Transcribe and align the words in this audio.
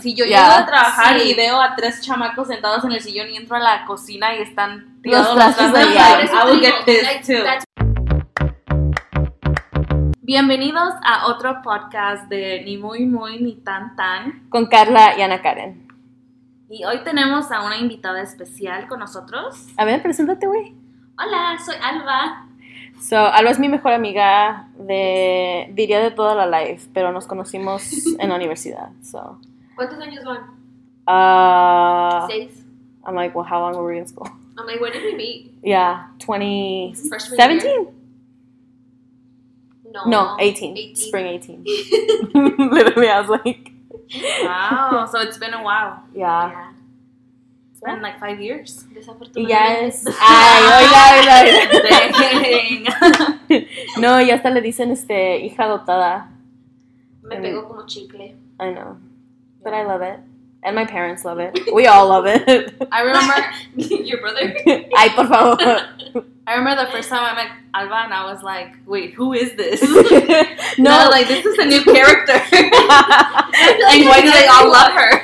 Si 0.00 0.14
yo 0.14 0.24
Ya. 0.24 0.38
llego 0.48 0.52
a 0.62 0.66
trabajar 0.66 1.20
Sí. 1.20 1.30
y 1.30 1.34
veo 1.34 1.60
a 1.60 1.76
tres 1.76 2.00
chamacos 2.00 2.48
sentados 2.48 2.82
en 2.84 2.92
el 2.92 3.00
sillón 3.00 3.28
y 3.30 3.36
entro 3.36 3.56
a 3.56 3.60
la 3.60 3.84
cocina 3.84 4.34
y 4.34 4.40
están 4.42 4.98
Los 5.04 5.30
tirados 5.32 5.72
de 5.72 5.78
allá. 5.78 6.18
like, 7.02 7.22
too. 7.24 7.44
that's- 7.44 7.64
Bienvenidos 10.22 10.94
a 11.04 11.26
otro 11.26 11.60
podcast 11.62 12.28
de 12.28 12.62
Ni 12.64 12.78
Muy 12.78 13.04
Muy 13.04 13.40
Ni 13.42 13.56
Tan 13.56 13.94
Tan. 13.94 14.48
Con 14.48 14.66
Carla 14.66 15.16
y 15.16 15.22
Ana 15.22 15.40
Karen. 15.42 15.86
Y 16.70 16.84
hoy 16.84 17.04
tenemos 17.04 17.52
a 17.52 17.62
una 17.62 17.76
invitada 17.76 18.22
especial 18.22 18.88
con 18.88 18.98
nosotros. 18.98 19.66
A 19.76 19.84
ver, 19.84 20.02
preséntate, 20.02 20.46
güey. 20.46 20.74
Hola, 21.18 21.58
soy 21.64 21.76
Alba. 21.82 22.46
So, 22.98 23.18
Alba 23.18 23.50
es 23.50 23.58
mi 23.58 23.68
mejor 23.68 23.92
amiga 23.92 24.68
de, 24.78 25.68
diría 25.74 26.00
de 26.00 26.10
toda 26.12 26.34
la 26.46 26.60
life, 26.62 26.88
pero 26.94 27.12
nos 27.12 27.26
conocimos 27.26 27.90
en 28.18 28.28
la 28.30 28.36
universidad. 28.36 28.88
So, 29.02 29.38
¿Cuántos 29.82 29.98
años 30.00 30.24
van? 30.24 30.42
uh, 31.08 32.26
Seis. 32.28 32.64
I'm 33.04 33.14
like, 33.16 33.34
well, 33.34 33.44
how 33.44 33.60
long 33.60 33.74
were 33.76 33.84
we 33.92 33.98
in 33.98 34.06
school? 34.06 34.28
I'm 34.58 34.66
like, 34.66 34.80
when 34.80 34.92
did 34.92 35.02
we 35.02 35.14
meet? 35.16 35.52
Yeah, 35.62 36.06
2017? 36.20 37.88
No. 39.92 40.04
No, 40.06 40.36
18. 40.38 40.76
18. 40.78 40.96
Spring 40.96 41.26
18. 41.26 41.64
Literally, 42.70 43.08
I 43.08 43.20
was 43.20 43.28
like, 43.44 43.72
Wow, 44.42 45.06
so 45.10 45.20
it's 45.20 45.38
been 45.38 45.54
a 45.54 45.62
while. 45.62 46.02
yeah. 46.14 46.50
Yeah. 46.50 46.72
It's 47.72 47.80
been 47.80 48.00
like 48.02 48.20
five 48.20 48.40
years. 48.40 48.84
Y 48.88 48.94
Desafortunadamente. 49.00 49.48
ya 49.48 49.86
es. 49.86 50.06
Ay, 50.20 50.62
oiga, 50.78 51.02
oiga, 51.18 51.34
Dang. 51.88 52.12
oiga. 52.44 52.94
No, 53.98 54.20
ya 54.20 54.34
hasta 54.36 54.50
le 54.50 54.60
dicen 54.60 54.90
este, 54.92 55.40
hija 55.44 55.64
adoptada. 55.64 56.30
Me 57.22 57.36
pegó 57.40 57.66
como 57.66 57.84
chicle. 57.86 58.36
I 58.60 58.70
know. 58.72 58.96
But 59.62 59.74
I 59.74 59.84
love 59.84 60.02
it. 60.02 60.18
And 60.64 60.76
my 60.76 60.84
parents 60.84 61.24
love 61.24 61.40
it. 61.40 61.58
We 61.74 61.86
all 61.86 62.08
love 62.08 62.24
it. 62.26 62.74
I 62.92 63.02
remember 63.02 63.34
Your 64.04 64.20
brother? 64.20 64.54
Ay, 64.96 65.08
por 65.14 65.26
favor. 65.26 66.26
I 66.46 66.54
remember 66.56 66.84
the 66.84 66.90
first 66.90 67.08
time 67.08 67.22
I 67.22 67.34
met 67.34 67.52
Alba 67.72 67.94
and 67.94 68.12
I 68.14 68.32
was 68.32 68.42
like, 68.42 68.74
wait, 68.84 69.14
who 69.14 69.32
is 69.32 69.54
this? 69.56 69.80
no, 70.78 71.08
like 71.08 71.28
this 71.28 71.46
is 71.46 71.56
a 71.58 71.64
new 71.64 71.82
character. 71.84 72.32
and 72.32 74.06
why 74.10 74.20
do 74.20 74.30
they 74.30 74.46
all 74.48 74.68
love 74.70 74.92
her? 74.92 75.22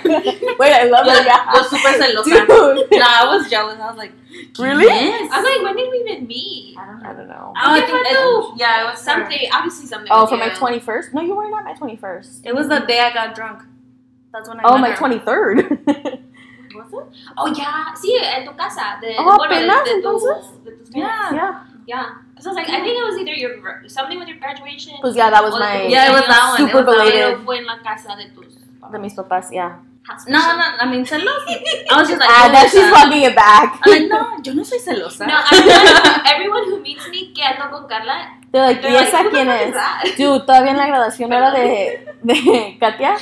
Wait, 0.58 0.72
I 0.72 0.84
love 0.84 1.06
it. 1.08 1.26
Yeah. 1.26 1.54
Yo 1.54 1.62
super 1.62 1.88
celosa. 1.88 2.46
Dude. 2.46 2.90
No, 2.92 3.06
I 3.06 3.36
was 3.36 3.50
jealous. 3.50 3.80
I 3.80 3.88
was 3.88 3.96
like, 3.96 4.12
Really? 4.58 4.84
Yes. 4.84 5.30
I 5.32 5.40
was 5.40 5.44
like, 5.44 5.62
when 5.64 5.76
did 5.76 5.90
we 5.90 6.10
even 6.10 6.26
meet? 6.26 6.76
I 6.78 6.86
don't 6.86 7.00
know. 7.00 7.04
I 7.04 7.12
know. 7.12 7.16
don't 7.16 7.28
know. 7.28 7.52
Oh, 7.56 7.72
I 7.74 7.80
¿Qué 7.80 7.86
think 7.86 8.06
it, 8.06 8.60
yeah, 8.60 8.82
it 8.82 8.90
was 8.90 9.00
something. 9.00 9.30
Something, 9.30 9.48
obviously 9.52 9.86
something. 9.86 10.12
Oh, 10.12 10.22
with 10.22 10.30
for 10.30 10.36
my 10.36 10.50
21st? 10.50 11.14
No, 11.14 11.22
you 11.22 11.34
weren't 11.34 11.54
at 11.54 11.64
my 11.64 11.74
21st. 11.74 12.40
It 12.44 12.54
was 12.54 12.68
the 12.68 12.80
day 12.80 13.00
I 13.00 13.12
got 13.12 13.34
drunk. 13.34 13.62
That's 14.32 14.48
when 14.48 14.58
I 14.60 14.62
Oh, 14.64 14.78
met 14.78 15.00
my 15.00 15.08
her. 15.16 15.54
23rd. 15.54 15.56
Was 16.78 16.92
it? 16.92 17.06
Oh, 17.36 17.46
ya. 17.48 17.94
Sí, 17.96 18.12
en 18.22 18.44
tu 18.44 18.54
casa. 18.54 18.98
De, 19.00 19.16
Oh, 19.18 19.36
bueno, 19.36 19.54
de, 19.54 19.64
apenas, 19.64 19.84
de, 19.84 19.90
tu, 19.90 19.96
entonces. 19.96 20.64
de 20.64 20.70
tus 20.72 20.90
Yeah. 20.94 21.30
yeah. 21.32 21.64
Yeah. 21.86 22.04
Because 22.34 22.46
I 22.46 22.50
was 22.50 22.56
like, 22.56 22.68
I 22.68 22.80
think 22.84 22.98
it 22.98 23.02
was 23.04 23.18
either 23.18 23.32
your 23.34 23.56
gra- 23.58 23.88
something 23.88 24.18
with 24.18 24.28
your 24.28 24.38
graduation. 24.38 24.94
Pues 25.00 25.16
yeah, 25.16 25.30
that 25.30 25.42
was 25.42 25.54
o 25.54 25.58
de 25.58 25.64
my. 25.64 25.86
tu 25.86 25.90
Yeah, 25.90 26.10
it 26.10 26.12
was 26.12 26.26
that 26.28 26.48
one. 26.50 26.56
Super 26.58 26.80
it 26.80 26.86
was 26.86 26.96
that 26.96 27.04
one. 27.04 27.12
Pero 27.12 27.38
fue 27.44 27.56
en 27.58 27.66
la 27.66 27.78
casa 27.82 28.14
de 28.16 28.28
tus 28.30 28.46
De 28.92 28.98
mis 28.98 29.14
papás, 29.14 29.50
yeah. 29.50 29.80
No, 30.28 30.38
no, 30.38 30.64
I 30.80 30.86
mean 30.88 31.04
celosa. 31.04 31.50
I 31.90 31.96
was 31.98 32.08
just 32.08 32.20
like, 32.20 32.30
Ah, 32.30 32.48
now 32.52 32.64
is 32.64 32.70
she's 32.70 32.80
that? 32.80 32.92
walking 33.04 33.22
it 33.24 33.34
back. 33.34 33.80
I'm 33.84 33.90
like, 33.92 34.08
no, 34.08 34.38
yo 34.42 34.54
no 34.54 34.62
soy 34.62 34.78
celosa. 34.78 35.26
No, 35.26 35.34
everyone, 35.50 36.20
everyone 36.32 36.64
who 36.70 36.80
meets 36.80 37.08
me 37.10 37.32
que 37.34 37.42
ando 37.44 37.70
con 37.70 37.86
Carla, 37.88 38.38
They're 38.52 38.62
like, 38.64 38.80
they're 38.80 38.92
¿y 38.92 38.94
like, 38.94 39.08
esa 39.08 39.18
"Who 39.22 39.24
the 39.24 39.30
quién 39.30 39.48
fuck 39.48 39.60
es? 39.60 39.72
that?" 39.74 40.16
Dude, 40.16 40.40
todavía 40.46 40.70
en 40.70 40.76
la 40.78 40.86
graduación 40.86 41.32
era 41.32 41.50
de, 41.50 42.14
de 42.22 42.76
Katia. 42.80 43.16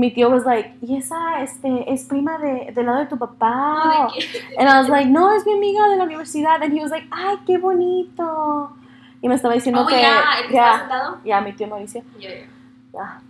Mi 0.00 0.10
tío 0.10 0.30
was 0.30 0.44
like, 0.46 0.70
¿y 0.80 0.96
esa 0.96 1.42
este, 1.42 1.92
es 1.92 2.04
prima 2.04 2.38
de, 2.38 2.72
del 2.74 2.86
lado 2.86 3.00
de 3.00 3.06
tu 3.06 3.18
papá? 3.18 3.84
No, 3.84 4.10
de 4.14 4.56
And 4.58 4.68
I 4.68 4.78
was 4.80 4.88
like, 4.88 5.10
no, 5.10 5.30
es 5.34 5.44
mi 5.44 5.52
amiga 5.52 5.88
de 5.88 5.96
la 5.96 6.04
universidad. 6.04 6.62
And 6.62 6.72
he 6.72 6.80
was 6.80 6.90
like, 6.90 7.06
ay, 7.10 7.36
qué 7.46 7.58
bonito. 7.58 8.72
Y 9.20 9.28
me 9.28 9.34
estaba 9.34 9.52
diciendo 9.54 9.82
Oh, 9.82 9.86
que. 9.86 10.00
ya, 10.00 10.22
el 10.40 10.46
estaba 10.46 10.78
sentado. 10.78 11.18
ya, 11.24 11.40
mi 11.42 11.52
tío 11.52 11.66
Mauricio. 11.68 12.02
Yeah, 12.18 12.30
yeah. 12.30 12.46
Ya. 12.94 13.20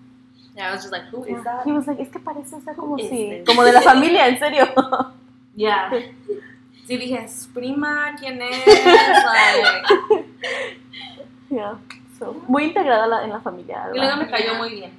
Yeah, 0.54 0.68
I 0.68 0.72
was 0.74 0.82
just 0.82 0.92
like, 0.92 1.06
who 1.10 1.24
is 1.24 1.42
that? 1.44 1.64
He 1.66 1.72
was 1.72 1.86
like, 1.88 2.00
es 2.00 2.08
que 2.10 2.20
parece, 2.20 2.54
o 2.54 2.60
sea, 2.60 2.74
como 2.74 2.96
si. 2.98 3.08
this? 3.08 3.46
Como 3.46 3.62
de 3.64 3.72
la 3.72 3.80
familia, 3.82 4.28
en 4.28 4.38
serio. 4.38 4.66
Yeah. 5.56 5.90
Sí, 6.86 6.96
dije, 6.96 7.22
¿es 7.24 7.48
prima? 7.54 8.16
¿Quién 8.18 8.42
es? 8.42 8.64
Like, 8.66 10.26
yeah. 11.50 11.74
So, 12.18 12.34
muy 12.48 12.64
integrada 12.64 13.06
la- 13.06 13.22
en 13.24 13.30
la 13.30 13.40
familia. 13.40 13.86
y 13.94 13.98
luego 13.98 14.16
me 14.16 14.28
cayó 14.28 14.54
muy 14.56 14.70
bien. 14.70 14.90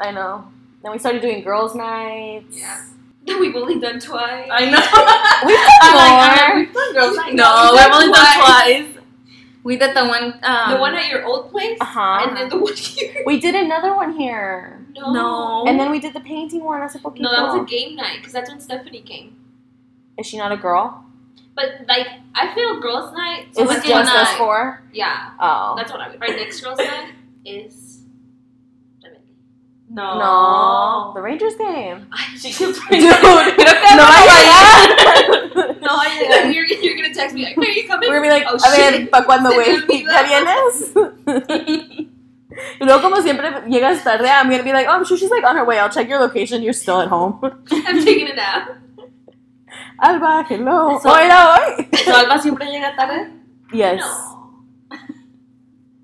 I 0.00 0.10
know. 0.12 0.44
Then 0.84 0.92
we 0.92 0.98
started 0.98 1.22
doing 1.22 1.42
girls' 1.42 1.74
nights. 1.74 2.56
Yeah. 2.60 2.84
We've 3.40 3.56
only 3.56 3.80
done 3.80 3.98
twice. 3.98 4.48
I 4.52 4.68
know. 4.68 4.84
We've 5.48 5.56
done 5.80 5.96
more. 5.96 6.36
like, 6.36 6.54
we've 6.60 6.74
done 6.74 6.92
girls 6.92 7.16
night. 7.16 7.32
No, 7.34 7.44
No, 7.44 7.62
we've 7.64 7.72
we've 7.72 7.80
done 7.80 7.92
only 7.94 8.12
done 8.12 8.36
twice. 8.36 8.84
twice. 8.84 9.04
We 9.64 9.76
did 9.78 9.96
the 9.96 10.04
one. 10.04 10.24
Um, 10.42 10.70
the 10.74 10.76
one 10.78 10.94
at 10.94 11.08
your 11.08 11.24
old 11.24 11.50
place, 11.50 11.78
Ajá. 11.80 12.28
and 12.28 12.36
then 12.36 12.50
the 12.50 12.58
one 12.68 12.74
here. 12.76 13.22
We 13.24 13.40
did 13.40 13.54
another 13.54 13.94
one 13.96 14.12
here. 14.12 14.84
No. 14.94 15.10
No. 15.12 15.64
And 15.66 15.80
then 15.80 15.90
we 15.90 16.00
did 16.00 16.12
the 16.12 16.20
painting 16.20 16.62
one 16.62 16.82
hace 16.82 16.98
poquito. 17.00 17.22
No, 17.22 17.30
that 17.34 17.42
was 17.48 17.62
a 17.62 17.64
game 17.64 17.96
night 17.96 18.18
because 18.18 18.34
that's 18.34 18.50
when 18.50 18.60
Stephanie 18.60 19.00
came. 19.00 19.36
Is 20.18 20.26
she 20.26 20.36
not 20.36 20.52
a 20.52 20.58
girl? 20.58 21.02
But 21.56 21.86
like, 21.88 22.08
I 22.34 22.54
feel 22.54 22.78
girls' 22.80 23.14
night. 23.14 23.46
Is 23.52 23.56
what's 23.66 23.82
it 23.82 23.88
girls' 23.88 24.04
just 24.04 24.14
us 24.14 24.28
night? 24.32 24.36
four? 24.38 24.82
Yeah, 24.92 25.30
Oh. 25.40 25.72
that's 25.78 25.90
what 25.90 26.02
I 26.02 26.10
mean. 26.10 26.20
Our 26.20 26.28
next 26.28 26.60
girls' 26.60 26.78
night 26.78 27.12
is. 27.46 27.83
No. 29.90 30.18
No. 30.18 31.12
The 31.14 31.20
Rangers 31.22 31.54
game. 31.56 32.08
She 32.36 32.50
keeps 32.52 32.78
Dude, 32.88 33.00
no 33.00 34.04
va 34.04 34.18
llegar. 34.26 35.76
No 35.84 35.90
a 36.00 36.08
llegar. 36.08 36.50
you're, 36.50 36.64
you're 36.66 36.96
gonna 36.96 37.14
text 37.14 37.34
me 37.34 37.44
like, 37.44 37.56
"Where 37.56 37.68
are 37.68 37.72
you 37.72 37.86
coming?" 37.86 38.08
We're 38.08 38.20
gonna 38.20 38.28
be 38.28 38.40
like, 38.40 38.46
oh, 38.50 38.56
a 38.56 38.70
ver, 38.76 38.92
shit. 38.92 39.10
¿para 39.10 39.24
cuándo, 39.26 39.52
güey? 39.52 39.76
¿Ya 40.04 40.22
vienes? 40.22 40.94
Y 42.80 42.84
luego, 42.84 43.02
como 43.02 43.20
siempre, 43.20 43.50
llegas 43.68 44.02
tarde, 44.04 44.28
I'm 44.28 44.48
gonna 44.50 44.62
be 44.62 44.72
like, 44.72 44.86
oh, 44.88 44.92
I'm 44.92 45.04
sure 45.04 45.16
she's 45.16 45.30
like 45.30 45.44
on 45.44 45.56
her 45.56 45.64
way. 45.64 45.78
I'll 45.78 45.90
check 45.90 46.08
your 46.08 46.18
location. 46.20 46.62
You're 46.62 46.72
still 46.72 47.00
at 47.00 47.08
home. 47.08 47.38
I'm 47.42 48.02
taking 48.04 48.28
it 48.28 48.38
out. 48.38 48.76
Alba, 50.00 50.44
hello. 50.48 50.98
So- 51.02 51.08
Hola, 51.10 51.56
hoy. 51.58 51.88
¿Su 52.04 52.10
Alba 52.12 52.38
siempre 52.38 52.66
llega 52.66 52.94
tarde? 52.96 53.30
Yes. 53.72 54.00
No. 54.00 54.64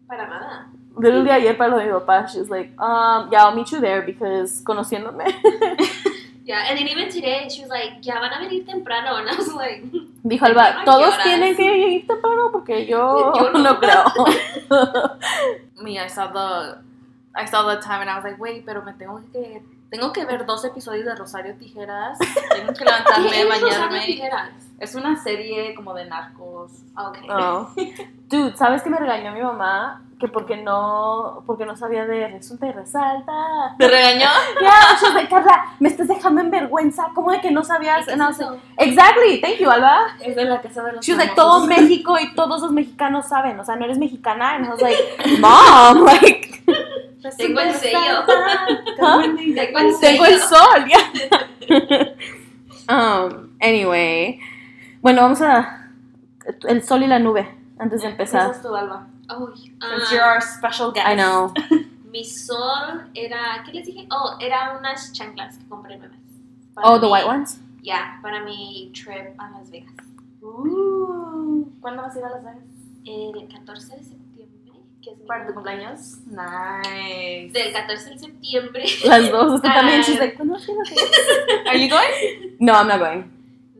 Para 0.08 0.26
nada. 0.28 0.69
Literally 1.00 1.30
ayer 1.30 1.56
para 1.56 1.70
lo 1.70 1.78
de 1.78 1.86
mi 1.86 1.92
papá, 1.92 2.28
she 2.28 2.38
was 2.38 2.50
like, 2.50 2.70
um, 2.78 3.28
yeah, 3.32 3.44
I'll 3.44 3.54
meet 3.54 3.70
you 3.72 3.80
there 3.80 4.02
because 4.02 4.62
conociéndome. 4.62 5.24
Yeah, 6.50 6.66
and 6.68 6.76
then 6.76 6.88
even 6.88 7.08
today, 7.08 7.48
she 7.48 7.62
was 7.62 7.70
like, 7.70 8.02
"Ya 8.02 8.18
van 8.18 8.32
a 8.32 8.40
venir 8.42 8.66
temprano," 8.66 9.14
and 9.22 9.28
I 9.30 9.36
was 9.36 9.54
like, 9.54 9.84
Dijo 10.26 10.46
Alba, 10.46 10.82
todos 10.84 11.14
tienen 11.22 11.54
que 11.54 11.62
ir 11.62 12.06
temprano 12.08 12.50
porque 12.50 12.86
yo, 12.88 13.32
Yo 13.38 13.52
no. 13.52 13.62
no 13.62 13.78
creo. 13.78 14.02
Me, 15.80 16.00
I 16.00 16.08
saw 16.08 16.26
the, 16.26 16.78
I 17.36 17.44
saw 17.44 17.62
the 17.72 17.80
time 17.80 18.00
and 18.00 18.10
I 18.10 18.16
was 18.16 18.24
like, 18.24 18.40
wait, 18.40 18.66
pero 18.66 18.82
me 18.82 18.92
tengo 18.98 19.22
que, 19.32 19.62
tengo 19.90 20.12
que 20.12 20.24
ver 20.24 20.46
dos 20.46 20.64
episodios 20.64 21.04
de 21.04 21.14
Rosario 21.16 21.54
Tijeras. 21.56 22.18
Tengo 22.54 22.72
que 22.72 22.84
levantarme, 22.84 23.30
¿Qué 23.30 23.40
es 23.40 23.48
Rosario 23.48 23.68
bañarme. 23.70 24.06
Tijeras? 24.06 24.50
Es 24.78 24.94
una 24.94 25.20
serie 25.22 25.74
como 25.74 25.92
de 25.94 26.06
narcos. 26.06 26.72
Okay. 26.96 27.28
Oh. 27.30 27.70
Dude, 28.28 28.56
¿sabes 28.56 28.82
qué 28.82 28.90
me 28.90 28.98
regañó 28.98 29.32
mi 29.32 29.42
mamá? 29.42 30.02
Que 30.20 30.28
porque 30.28 30.56
no, 30.56 31.42
porque 31.46 31.64
no 31.66 31.76
sabía 31.76 32.06
de 32.06 32.28
resulta 32.28 32.66
y 32.66 32.72
resalta. 32.72 33.32
¿Te 33.78 33.88
regañó? 33.88 34.28
Ya, 34.62 34.96
was 35.02 35.14
like, 35.14 35.28
Carla, 35.28 35.64
me 35.80 35.88
estás 35.88 36.06
dejando 36.06 36.40
en 36.40 36.50
vergüenza. 36.50 37.08
¿Cómo 37.14 37.32
de 37.32 37.40
que 37.40 37.50
no 37.50 37.64
sabías? 37.64 38.06
¿Qué 38.06 38.12
And 38.12 38.22
I 38.22 38.30
es 38.30 38.38
eso? 38.38 38.58
exactly, 38.76 39.40
thank 39.40 39.56
you, 39.56 39.68
Alba. 39.68 40.16
Es 40.20 40.36
de 40.36 40.44
la 40.44 40.60
casa 40.60 40.82
de 40.84 40.92
los 40.92 41.04
She 41.04 41.12
was 41.12 41.18
like, 41.18 41.34
todo. 41.34 41.66
México 41.66 42.16
y 42.20 42.32
todos 42.34 42.60
los 42.60 42.70
mexicanos 42.70 43.28
saben. 43.28 43.58
O 43.58 43.64
sea, 43.64 43.74
no 43.76 43.86
eres 43.86 43.98
mexicana. 43.98 44.54
And 44.54 44.66
I 44.66 44.68
was 44.68 44.82
like, 44.82 44.98
mom, 45.40 46.04
like, 46.04 46.49
Tengo 47.38 47.60
el 47.60 47.74
sello. 47.74 48.24
Huh? 48.26 49.20
Tengo 49.22 49.78
el 49.78 49.98
tengo 50.00 50.24
el 50.24 50.38
sello. 50.38 50.48
sol, 50.48 50.84
ya. 50.88 52.14
um, 52.88 53.50
anyway, 53.60 54.38
bueno, 55.02 55.22
vamos 55.22 55.40
a 55.42 55.90
el 56.68 56.82
sol 56.82 57.02
y 57.02 57.06
la 57.06 57.18
nube 57.18 57.48
antes 57.78 58.02
de 58.02 58.08
Esa 58.08 58.10
empezar. 58.10 58.50
es 58.50 58.62
tu 58.62 58.74
Alba. 58.74 59.06
Oh, 59.28 59.48
Since 59.54 59.76
ah, 59.80 60.08
you're 60.12 60.24
our 60.24 60.40
special 60.42 60.90
guest. 60.92 61.06
I 61.06 61.14
know. 61.14 61.52
mi 62.10 62.24
sol 62.24 63.08
era, 63.14 63.62
¿qué 63.64 63.72
les 63.72 63.86
dije? 63.86 64.08
Oh, 64.10 64.36
era 64.40 64.76
unas 64.78 65.12
chanclas 65.12 65.56
que 65.58 65.68
compré 65.68 65.96
nuevas. 65.98 66.18
Oh, 66.82 66.98
the 66.98 67.06
mi- 67.06 67.12
white 67.12 67.26
ones. 67.26 67.60
Yeah, 67.82 68.18
para 68.22 68.42
mi 68.44 68.90
trip 68.92 69.38
a 69.38 69.50
Las 69.50 69.70
Vegas. 69.70 69.94
Uh, 70.42 71.64
¿Cuándo 71.80 72.02
vas 72.02 72.14
a 72.16 72.18
ir 72.18 72.24
a 72.24 72.30
Las 72.30 72.44
Vegas? 72.44 72.64
El 73.06 73.48
14 73.48 73.96
de 73.96 74.02
septiembre, 74.02 74.19
que 75.02 75.10
es 75.10 75.18
mi 75.18 75.26
¿Para 75.26 75.46
tu 75.46 75.54
cumpleaños? 75.54 76.18
Nice. 76.26 77.52
Del 77.52 77.72
14 77.72 78.10
de 78.10 78.18
septiembre. 78.18 78.84
Las 79.04 79.30
dos. 79.30 79.54
Usted 79.54 79.68
también. 79.68 80.00
Ah. 80.00 80.04
She's 80.04 80.18
like, 80.18 80.36
¿cuándo 80.36 80.56
quiero 80.56 80.80
que-" 80.84 81.68
Are 81.68 81.78
you 81.78 81.88
going? 81.88 82.56
No, 82.58 82.74
I'm 82.74 82.88
not 82.88 82.98
going. 82.98 83.30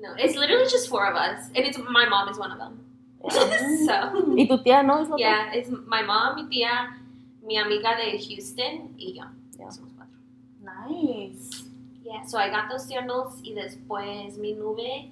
No, 0.00 0.14
it's 0.17 0.37
literally 0.37 0.64
just 0.64 0.88
four 0.88 1.06
of 1.06 1.14
us, 1.14 1.49
and 1.55 1.67
it's 1.67 1.78
my 1.78 2.08
mom 2.08 2.28
is 2.31 2.38
one 2.38 2.50
of 2.50 2.58
them. 2.58 2.81
so 3.28 4.34
¿Y 4.34 4.49
tu 4.49 4.62
tía 4.62 4.82
no 4.82 5.02
es 5.02 5.08
yeah, 5.19 5.52
it's 5.52 5.69
my 5.87 6.02
mom, 6.02 6.37
mi 6.37 6.49
tía, 6.49 6.96
mi 7.43 7.58
amiga 7.58 7.94
de 7.96 8.19
Houston 8.19 8.94
y 8.96 9.12
yo. 9.12 9.25
Yeah. 9.58 9.70
Somos 9.70 9.93
cuatro. 9.94 10.17
Nice. 10.62 11.64
Yeah, 12.02 12.25
so 12.25 12.38
I 12.38 12.49
got 12.49 12.70
those 12.70 12.88
journals 12.88 13.40
y 13.43 13.52
después 13.52 14.38
mi 14.38 14.55
nube 14.55 15.11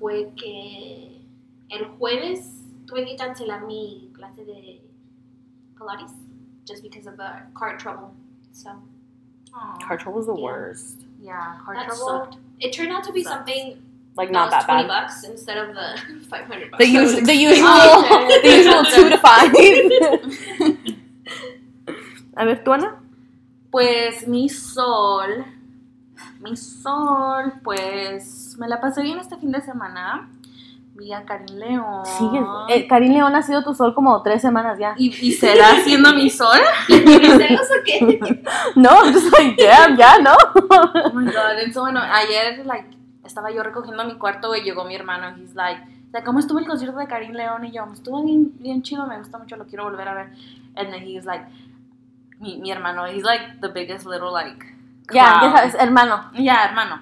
fue 0.00 0.32
que 0.36 1.22
el 1.70 1.84
jueves 1.96 2.64
tuve 2.86 3.06
que 3.06 3.16
cancelar 3.16 3.64
mi 3.66 4.10
clase 4.12 4.44
de 4.44 4.81
Pilates 5.82 6.12
just 6.64 6.82
because 6.82 7.06
of 7.06 7.16
the 7.16 7.30
car 7.54 7.76
trouble. 7.76 8.14
So 8.52 8.70
card 9.52 10.00
trouble 10.00 10.22
trouble's 10.22 10.26
the 10.26 10.34
Yeah. 10.36 10.42
worst. 10.42 11.04
Yeah, 11.20 11.56
car 11.64 11.74
that 11.74 11.86
trouble. 11.86 12.06
sucked. 12.06 12.36
It 12.60 12.72
turned 12.72 12.92
out 12.92 13.04
to 13.04 13.12
be 13.12 13.22
Sucks. 13.22 13.34
something 13.36 13.82
Like 14.16 14.28
that 14.28 14.32
not 14.32 14.44
was 14.46 14.52
that 14.52 14.64
20 14.66 14.82
bad. 14.82 14.88
bucks 14.88 15.24
instead 15.24 15.58
of 15.58 15.74
the 15.74 15.96
500 16.30 16.70
bucks. 16.70 16.84
The, 16.84 16.98
I 16.98 17.02
was 17.02 17.14
usual, 17.28 17.68
oh, 17.68 18.40
the 18.42 18.42
usual, 18.42 18.42
the 18.42 18.56
usual 18.56 18.84
two 18.84 19.08
to 19.10 19.18
five. 19.18 19.52
A 22.36 22.44
ver, 22.46 22.64
¿tú, 22.64 22.72
Ana? 22.72 22.96
Pues 23.70 24.26
mi 24.26 24.48
sol, 24.48 25.44
mi 26.40 26.56
sol, 26.56 27.52
pues 27.62 28.56
me 28.58 28.66
la 28.68 28.80
pasé 28.80 29.02
bien 29.02 29.18
este 29.18 29.36
fin 29.36 29.52
de 29.52 29.60
semana. 29.60 30.30
Vi 30.94 31.12
a 31.12 31.24
Karim 31.24 31.56
León. 31.56 32.04
Sí, 32.04 32.28
eh, 32.68 32.86
Karim 32.86 33.12
León 33.14 33.34
ha 33.34 33.42
sido 33.42 33.64
tu 33.64 33.74
sol 33.74 33.94
como 33.94 34.22
tres 34.22 34.42
semanas 34.42 34.78
ya. 34.78 34.94
¿Y, 34.98 35.06
y 35.26 35.32
será 35.32 35.76
siendo 35.82 36.12
mi 36.14 36.28
sol? 36.28 36.58
¿Tienes 36.86 37.36
celos 37.38 37.66
o 37.70 37.82
qué? 37.84 38.42
No, 38.76 38.90
I'm 39.02 39.12
just 39.12 39.32
like, 39.38 39.56
damn, 39.62 39.96
ya, 39.96 40.18
¿no? 40.18 40.32
Oh 40.70 41.12
my 41.14 41.24
god, 41.24 41.52
entonces 41.58 41.80
bueno, 41.80 42.00
ayer 42.02 42.66
like 42.66 42.90
estaba 43.24 43.50
yo 43.50 43.62
recogiendo 43.62 44.04
mi 44.04 44.16
cuarto 44.18 44.54
y 44.54 44.62
llegó 44.62 44.84
mi 44.84 44.94
hermano 44.94 45.34
y 45.38 45.42
he's 45.42 45.54
like, 45.54 45.80
¿cómo 46.26 46.40
estuvo 46.40 46.58
el 46.58 46.66
concierto 46.66 46.98
de 46.98 47.06
Karim 47.06 47.32
León? 47.32 47.64
Y 47.64 47.72
yo, 47.72 47.84
estuvo 47.92 48.22
bien, 48.22 48.52
bien 48.58 48.82
chido, 48.82 49.06
me 49.06 49.16
gusta 49.16 49.38
mucho, 49.38 49.56
lo 49.56 49.66
quiero 49.66 49.84
volver 49.84 50.08
a 50.08 50.14
ver. 50.14 50.26
And 50.76 50.90
then 50.90 51.02
he's 51.02 51.24
like, 51.24 51.46
mi, 52.38 52.58
mi 52.58 52.70
hermano, 52.70 53.06
he's 53.06 53.22
like 53.24 53.60
the 53.62 53.68
biggest 53.68 54.04
little 54.06 54.30
like 54.32 54.62
Ya, 55.10 55.22
ya 55.24 55.38
clown. 55.40 55.52
sabes, 55.56 55.74
hermano. 55.74 56.30
Ya, 56.34 56.64
hermano. 56.66 57.00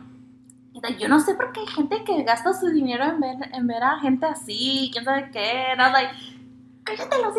Yo 0.99 1.09
no 1.09 1.21
sé 1.21 1.35
por 1.35 1.53
qué 1.53 1.61
hay 1.61 1.67
gente 1.67 2.05
que 2.05 2.23
gasta 2.23 2.53
su 2.55 2.69
dinero 2.71 3.05
en 3.05 3.21
ver, 3.21 3.37
en 3.53 3.67
ver 3.67 3.83
a 3.83 3.99
gente 4.01 4.25
así, 4.27 4.89
quién 4.93 5.05
sabe 5.05 5.29
qué. 5.33 5.75
Was 5.77 5.93
like, 5.93 6.11
cállate 6.85 7.17
los 7.23 7.35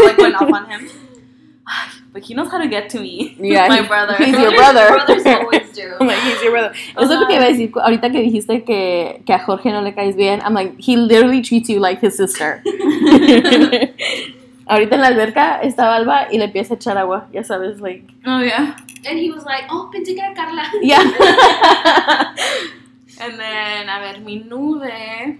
like, 0.00 0.18
went 0.18 0.34
off 0.34 0.52
on 0.52 0.70
him. 0.70 0.88
Ay, 1.66 1.88
But 2.12 2.22
he 2.24 2.34
knows 2.34 2.48
how 2.50 2.58
to 2.58 2.68
get 2.68 2.88
to 2.90 3.00
me. 3.00 3.36
Yeah, 3.40 3.68
My 3.68 3.76
he's- 3.78 3.88
brother. 3.88 4.14
he's 4.16 4.38
your 4.38 4.52
brother. 4.54 4.88
Brothers 4.88 5.26
always 5.26 5.72
do. 5.72 5.82
Like, 6.00 6.18
he's 6.22 6.40
your 6.42 6.52
brother. 6.52 6.72
Es 6.98 7.08
lo 7.10 7.18
que 7.20 7.26
te 7.26 7.34
iba 7.34 7.44
a 7.44 7.48
decir 7.48 7.72
ahorita 7.74 8.10
que 8.10 8.20
dijiste 8.20 8.64
que, 8.64 9.22
que 9.26 9.32
a 9.34 9.38
Jorge 9.40 9.70
no 9.72 9.82
le 9.82 9.94
caes 9.94 10.16
bien. 10.16 10.40
I'm 10.42 10.54
like, 10.54 10.74
he 10.78 10.96
literally 10.96 11.42
treats 11.42 11.68
you 11.68 11.78
like 11.80 12.00
his 12.00 12.16
sister. 12.16 12.62
ahorita 14.66 14.96
en 14.96 15.00
la 15.00 15.06
alberca 15.08 15.60
estaba 15.60 15.96
Alba 15.96 16.26
y 16.30 16.38
le 16.38 16.44
empieza 16.44 16.74
a 16.74 16.76
echar 16.76 16.98
agua, 16.98 17.28
ya 17.32 17.42
sabes, 17.44 17.80
like, 17.80 18.06
Oh, 18.26 18.40
yeah. 18.40 18.76
And 19.08 19.18
he 19.18 19.30
was 19.30 19.44
like, 19.44 19.66
oh, 19.70 19.88
pensé 19.92 20.14
que 20.14 20.20
era 20.20 20.34
Carla. 20.34 20.64
yeah. 20.82 21.00
And 23.18 23.38
then, 23.38 23.88
a 23.88 23.98
ver, 24.00 24.20
mi 24.20 24.36
nube. 24.40 25.38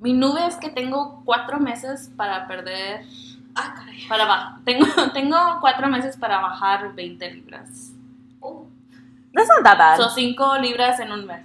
Mi 0.00 0.12
nube 0.12 0.46
es 0.46 0.56
que 0.56 0.70
tengo 0.70 1.22
cuatro 1.24 1.60
meses 1.60 2.10
para 2.16 2.46
perder. 2.48 3.04
Ah, 3.54 3.74
caray. 3.76 4.06
Para 4.08 4.24
bajar. 4.24 4.52
Tengo, 4.64 4.86
tengo 5.12 5.36
cuatro 5.60 5.88
meses 5.88 6.16
para 6.16 6.40
bajar 6.40 6.94
20 6.94 7.30
libras. 7.32 7.92
Oh. 8.40 8.66
That's 9.34 9.48
not 9.48 9.62
that 9.64 9.78
bad. 9.78 9.96
Son 9.98 10.10
cinco 10.10 10.56
libras 10.58 10.98
en 11.00 11.12
un 11.12 11.26
mes. 11.26 11.44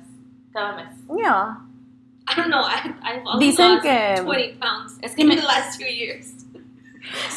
Cada 0.51 0.75
mes. 0.75 0.95
yeah. 1.17 1.57
I 2.27 2.33
don't 2.35 2.49
know. 2.49 2.63
I, 2.63 2.91
I've 3.03 3.23
Dicen 3.39 3.73
lost 3.75 3.83
que- 3.83 4.23
20 4.23 4.53
pounds 4.59 4.97
Es 5.03 5.13
que 5.13 5.21
in 5.23 5.27
me- 5.29 5.35
the 5.35 5.43
last 5.45 5.77
two 5.79 5.85
years. 5.85 6.33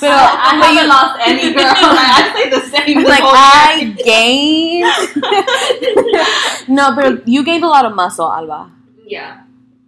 Pero, 0.00 0.12
I, 0.12 0.14
I 0.14 0.16
you- 0.54 0.62
haven't 0.62 0.88
lost 0.88 1.18
any 1.26 1.52
girl. 1.52 1.64
I 1.66 2.32
say 2.34 2.48
the 2.50 2.60
same. 2.60 3.02
like, 3.02 3.24
I 3.24 3.94
gained. 4.04 4.86
no, 6.68 6.94
but 6.94 7.26
you 7.26 7.42
gained 7.44 7.64
a 7.64 7.68
lot 7.68 7.84
of 7.84 7.94
muscle, 7.94 8.30
Alba. 8.30 8.70
Yeah. 9.06 9.42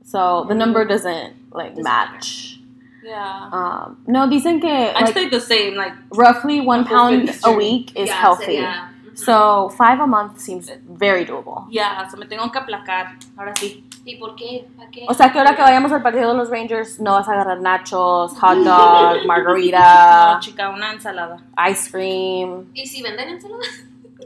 So 0.05 0.45
the 0.49 0.55
number 0.55 0.85
doesn't, 0.85 1.35
like, 1.53 1.71
Doesn't 1.71 1.85
match. 1.85 2.59
year. 3.03 3.13
Yeah. 3.13 3.49
Um, 3.53 4.03
no, 4.07 4.29
dicen 4.29 4.61
que, 4.61 4.69
I 4.69 4.93
like, 5.01 5.11
stayed 5.13 5.31
the 5.31 5.41
same. 5.41 5.75
Like, 5.77 5.93
roughly 6.13 6.61
one 6.61 6.85
pound 6.85 7.31
a 7.45 7.53
week 7.53 7.93
is 7.97 8.09
yeah, 8.09 8.15
healthy. 8.21 8.45
So, 8.45 8.51
yeah. 8.53 8.89
So 9.25 9.69
five 9.71 10.01
a 10.01 10.07
month 10.07 10.39
seems 10.39 10.71
very 10.87 11.25
doable. 11.25 11.67
yeah, 11.71 12.07
so 12.09 12.17
me 12.17 12.27
tengo 12.27 12.51
que 12.53 12.59
aplacar. 12.59 13.17
Ahora 13.37 13.53
sí. 13.57 13.85
¿Y 14.05 14.17
por 14.17 14.35
qué? 14.37 14.67
¿Para 14.77 14.91
qué? 14.91 15.05
O 15.09 15.13
sea 15.13 15.31
que 15.33 15.39
ahora 15.39 15.55
que 15.57 15.61
vayamos 15.63 15.93
al 15.93 16.03
partido 16.03 16.31
de 16.31 16.37
los 16.39 16.49
Rangers 16.51 16.99
no 17.01 17.15
vas 17.15 17.29
a 17.29 17.33
agarrar 17.33 17.61
nachos, 17.61 18.33
hot 18.39 18.59
dog, 18.59 19.27
margarita, 19.27 20.35
No, 20.35 20.41
chica, 20.41 20.71
una 20.71 20.93
ensalada. 20.93 21.37
ice 21.71 21.91
cream. 21.91 22.67
¿Y 22.75 22.87
si 22.87 23.03
venden 23.03 23.29
ensaladas? 23.31 23.67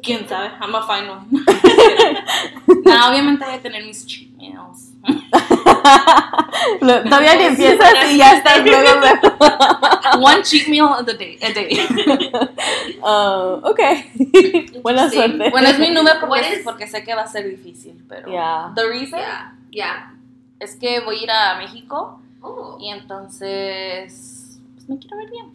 ¿Quién 0.03 0.29
sabe? 0.29 0.51
I'm 0.61 0.75
a 0.75 0.87
one. 0.87 1.09
no, 2.85 3.09
obviamente 3.09 3.45
voy 3.45 3.55
a 3.55 3.61
tener 3.63 3.85
mis 3.85 4.07
cheat 4.07 4.31
meals. 4.37 4.92
Lo- 6.81 7.03
Todavía 7.05 7.37
ni 7.37 7.45
empiezas 7.45 7.93
y 8.13 8.19
ya 8.19 8.37
estás 8.37 8.59
luego. 8.65 9.01
One 10.21 10.43
cheat 10.43 10.69
meal 10.69 10.89
a 10.99 11.03
day. 11.03 11.39
A 11.43 11.53
day. 11.53 11.79
Uh, 13.01 13.61
ok. 13.69 13.81
Buena 14.83 15.09
Sí. 15.09 15.17
suerte. 15.17 15.51
Bueno, 15.51 15.69
es 15.69 15.79
mi 15.79 15.91
nube 15.91 16.05
What 16.05 16.21
porque, 16.29 16.53
is- 16.55 16.61
porque 16.65 16.87
sé 16.87 17.03
que 17.05 17.15
va 17.15 17.23
a 17.23 17.27
ser 17.27 17.49
difícil, 17.49 18.03
pero... 18.09 18.29
Yeah. 18.29 18.73
The 18.75 18.87
reason 18.89 19.19
Yeah. 19.21 19.55
Yeah. 19.71 20.15
es 20.61 20.77
que 20.77 21.01
voy 21.01 21.19
a 21.19 21.23
ir 21.23 21.31
a 21.31 21.57
México 21.59 22.21
Oh. 22.41 22.77
y 22.81 22.89
entonces... 22.91 24.59
Pues 24.75 24.89
me 24.89 24.99
quiero 24.99 25.17
ver 25.17 25.31
bien. 25.31 25.47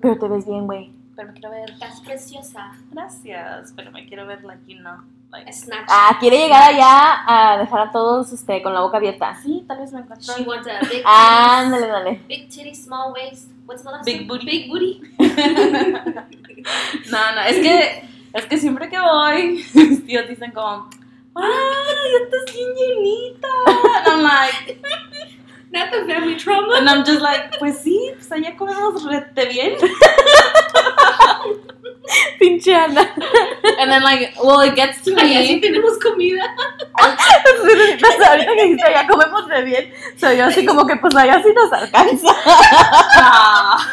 Pero 0.00 0.18
te 0.18 0.28
ves 0.28 0.46
bien, 0.46 0.66
güey. 0.66 0.90
Pero 1.14 1.28
me 1.28 1.34
quiero 1.34 1.50
ver... 1.50 1.70
Estás 1.70 2.00
preciosa. 2.00 2.72
Gracias, 2.90 3.72
pero 3.76 3.90
me 3.90 4.06
quiero 4.06 4.26
ver, 4.26 4.42
like, 4.44 4.62
you 4.66 4.78
know, 4.78 4.96
like... 5.30 5.50
Ah, 5.88 6.16
quiere 6.18 6.38
llegar 6.38 6.62
allá 6.72 7.22
a 7.26 7.58
dejar 7.58 7.80
a 7.88 7.90
todos 7.92 8.32
este, 8.32 8.62
con 8.62 8.72
la 8.72 8.80
boca 8.80 8.96
abierta. 8.96 9.34
Sí, 9.42 9.64
tal 9.68 9.78
vez 9.78 9.92
me 9.92 10.00
encuentro... 10.00 10.34
She 10.36 10.44
wants 10.44 10.66
a 10.66 10.80
big 10.88 11.02
Ándale, 11.04 11.86
dale. 11.86 12.10
titties, 12.10 12.28
big 12.28 12.48
titty, 12.48 12.74
small 12.74 13.12
waist. 13.12 13.50
What's 13.66 13.82
the 13.82 13.90
last 13.90 14.04
Big 14.06 14.26
booty. 14.26 14.46
Big 14.46 14.68
booty. 14.70 15.00
no, 17.10 17.34
no, 17.34 17.40
es 17.42 17.56
que, 17.58 18.08
es 18.32 18.46
que 18.46 18.56
siempre 18.58 18.88
que 18.88 18.98
voy, 18.98 19.64
mis 19.74 20.06
tíos 20.06 20.26
dicen 20.28 20.50
como, 20.52 20.88
¡ay, 21.34 22.12
estás 22.24 22.54
bien 22.54 22.68
llenita! 22.74 23.48
And 23.66 24.06
I'm 24.08 24.22
like, 24.22 24.80
Not 25.72 25.90
the 25.90 26.04
family 26.04 26.36
trauma. 26.36 26.76
and 26.76 26.86
I'm 26.88 27.02
just 27.02 27.22
like, 27.22 27.58
pues 27.58 27.78
sí, 27.78 27.98
pues 28.14 28.30
allá 28.30 28.54
comemos 28.56 29.02
rete 29.04 29.46
bien. 29.46 29.72
Pinche 32.62 32.74
Ana. 32.74 33.00
And 33.80 33.90
then 33.90 34.02
like, 34.02 34.34
well, 34.42 34.60
it 34.60 34.74
gets 34.74 35.02
to 35.02 35.14
me. 35.14 35.60
tenemos 35.60 35.98
comida. 36.00 36.42
Entonces, 37.02 38.28
ahorita 38.28 38.54
que 38.54 38.62
dijiste 38.64 38.90
ya 38.92 39.06
comemos 39.06 39.48
de 39.48 39.62
bien, 39.62 39.92
soy 40.16 40.36
yo 40.36 40.44
así 40.46 40.64
como 40.64 40.86
que 40.86 40.96
pues 40.96 41.14
allá 41.16 41.42
sí 41.42 41.52
nos 41.54 41.72
alcanza. 41.72 42.28
Ah. 42.44 43.90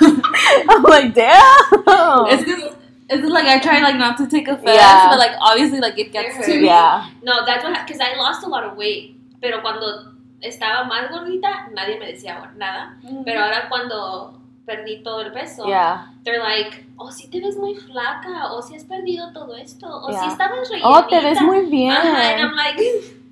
I'm 0.69 0.83
like, 0.83 1.13
damn. 1.13 2.27
Es 2.29 2.45
que, 2.45 2.71
it's 3.09 3.25
like 3.27 3.47
I 3.47 3.59
try 3.59 3.79
like 3.81 3.97
not 3.97 4.17
to 4.17 4.27
take 4.27 4.47
offense, 4.47 4.75
Yeah. 4.75 5.09
but 5.09 5.17
like 5.17 5.35
obviously 5.41 5.79
like 5.79 5.97
it 5.97 6.11
gets 6.11 6.45
to 6.45 6.55
me. 6.55 6.65
Yeah. 6.65 7.05
No, 7.23 7.45
that's 7.45 7.63
what 7.63 7.73
because 7.85 7.99
I 7.99 8.15
lost 8.17 8.43
a 8.43 8.49
lot 8.49 8.63
of 8.63 8.77
weight. 8.77 9.15
Pero 9.41 9.61
cuando 9.61 10.13
estaba 10.41 10.83
más 10.85 11.09
gordita, 11.09 11.69
nadie 11.73 11.97
me 11.99 12.07
decía 12.13 12.51
nada. 12.57 12.97
Pero 13.25 13.43
ahora 13.43 13.67
cuando 13.69 14.38
perdí 14.69 15.01
todo 15.03 15.21
el 15.21 15.31
peso, 15.31 15.65
Yeah. 15.65 16.05
they're 16.23 16.39
like, 16.43 16.85
oh, 16.97 17.09
si 17.11 17.27
te 17.29 17.39
ves 17.41 17.57
muy 17.57 17.73
flaca, 17.75 18.53
o 18.53 18.61
si 18.61 18.75
has 18.75 18.83
perdido 18.83 19.31
todo 19.33 19.55
esto, 19.55 19.87
o 19.87 20.11
Yeah. 20.11 20.21
si 20.21 20.27
estabas 20.29 20.69
rellenita. 20.69 20.87
Oh, 20.89 21.05
te 21.07 21.19
ves 21.21 21.41
muy 21.41 21.65
bien. 21.65 21.91
Ajá, 21.91 22.33
and 22.33 22.41
I'm 22.41 22.55
like, 22.55 22.79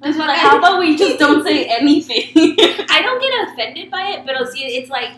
It's 0.03 0.17
like, 0.17 0.37
how 0.37 0.57
about 0.57 0.79
we 0.79 0.95
just 0.95 1.17
don't 1.19 1.43
say 1.43 1.65
anything? 1.79 2.31
I 2.89 3.01
don't 3.01 3.19
get 3.21 3.33
offended 3.47 3.89
by 3.89 4.13
it, 4.13 4.25
pero 4.25 4.45
sí, 4.45 4.61
it's 4.63 4.89
like, 4.89 5.11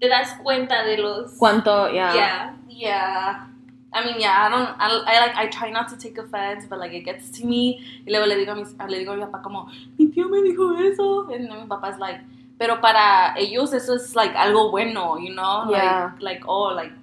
te 0.00 0.08
das 0.08 0.34
cuenta 0.42 0.82
de 0.84 0.96
los... 0.98 1.36
¿Cuánto? 1.38 1.88
Yeah. 1.92 2.14
Yeah. 2.14 2.54
Yeah. 2.68 3.46
I 3.92 4.04
mean, 4.04 4.18
yeah, 4.20 4.46
I 4.46 4.48
don't, 4.50 4.70
I, 4.80 4.88
I 5.06 5.20
like, 5.20 5.36
I 5.36 5.46
try 5.48 5.70
not 5.70 5.88
to 5.90 5.96
take 5.96 6.18
offense, 6.18 6.66
but 6.68 6.80
like 6.80 6.92
it 6.92 7.04
gets 7.04 7.30
to 7.38 7.46
me. 7.46 7.78
Y 8.04 8.10
luego 8.10 8.26
le 8.26 8.34
digo 8.36 8.50
a, 8.52 8.56
mis, 8.56 8.74
le 8.88 8.98
digo 8.98 9.12
a 9.12 9.16
mi 9.16 9.22
papá 9.22 9.40
como, 9.40 9.68
mi 9.96 10.08
tío 10.08 10.28
me 10.28 10.42
dijo 10.42 10.74
eso. 10.80 11.28
Y 11.32 11.38
mi 11.38 11.66
papá 11.68 11.90
es 11.90 11.98
like, 12.00 12.20
pero 12.64 12.80
para 12.80 13.34
ellos 13.36 13.74
eso 13.74 13.94
es 13.94 14.14
like 14.14 14.34
algo 14.38 14.70
bueno, 14.70 15.18
you 15.18 15.34
know? 15.34 15.68
Yeah. 15.70 16.14
Like, 16.18 16.22
like, 16.22 16.44
oh, 16.46 16.72
like, 16.74 16.94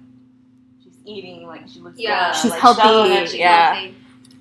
she's 0.82 0.98
eating, 1.04 1.46
like, 1.46 1.68
she 1.68 1.78
looks 1.78 1.96
Yeah. 2.00 2.32
good. 2.32 2.34
She's 2.34 2.50
like, 2.50 2.60
healthy, 2.60 3.26
She's 3.28 3.34
Yeah. 3.38 3.74
healthy. 3.74 3.94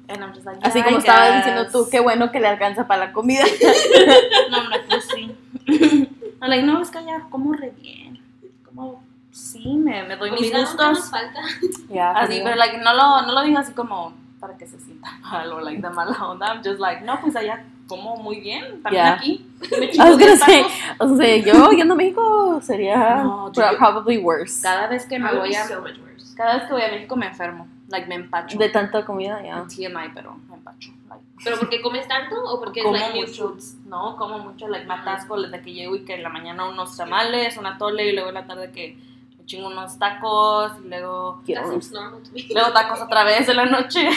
And 0.09 0.23
I'm 0.23 0.33
just 0.33 0.47
like, 0.47 0.59
Así 0.61 0.79
yeah, 0.79 0.83
como 0.85 0.97
I 0.97 0.99
estabas 0.99 1.27
guess. 1.29 1.45
diciendo 1.45 1.71
tú, 1.71 1.87
qué 1.91 1.99
bueno 1.99 2.31
que 2.31 2.39
le 2.39 2.47
alcanza 2.47 2.87
para 2.87 3.05
la 3.05 3.13
comida. 3.13 3.43
No, 4.49 4.57
hombre, 4.57 4.79
pues 4.89 5.07
sí. 5.13 5.35
I'm 6.41 6.49
like, 6.49 6.63
no, 6.65 6.81
es 6.81 6.89
que 6.89 7.05
ya 7.05 7.21
como 7.29 7.53
re 7.53 7.69
bien. 7.79 8.19
Como, 8.65 9.03
sí, 9.31 9.77
me, 9.77 10.01
me 10.05 10.15
doy 10.17 10.31
mis 10.31 10.51
nunca 10.51 10.57
nos 10.57 10.71
gustos. 10.97 11.09
falta. 11.11 11.39
Yeah, 11.93 12.13
Así, 12.13 12.41
pero 12.43 12.55
like, 12.55 12.79
no 12.79 12.95
lo, 12.95 13.21
no 13.27 13.31
lo 13.33 13.43
digo 13.43 13.59
así 13.59 13.73
como 13.73 14.13
para 14.41 14.57
que 14.57 14.67
se 14.67 14.77
sienta 14.79 15.07
mal 15.21 15.49
o 15.53 15.61
like 15.61 15.81
de 15.81 15.89
mala 15.89 16.27
onda. 16.27 16.47
I'm 16.47 16.61
just 16.63 16.79
like, 16.81 17.05
no, 17.05 17.17
pues 17.21 17.35
allá 17.37 17.63
como 17.87 18.17
muy 18.17 18.41
bien. 18.41 18.81
También 18.83 19.05
Yeah. 19.05 19.13
aquí. 19.13 19.45
Me 19.79 19.85
I 19.85 19.89
chingo 19.91 20.05
was 20.09 20.17
gonna 20.17 20.35
10 20.35 20.39
say, 20.39 20.63
tacos. 20.63 21.11
o 21.11 21.17
sea, 21.17 21.37
yo 21.37 21.71
yendo 21.71 21.93
a 21.93 21.97
México 21.97 22.59
sería 22.61 23.15
No, 23.23 23.51
probably 23.77 24.17
worse. 24.17 24.61
Cada 24.63 24.87
vez 24.87 25.05
que 25.05 25.17
me 25.19 25.31
voy 25.33 25.53
a, 25.55 25.65
so 25.67 25.79
much 25.81 25.97
worse. 25.99 26.35
cada 26.35 26.55
vez 26.57 26.63
que 26.67 26.73
voy 26.73 26.81
a 26.81 26.89
México 26.89 27.15
me 27.15 27.27
enfermo. 27.27 27.67
Like, 27.89 28.07
me 28.07 28.15
empacho. 28.15 28.57
De 28.57 28.69
tanta 28.69 29.05
comida, 29.05 29.41
ya. 29.43 29.65
TMI, 29.67 30.11
pero 30.15 30.37
me 30.49 30.55
empacho. 30.55 30.91
Like, 31.09 31.23
¿Pero 31.43 31.59
porque 31.59 31.81
comes 31.81 32.07
tanto 32.07 32.35
o 32.41 32.57
porque 32.59 32.79
es 32.79 32.85
como 32.85 32.97
like 32.97 33.19
mucho. 33.19 33.57
No, 33.85 34.15
como 34.15 34.39
mucho, 34.39 34.67
like, 34.69 34.85
me 34.87 34.93
atasco 34.93 35.39
desde 35.41 35.61
que 35.61 35.73
llego 35.73 35.95
y 35.97 36.05
que 36.05 36.13
en 36.15 36.23
la 36.23 36.29
mañana 36.29 36.69
unos 36.69 36.95
tamales, 36.95 37.57
una 37.57 37.77
tole 37.77 38.07
y 38.07 38.13
luego 38.13 38.29
en 38.29 38.35
la 38.35 38.47
tarde 38.47 38.71
que 38.71 38.97
me 39.41 39.45
chingo 39.47 39.67
unos 39.67 39.97
tacos 39.97 40.71
y 40.83 40.87
luego... 40.89 41.41
Unos-. 41.47 41.91
Luego 41.91 42.71
tacos 42.73 43.01
otra 43.01 43.23
vez 43.23 43.47
en 43.49 43.57
la 43.57 43.65
noche. 43.65 44.07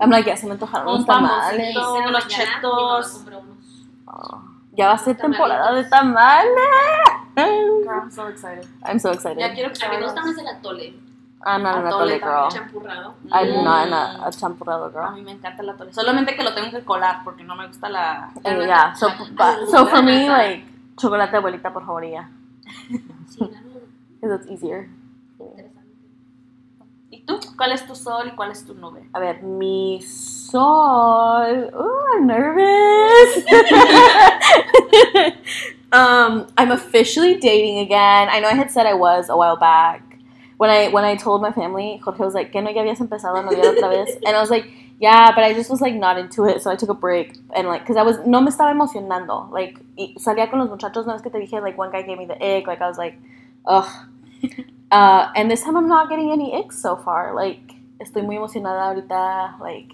I'm 0.00 0.10
like, 0.10 0.28
ya 0.28 0.36
se 0.36 0.46
me 0.46 0.52
antojaron 0.52 0.86
Un 0.88 0.94
unos 0.96 1.06
tamales. 1.06 1.74
la 1.74 1.90
unos 1.90 2.28
chetos. 2.28 3.24
Oh, 4.06 4.40
ya 4.72 4.88
va 4.88 4.92
a 4.94 4.98
ser 4.98 5.16
temporada 5.16 5.72
de 5.72 5.84
tamales. 5.84 6.52
Girl, 7.36 7.84
I'm 7.88 8.10
so 8.10 8.28
excited. 8.28 8.66
I'm 8.84 8.98
so 8.98 9.10
excited. 9.12 9.38
Ya 9.38 9.52
quiero 9.54 9.72
que 9.72 9.84
A 9.84 9.88
mí 9.90 9.96
me 9.96 10.02
gusta 10.04 10.22
más 10.22 10.36
el 10.38 10.46
atole, 10.48 10.94
I'm 11.46 11.62
not 11.62 11.76
an 11.76 11.86
Atole 11.86 12.16
atole 12.16 12.18
girl. 12.20 12.48
champurrado. 12.50 13.14
I'm 13.32 13.48
Mm. 13.48 13.64
not 13.64 13.92
a, 13.92 14.26
a 14.26 14.30
champurrado 14.30 14.86
A 14.86 14.90
girl. 14.90 15.14
mí 15.14 15.22
me 15.22 15.32
encanta 15.32 15.62
el 15.62 15.70
atole. 15.70 15.92
Solamente 15.92 16.34
que 16.36 16.42
lo 16.42 16.52
tengo 16.54 16.70
que 16.70 16.84
colar 16.84 17.22
porque 17.24 17.44
no 17.44 17.54
me 17.54 17.66
gusta 17.68 17.88
la... 17.88 18.30
Eh, 18.44 18.64
yeah, 18.66 18.94
so, 18.94 19.08
but- 19.30 19.68
so 19.70 19.86
for 19.86 20.02
me, 20.02 20.28
like, 20.28 20.66
chocolate 20.96 21.36
abuelita, 21.36 21.72
por 21.72 21.84
favor, 21.86 22.04
y 22.04 22.10
ya. 22.12 22.28
Sí, 23.28 23.40
Because 24.20 24.40
it's 24.40 24.50
easier. 24.50 24.88
interesante. 25.40 25.78
¿Y 27.10 27.24
tú? 27.24 27.38
¿Cuál 27.56 27.72
es 27.72 27.86
tu 27.86 27.94
sol 27.94 28.28
y 28.28 28.36
cuál 28.36 28.50
es 28.50 28.64
tu 28.64 28.74
nube? 28.74 29.08
A 29.12 29.20
ver, 29.20 29.42
mi 29.42 30.00
sol. 30.02 31.70
Ooh, 31.74 32.06
I'm 32.14 32.26
nervous. 32.26 33.44
um, 35.92 36.46
I'm 36.58 36.70
officially 36.70 37.36
dating 37.36 37.78
again. 37.78 38.28
I 38.28 38.40
know 38.40 38.48
I 38.48 38.54
had 38.54 38.70
said 38.70 38.86
I 38.86 38.94
was 38.94 39.30
a 39.30 39.36
while 39.36 39.56
back. 39.56 40.02
When 40.58 40.70
I 40.70 40.88
when 40.88 41.04
I 41.04 41.14
told 41.16 41.40
my 41.40 41.52
family, 41.52 41.98
Jorge 42.02 42.24
was 42.24 42.34
like, 42.34 42.50
"¿Que 42.52 42.60
no 42.60 42.70
ya 42.70 42.82
habías 42.82 43.00
empezado 43.00 43.36
a 43.36 43.42
noviar 43.42 43.74
otra 43.76 43.88
vez?" 43.88 44.16
And 44.26 44.36
I 44.36 44.40
was 44.40 44.50
like, 44.50 44.66
"Yeah, 44.98 45.30
but 45.32 45.44
I 45.44 45.54
just 45.54 45.70
was 45.70 45.80
like 45.80 45.94
not 45.94 46.18
into 46.18 46.44
it, 46.46 46.60
so 46.62 46.70
I 46.70 46.76
took 46.76 46.88
a 46.90 46.94
break 46.94 47.38
and 47.54 47.68
like, 47.68 47.86
cause 47.86 47.96
I 47.96 48.02
was 48.02 48.18
no 48.26 48.40
me 48.40 48.50
estaba 48.50 48.72
emocionando. 48.72 49.50
Like, 49.52 49.78
salía 50.18 50.50
con 50.50 50.58
los 50.58 50.68
muchachos. 50.68 51.06
No 51.06 51.14
es 51.14 51.22
que 51.22 51.30
te 51.30 51.38
dije 51.38 51.62
like 51.62 51.78
one 51.78 51.90
guy 51.92 52.02
gave 52.02 52.18
me 52.18 52.26
the 52.26 52.36
ick. 52.42 52.66
Like 52.66 52.82
I 52.82 52.88
was 52.88 52.98
like, 52.98 53.18
ugh. 53.66 53.88
Uh, 54.90 55.30
and 55.36 55.50
this 55.50 55.62
time 55.62 55.76
I'm 55.76 55.86
not 55.86 56.08
getting 56.08 56.32
any 56.32 56.54
icks 56.54 56.80
so 56.80 56.96
far. 56.96 57.34
Like, 57.34 57.74
estoy 58.00 58.22
muy 58.22 58.36
emocionada 58.36 58.88
ahorita. 58.88 59.60
Like, 59.60 59.92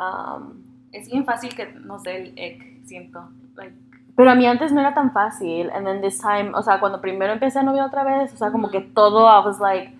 um, 0.00 0.64
Es 0.92 1.08
bien 1.08 1.24
fácil 1.24 1.54
que 1.54 1.66
nos 1.84 2.02
dé 2.02 2.16
el 2.16 2.32
egg, 2.36 2.82
siento. 2.84 3.28
Like, 3.56 3.74
pero 4.14 4.30
a 4.30 4.34
mí 4.34 4.46
antes 4.46 4.72
no 4.72 4.80
era 4.80 4.94
tan 4.94 5.10
fácil. 5.12 5.70
And 5.70 5.86
then 5.86 6.00
this 6.02 6.18
time, 6.18 6.52
o 6.54 6.62
sea, 6.62 6.78
cuando 6.80 7.00
primero 7.00 7.32
empecé 7.32 7.60
a 7.60 7.62
novia 7.62 7.86
otra 7.86 8.04
vez, 8.04 8.32
o 8.34 8.36
sea, 8.36 8.50
como 8.50 8.70
que 8.70 8.80
todo, 8.80 9.26
I 9.26 9.44
was 9.44 9.58
like, 9.58 9.92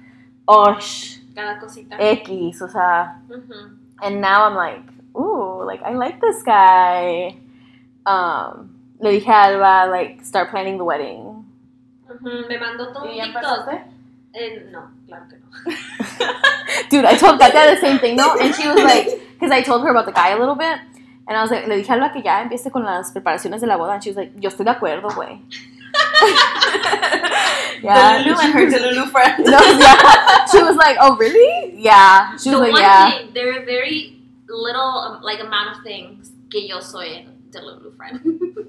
oh, 0.47 0.77
Cada 1.35 1.59
cosita. 1.59 1.97
X, 1.99 2.61
o 2.61 2.69
sea. 2.69 3.21
Ujú. 3.29 3.79
And 4.03 4.21
now 4.21 4.45
I'm 4.45 4.55
like, 4.55 4.83
ooh, 5.17 5.65
like, 5.65 5.83
I 5.83 5.95
like 5.95 6.21
this 6.21 6.43
guy. 6.43 7.39
Um, 8.05 8.77
le 9.01 9.13
dije 9.13 9.29
a 9.29 9.45
Alba, 9.45 9.91
like, 9.91 10.23
start 10.25 10.51
planning 10.51 10.77
the 10.77 10.85
wedding. 10.85 11.32
Me 12.21 12.59
mandó 12.59 12.93
todo 12.93 13.05
un 13.05 13.11
¿Y 13.11 13.17
ya 13.17 13.25
TikTok. 13.25 13.69
Eh, 14.35 14.69
no, 14.71 14.91
claro 15.07 15.25
que 15.29 15.37
no. 15.37 15.47
Dude, 16.91 17.05
I 17.05 17.17
told 17.17 17.39
Katia 17.39 17.75
the 17.75 17.81
same 17.81 17.99
thing, 17.99 18.17
no? 18.17 18.35
And 18.39 18.55
she 18.55 18.67
was 18.67 18.83
like, 18.83 19.09
because 19.35 19.51
I 19.51 19.63
told 19.63 19.83
her 19.83 19.91
about 19.91 20.07
the 20.07 20.13
guy 20.13 20.31
a 20.31 20.39
little 20.39 20.55
bit. 20.55 20.79
And 21.29 21.37
I 21.37 21.43
was 21.43 21.51
like, 21.51 21.67
le 21.67 21.77
dije 21.77 21.91
a 21.91 22.13
que 22.13 22.23
ya 22.23 22.43
empiece 22.43 22.71
con 22.73 22.85
las 22.85 23.13
preparaciones 23.13 23.61
de 23.61 23.67
la 23.67 23.77
boda. 23.77 23.95
And 23.95 24.03
she 24.03 24.11
was 24.11 24.17
like, 24.17 24.33
yo 24.41 24.49
estoy 24.49 24.65
de 24.65 24.71
acuerdo, 24.73 25.11
güey. 25.11 25.41
The 27.83 28.23
Lulu 28.25 28.39
and 28.39 28.55
her 28.55 28.67
Delulu 28.67 29.11
friend. 29.11 29.45
No, 29.45 29.59
yeah. 29.59 30.47
She 30.47 30.63
was 30.63 30.77
like, 30.77 30.97
oh, 31.01 31.17
really? 31.17 31.75
Yeah. 31.77 32.37
She 32.37 32.51
was 32.51 32.59
the 32.59 32.59
like, 32.59 32.73
one 32.73 32.83
yeah. 32.83 33.11
thing, 33.11 33.35
there 33.35 33.61
are 33.61 33.65
very 33.65 34.23
little, 34.49 34.81
um, 34.81 35.23
like, 35.23 35.41
amount 35.41 35.77
of 35.77 35.83
things 35.83 36.31
que 36.51 36.61
yo 36.61 36.81
soy 36.81 37.27
little 37.61 37.93
friend. 37.93 38.21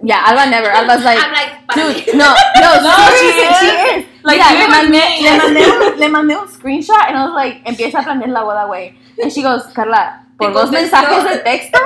Yeah, 0.04 0.24
Alba 0.28 0.50
never. 0.52 0.68
Alba's 0.68 1.06
like, 1.06 1.18
I'm 1.18 1.32
like, 1.32 1.52
dude, 1.74 2.16
no, 2.18 2.36
no, 2.60 2.72
No, 2.84 3.10
seriously, 3.10 3.32
she 3.32 3.40
is. 3.40 3.60
she 3.60 4.00
is. 4.00 4.06
Like, 4.24 4.38
you 4.38 4.58
le 4.58 4.64
and 4.64 4.94
mandé, 4.94 5.22
le, 5.22 5.32
mandé 5.40 5.64
un, 5.64 6.00
le 6.00 6.08
mandé 6.10 6.36
un 6.42 6.48
screenshot 6.48 7.08
and 7.08 7.16
I 7.18 7.26
was 7.26 7.34
like, 7.34 7.64
empieza 7.66 8.00
a 8.00 8.04
planear 8.04 8.28
la 8.28 8.44
boda, 8.44 8.68
güey. 8.68 8.96
And 9.22 9.32
she 9.32 9.42
goes, 9.42 9.64
Carla, 9.74 10.26
por 10.38 10.52
dos 10.52 10.70
mensajes 10.72 11.24
de 11.24 11.44
texto? 11.44 11.80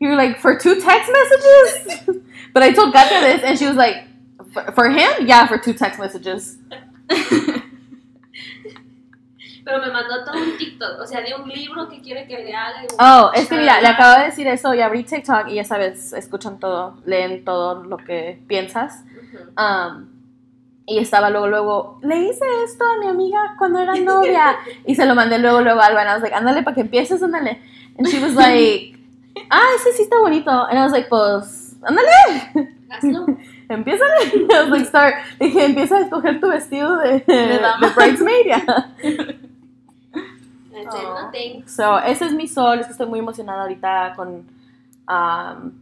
You're 0.00 0.16
like, 0.16 0.38
for 0.40 0.58
two 0.58 0.80
text 0.80 1.10
messages? 1.10 2.18
But 2.52 2.62
I 2.62 2.72
told 2.72 2.92
Katia 2.92 3.20
this 3.20 3.42
and 3.44 3.58
she 3.58 3.66
was 3.66 3.76
like, 3.76 4.04
for 4.74 4.90
him? 4.90 5.26
Yeah, 5.26 5.46
for 5.46 5.56
two 5.56 5.72
text 5.72 5.98
messages. 5.98 6.58
Pero 9.64 9.78
me 9.78 9.90
mandó 9.92 10.24
todo 10.24 10.34
un 10.42 10.56
TikTok, 10.58 11.00
o 11.00 11.06
sea, 11.06 11.20
de 11.20 11.34
un 11.34 11.48
libro 11.48 11.88
que 11.88 12.00
quiere 12.00 12.26
que 12.26 12.42
le 12.42 12.54
haga. 12.54 12.82
y 12.82 12.86
Oh, 12.98 13.30
es 13.34 13.48
que 13.48 13.56
mira, 13.56 13.80
le 13.80 13.88
acabo 13.88 14.18
de 14.18 14.26
decir 14.26 14.46
eso 14.48 14.74
y 14.74 14.80
abrí 14.80 15.04
TikTok 15.04 15.48
y 15.48 15.54
ya 15.54 15.64
sabes, 15.64 16.12
escuchan 16.12 16.58
todo, 16.58 16.96
leen 17.06 17.44
todo 17.44 17.84
lo 17.84 17.96
que 17.96 18.42
piensas. 18.48 19.04
Ujú. 19.04 19.62
Um, 19.62 20.12
y 20.86 20.98
estaba 20.98 21.30
luego, 21.30 21.46
luego, 21.46 21.98
le 22.02 22.18
hice 22.18 22.44
esto 22.64 22.84
a 22.84 22.98
mi 22.98 23.06
amiga 23.06 23.54
cuando 23.56 23.78
era 23.78 23.94
novia. 23.94 24.56
y 24.86 24.94
se 24.94 25.06
lo 25.06 25.14
mandé 25.14 25.38
luego, 25.38 25.60
luego 25.60 25.80
a 25.80 25.86
Alba. 25.86 26.00
And 26.00 26.10
I 26.10 26.14
was 26.14 26.22
like, 26.22 26.34
ándale 26.34 26.62
para 26.62 26.74
que 26.74 26.80
empieces, 26.80 27.22
ándale. 27.22 27.60
And 27.98 28.08
she 28.08 28.18
was 28.18 28.34
like, 28.34 28.98
ah, 29.50 29.68
ese 29.76 29.92
sí 29.92 30.02
está 30.02 30.18
bonito. 30.18 30.50
And 30.50 30.78
I 30.78 30.82
was 30.82 30.92
like, 30.92 31.08
pues, 31.08 31.76
ándale, 31.82 32.68
Hazlo. 32.90 33.26
empiézale. 33.68 34.46
I 34.50 34.60
was 34.62 34.70
like, 34.70 34.86
start. 34.86 35.14
Dije, 35.38 35.64
empieza 35.64 35.96
a 35.96 36.00
escoger 36.00 36.40
tu 36.40 36.48
vestido 36.48 36.98
de, 36.98 37.20
de, 37.20 37.58
dama. 37.58 37.92
bridesmaid. 37.94 38.46
ya. 38.46 38.64
I 40.86 40.90
said, 40.90 41.02
no 41.02 41.30
thanks. 41.32 41.74
So, 41.74 41.98
ese 41.98 42.26
es 42.26 42.32
mi 42.32 42.46
sol. 42.46 42.80
Es 42.80 42.86
que 42.86 42.92
estoy 42.92 43.06
muy 43.06 43.18
emocionada 43.18 43.62
ahorita 43.62 44.14
con 44.14 44.46
um, 45.08 45.72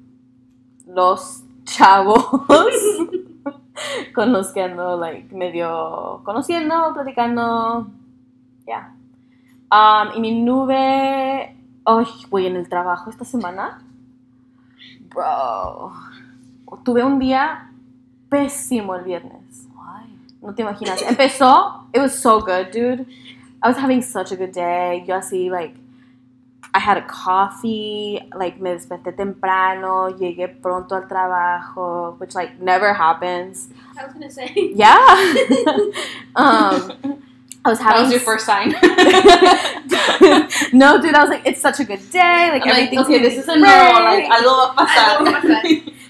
los 0.87 1.43
chavos. 1.65 2.25
con 4.15 4.33
los 4.33 4.53
que 4.53 4.63
ando, 4.63 4.99
like, 4.99 5.35
medio 5.35 6.21
conociendo, 6.25 6.93
platicando. 6.95 7.89
Ya. 8.67 8.95
Um, 9.71 10.17
y 10.17 10.21
mi 10.21 10.43
nube. 10.43 11.57
Ay, 11.85 12.07
voy 12.29 12.47
en 12.47 12.57
el 12.57 12.69
trabajo 12.69 13.11
esta 13.11 13.25
semana. 13.25 13.83
Bro. 15.13 15.93
Tuve 16.85 17.03
un 17.03 17.19
día 17.19 17.71
pésimo 18.29 18.95
el 18.95 19.05
viernes. 19.05 19.69
No 20.41 20.55
te 20.55 20.63
imaginas. 20.63 21.03
Empezó, 21.03 21.87
it 21.93 22.01
was 22.01 22.19
so 22.19 22.41
good, 22.41 22.73
dude. 22.73 23.07
I 23.63 23.69
was 23.69 23.77
having 23.77 24.03
such 24.03 24.33
a 24.33 24.37
good 24.37 24.53
day. 24.53 25.05
Yo 25.07 25.17
así, 25.17 25.51
like, 25.51 25.75
I 26.73 26.79
had 26.79 26.97
a 26.97 27.03
coffee, 27.03 28.21
like, 28.35 28.59
me 28.61 28.71
desperté 28.71 29.15
temprano, 29.17 30.09
llegué 30.11 30.49
pronto 30.63 30.95
al 30.95 31.09
trabajo, 31.09 32.17
which, 32.19 32.35
like, 32.35 32.59
never 32.61 32.95
happens. 32.95 33.69
I 33.99 34.05
was 34.05 34.15
gonna 34.15 34.31
say. 34.31 34.53
Yeah. 34.75 34.97
um, 36.37 36.93
I 37.65 37.69
was 37.69 37.79
having. 37.79 37.97
That 37.97 38.03
was 38.05 38.13
your 38.13 38.21
first 38.21 38.47
sign. 38.47 38.71
no, 40.73 41.03
dude, 41.03 41.15
I 41.15 41.21
was 41.21 41.29
like, 41.29 41.45
it's 41.45 41.61
such 41.61 41.81
a 41.81 41.85
good 41.85 42.09
day. 42.11 42.51
Like, 42.51 42.63
I'm 42.63 42.71
like, 42.71 42.93
everything's 42.93 43.07
okay, 43.07 43.19
this 43.19 43.37
is 43.37 43.49
a 43.49 43.57
no. 43.57 43.67
Like, 43.67 44.27
great. 44.27 44.31
algo 44.31 44.57
va 44.57 44.73
a 44.73 44.77
pasar. 44.77 45.19
Algo 45.19 45.33
va 45.33 45.39
a 45.39 45.43
pasar. 45.43 45.63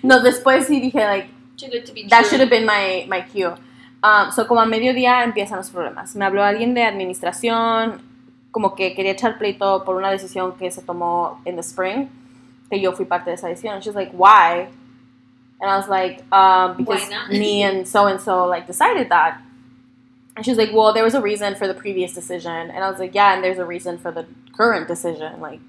No, 0.03 0.23
después 0.23 0.67
sí 0.67 0.81
dije, 0.81 1.07
like, 1.07 1.29
Too 1.61 1.69
good 1.69 1.85
to 1.85 1.93
be 1.93 2.07
That 2.09 2.27
should 2.27 2.41
have 2.41 2.49
been 2.49 2.65
my, 2.65 3.05
my 3.07 3.21
cue. 3.21 3.55
Um, 4.03 4.31
so, 4.33 4.47
como 4.47 4.61
a 4.61 4.67
mediodía 4.67 5.25
empiezan 5.25 5.59
los 5.59 5.71
problemas. 5.71 6.17
Me 6.17 6.25
habló 6.25 6.43
alguien 6.43 6.73
de 6.75 6.85
administración, 6.85 8.01
como 8.51 8.75
que 8.75 8.95
quería 8.95 9.13
echar 9.13 9.39
pleito 9.39 9.85
por 9.85 9.97
una 9.97 10.11
decisión 10.11 10.57
que 10.57 10.71
se 10.71 10.83
tomó 10.83 11.41
en 11.45 11.57
the 11.57 11.61
spring, 11.61 12.09
que 12.71 12.81
yo 12.81 12.93
fui 12.93 13.05
parte 13.05 13.31
de 13.31 13.37
esa 13.37 13.49
decisión. 13.49 13.75
And 13.75 13.83
she 13.83 13.91
was 13.91 13.97
like, 13.97 14.13
why? 14.13 14.69
And 15.61 15.71
I 15.71 15.77
was 15.77 15.89
like, 15.89 16.25
um, 16.33 16.79
because 16.79 17.11
me 17.29 17.63
and 17.63 17.87
so 17.87 18.07
and 18.07 18.19
so 18.21 18.47
like 18.47 18.67
decided 18.67 19.11
that. 19.11 19.43
And 20.35 20.45
she 20.45 20.51
was 20.51 20.59
like, 20.59 20.73
well, 20.73 20.95
there 20.95 21.05
was 21.05 21.15
a 21.15 21.21
reason 21.21 21.55
for 21.55 21.67
the 21.67 21.75
previous 21.75 22.15
decision. 22.15 22.71
And 22.71 22.83
I 22.83 22.89
was 22.89 22.99
like, 22.99 23.15
yeah, 23.15 23.35
and 23.35 23.45
there's 23.45 23.59
a 23.59 23.65
reason 23.67 23.99
for 23.99 24.11
the 24.11 24.25
current 24.57 24.89
decision. 24.89 25.41
Like, 25.41 25.61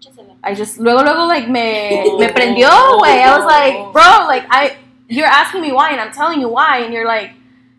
Échasela. 0.00 0.34
I 0.42 0.54
just 0.54 0.78
luego 0.78 1.02
luego 1.02 1.26
like 1.26 1.48
me 1.48 2.18
me 2.18 2.26
prendió, 2.34 2.70
güey. 2.98 3.22
I 3.22 3.36
was 3.36 3.46
like, 3.46 3.92
bro, 3.92 4.26
like 4.26 4.46
I 4.50 4.76
you're 5.08 5.26
asking 5.26 5.62
me 5.62 5.72
why 5.72 5.90
and 5.90 6.00
I'm 6.00 6.12
telling 6.12 6.40
you 6.40 6.48
why 6.48 6.78
and 6.78 6.92
you're 6.92 7.06
like 7.06 7.32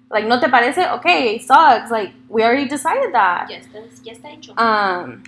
like 0.09 0.25
no 0.25 0.39
te 0.39 0.47
parece? 0.47 0.77
Okay, 0.99 1.35
it 1.35 1.41
sucks. 1.43 1.91
Like 1.91 2.13
we 2.29 2.43
already 2.43 2.67
decided 2.67 3.13
that. 3.13 3.49
Ya 3.49 4.13
está 4.13 4.29
hecho. 4.29 4.53
Um 4.57 5.23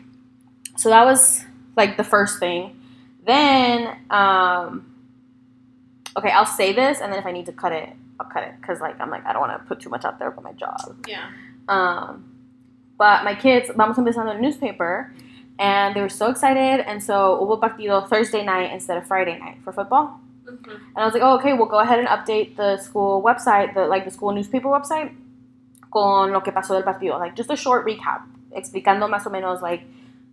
so 0.78 0.90
that 0.90 1.06
was 1.06 1.44
like 1.76 1.98
the 1.98 2.04
first 2.04 2.40
thing. 2.40 2.80
Then 3.26 3.98
um 4.10 4.86
okay, 6.18 6.32
I'll 6.32 6.46
say 6.46 6.74
this 6.74 7.02
and 7.02 7.12
then 7.12 7.20
if 7.20 7.26
I 7.26 7.32
need 7.32 7.46
to 7.48 7.54
cut 7.54 7.72
it, 7.72 7.90
I'll 8.20 8.30
cut 8.30 8.44
it 8.44 8.54
cuz 8.62 8.80
like 8.80 9.00
I'm 9.00 9.10
like 9.10 9.26
I 9.26 9.34
don't 9.34 9.42
want 9.42 9.60
to 9.60 9.68
put 9.68 9.80
too 9.80 9.90
much 9.90 10.06
out 10.06 10.20
there 10.20 10.32
for 10.32 10.42
my 10.42 10.54
job. 10.54 11.06
yeah. 11.08 11.30
Um, 11.68 12.26
but 12.98 13.24
my 13.24 13.36
kids, 13.36 13.70
vamos 13.76 13.98
empezando 13.98 14.34
el 14.34 14.40
newspaper, 14.42 15.14
and 15.60 15.96
they 15.96 16.02
were 16.02 16.10
so 16.10 16.30
excited, 16.32 16.84
and 16.86 17.02
so 17.02 17.38
hubo 17.40 17.60
partido 17.60 18.10
Thursday 18.10 18.44
night 18.44 18.74
instead 18.74 18.98
of 18.98 19.06
Friday 19.08 19.38
night 19.40 19.58
for 19.64 19.72
football. 19.72 20.20
Mhm. 20.50 20.74
And 20.96 20.98
I 20.98 21.06
was 21.06 21.14
like, 21.14 21.24
oh, 21.24 21.36
okay, 21.36 21.54
we'll 21.54 21.68
go 21.68 21.80
ahead 21.80 22.00
and 22.00 22.08
update 22.08 22.56
the 22.56 22.78
school 22.78 23.22
website, 23.22 23.74
the 23.74 23.88
like 23.88 24.06
the 24.06 24.12
school 24.12 24.34
newspaper 24.34 24.70
website, 24.70 25.12
con 25.90 26.32
lo 26.32 26.42
que 26.42 26.52
pasó 26.52 26.74
del 26.74 26.84
partido. 26.84 27.20
Like, 27.20 27.36
just 27.36 27.50
a 27.52 27.56
short 27.56 27.86
recap, 27.86 28.22
explicando 28.52 29.08
más 29.08 29.26
o 29.26 29.30
menos, 29.30 29.62
like, 29.62 29.86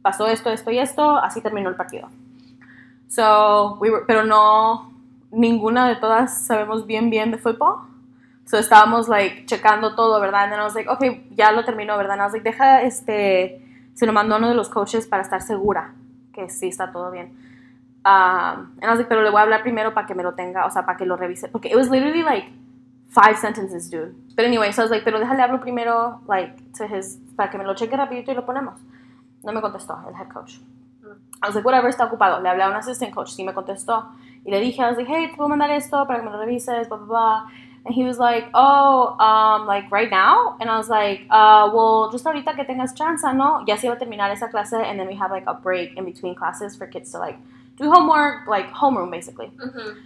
pasó 0.02 0.26
esto, 0.26 0.50
esto 0.50 0.70
y 0.70 0.78
esto, 0.78 1.16
así 1.16 1.40
terminó 1.40 1.68
el 1.68 1.76
partido. 1.76 2.08
So, 3.08 3.76
we 3.80 3.90
were, 3.90 4.04
pero 4.06 4.24
no, 4.24 4.92
ninguna 5.30 5.88
de 5.88 5.96
todas 5.96 6.46
sabemos 6.46 6.86
bien, 6.86 7.10
bien 7.10 7.30
de 7.30 7.38
fútbol. 7.38 7.86
So, 8.46 8.58
estábamos, 8.58 9.08
like, 9.08 9.46
checando 9.46 9.94
todo, 9.94 10.20
¿verdad? 10.20 10.44
And 10.44 10.52
then 10.52 10.60
I 10.60 10.64
was 10.64 10.74
like, 10.74 10.88
okay, 10.88 11.26
ya 11.34 11.52
lo 11.52 11.64
terminó, 11.64 11.96
¿verdad? 11.96 12.12
And 12.12 12.22
I 12.22 12.24
was 12.24 12.32
like, 12.32 12.44
deja, 12.44 12.82
este, 12.82 13.60
se 13.94 14.06
lo 14.06 14.12
mandó 14.12 14.36
uno 14.36 14.48
de 14.48 14.54
los 14.54 14.68
coaches 14.68 15.06
para 15.06 15.22
estar 15.22 15.42
segura 15.42 15.94
que 16.32 16.48
sí 16.50 16.68
está 16.68 16.92
todo 16.92 17.10
bien. 17.10 17.32
Um, 18.06 18.78
and 18.80 18.84
I 18.84 18.90
was 18.90 18.98
like, 18.98 19.08
pero 19.08 19.22
le 19.22 19.30
voy 19.30 19.40
a 19.40 19.42
hablar 19.42 19.62
primero 19.62 19.92
para 19.92 20.06
que 20.06 20.14
me 20.14 20.22
lo 20.22 20.34
tenga, 20.34 20.64
o 20.64 20.70
sea, 20.70 20.86
para 20.86 20.96
que 20.96 21.04
lo 21.04 21.16
revise. 21.16 21.48
Porque 21.50 21.66
it 21.66 21.74
was 21.74 21.90
literally, 21.90 22.22
like, 22.22 22.46
five 23.08 23.36
sentences, 23.36 23.90
dude. 23.90 24.14
But 24.36 24.44
anyway, 24.44 24.70
so 24.70 24.82
I 24.82 24.84
was 24.84 24.92
like, 24.92 25.04
pero 25.04 25.18
déjale 25.18 25.42
hablo 25.42 25.60
primero, 25.60 26.20
like, 26.28 26.72
to 26.78 26.86
his, 26.86 27.18
para 27.36 27.50
que 27.50 27.58
me 27.58 27.64
lo 27.64 27.74
cheque 27.74 27.96
rapidito 27.96 28.30
y 28.30 28.34
lo 28.34 28.46
ponemos. 28.46 28.78
No 29.42 29.52
me 29.52 29.60
contestó 29.60 29.98
el 30.06 30.14
head 30.14 30.28
coach. 30.28 30.60
I 31.42 31.48
was 31.48 31.56
like, 31.56 31.64
whatever, 31.64 31.88
está 31.88 32.04
ocupado. 32.04 32.40
Le 32.40 32.48
hablé 32.48 32.62
a 32.62 32.68
un 32.68 32.76
assistant 32.76 33.12
coach, 33.12 33.30
sí 33.30 33.44
me 33.44 33.52
contestó. 33.52 34.06
Y 34.44 34.52
le 34.52 34.60
dije, 34.60 34.80
I 34.80 34.88
was 34.88 34.96
like, 34.96 35.08
hey, 35.08 35.28
te 35.28 35.36
puedo 35.36 35.48
mandar 35.48 35.70
esto 35.70 36.06
para 36.06 36.20
que 36.20 36.24
me 36.24 36.30
lo 36.30 36.38
revises, 36.38 36.88
blah, 36.88 36.98
blah, 36.98 37.06
blah. 37.06 37.46
And 37.84 37.94
he 37.94 38.04
was 38.04 38.18
like, 38.18 38.48
oh, 38.54 39.16
um, 39.18 39.66
like 39.66 39.90
right 39.90 40.10
now? 40.10 40.56
And 40.60 40.70
I 40.70 40.76
was 40.76 40.88
like, 40.88 41.26
uh, 41.30 41.70
well, 41.72 42.10
just 42.12 42.24
ahorita 42.24 42.54
que 42.54 42.64
tengas 42.64 42.94
chance, 42.96 43.22
¿no? 43.34 43.64
Ya 43.66 43.76
se 43.76 43.88
iba 43.88 43.94
a 43.94 43.98
terminar 43.98 44.30
esa 44.30 44.48
clase, 44.48 44.74
and 44.74 44.98
then 44.98 45.06
we 45.06 45.14
have 45.16 45.30
like 45.30 45.44
a 45.46 45.54
break 45.54 45.96
in 45.96 46.04
between 46.04 46.34
classes 46.34 46.76
for 46.76 46.86
kids 46.86 47.10
to 47.12 47.18
like 47.18 47.38
do 47.76 47.90
homework, 47.90 48.46
like 48.48 48.70
homeroom 48.72 49.10
basically. 49.10 49.50
Ujú. 49.58 49.96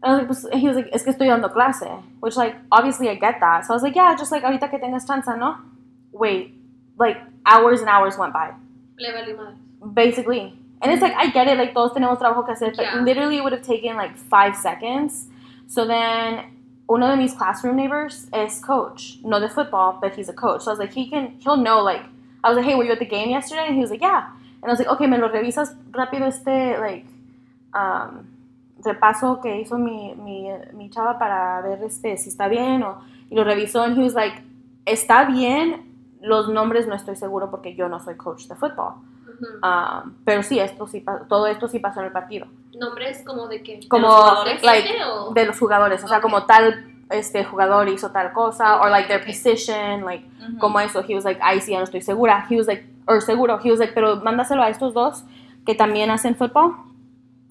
And 0.00 0.04
I 0.04 0.10
was 0.10 0.18
like, 0.18 0.28
pues, 0.52 0.60
he 0.60 0.68
was 0.68 0.76
like, 0.76 0.88
es 0.92 1.02
que 1.02 1.12
estoy 1.12 1.26
dando 1.26 1.48
clase, 1.48 2.02
which 2.20 2.36
like 2.36 2.54
obviously 2.70 3.08
I 3.08 3.16
get 3.16 3.40
that. 3.40 3.64
So 3.66 3.72
I 3.72 3.76
was 3.76 3.82
like, 3.82 3.96
yeah, 3.96 4.14
just 4.16 4.30
like 4.30 4.44
ahorita 4.44 4.70
que 4.70 4.78
tengas 4.78 5.06
chance, 5.06 5.26
¿no? 5.26 5.56
Wait, 6.12 6.54
like 6.98 7.18
hours 7.44 7.80
and 7.80 7.88
hours 7.88 8.16
went 8.16 8.32
by, 8.32 8.52
basically. 9.94 10.54
And 10.80 10.92
it's 10.92 11.02
like 11.02 11.14
I 11.14 11.30
get 11.30 11.48
it, 11.48 11.58
like 11.58 11.74
todos 11.74 11.92
tenemos 11.92 12.18
trabajo 12.20 12.44
que 12.46 12.54
hacer, 12.54 12.76
but 12.76 12.84
Yeah. 12.84 13.02
literally 13.02 13.38
it 13.38 13.42
would 13.42 13.52
have 13.52 13.62
taken 13.66 13.96
like 13.96 14.16
five 14.16 14.54
seconds. 14.56 15.26
So 15.66 15.84
then 15.84 16.44
uno 16.88 17.08
de 17.08 17.16
mis 17.16 17.34
classroom 17.34 17.74
neighbors 17.76 18.28
is 18.32 18.60
coach, 18.60 19.18
no 19.24 19.40
the 19.40 19.48
football, 19.48 19.98
but 20.00 20.14
he's 20.14 20.28
a 20.28 20.32
coach. 20.32 20.62
So 20.62 20.70
I 20.70 20.72
was 20.74 20.78
like, 20.78 20.92
he 20.92 21.08
can, 21.10 21.34
he'll 21.40 21.56
know. 21.56 21.82
Like 21.82 22.02
I 22.44 22.48
was 22.50 22.56
like, 22.56 22.64
hey, 22.66 22.76
were 22.76 22.84
you 22.84 22.92
at 22.92 23.00
the 23.00 23.04
game 23.04 23.30
yesterday? 23.30 23.66
And 23.66 23.74
he 23.74 23.80
was 23.80 23.90
like, 23.90 24.00
yeah. 24.00 24.28
And 24.60 24.64
I 24.64 24.70
was 24.70 24.78
like, 24.80 24.90
okay, 24.90 25.06
me 25.06 25.18
lo 25.18 25.28
revisas 25.28 25.76
rápido 25.92 26.26
este 26.26 26.78
like 26.78 27.06
um, 27.74 28.24
repaso 28.84 29.40
que 29.40 29.60
hizo 29.60 29.78
mi, 29.78 30.14
mi, 30.16 30.48
mi 30.72 30.90
chava 30.90 31.18
para 31.18 31.60
ver 31.62 31.82
este 31.84 32.16
si 32.16 32.28
está 32.30 32.48
bien 32.48 32.82
o 32.82 33.00
y 33.30 33.34
lo 33.34 33.44
revisó 33.44 33.82
and 33.82 33.96
he 33.98 34.02
was 34.02 34.14
like, 34.14 34.42
está 34.84 35.24
bien. 35.24 35.86
Los 36.20 36.48
nombres 36.48 36.88
no 36.88 36.94
estoy 36.96 37.14
seguro 37.14 37.48
porque 37.50 37.76
yo 37.76 37.88
no 37.88 38.00
soy 38.00 38.16
coach 38.16 38.46
de 38.48 38.56
fútbol. 38.56 38.94
Ujú. 39.28 39.46
Um, 39.62 40.14
pero 40.24 40.42
sí, 40.42 40.58
esto 40.58 40.88
sí, 40.88 41.04
todo 41.28 41.46
esto 41.46 41.68
sí 41.68 41.78
pasó 41.78 42.00
en 42.00 42.06
el 42.06 42.12
partido. 42.12 42.46
¿Nombres 42.76 43.22
como 43.24 43.46
de 43.46 43.62
qué? 43.62 43.78
Como, 43.88 44.08
los? 44.08 44.44
¿De 44.44 44.66
like, 44.66 44.88
gente 44.88 45.04
o- 45.04 45.32
de 45.32 45.46
los 45.46 45.56
jugadores, 45.58 46.02
o 46.02 46.08
sea, 46.08 46.16
Ok. 46.18 46.22
como 46.24 46.44
tal 46.46 46.84
este 47.10 47.44
jugador 47.44 47.88
hizo 47.88 48.10
tal 48.10 48.32
cosa, 48.32 48.80
or 48.80 48.90
like 48.90 49.06
their 49.06 49.20
Ok. 49.20 49.26
position, 49.28 50.04
like, 50.04 50.26
Ujú. 50.40 50.58
como 50.58 50.80
eso. 50.80 51.04
He 51.06 51.14
was 51.14 51.24
like, 51.24 51.40
ay, 51.42 51.60
sí, 51.60 51.70
ya 51.72 51.78
no 51.78 51.84
estoy 51.84 52.00
segura. 52.02 52.44
He 52.50 52.56
was 52.56 52.66
like, 52.66 52.84
or 53.08 53.20
seguro. 53.20 53.58
He 53.62 53.70
was 53.70 53.80
like, 53.80 53.92
pero 53.94 54.16
mándaselo 54.16 54.62
a 54.62 54.68
estos 54.68 54.94
dos 54.94 55.24
que 55.66 55.74
también 55.74 56.10
hacen 56.10 56.36
fútbol 56.36 56.76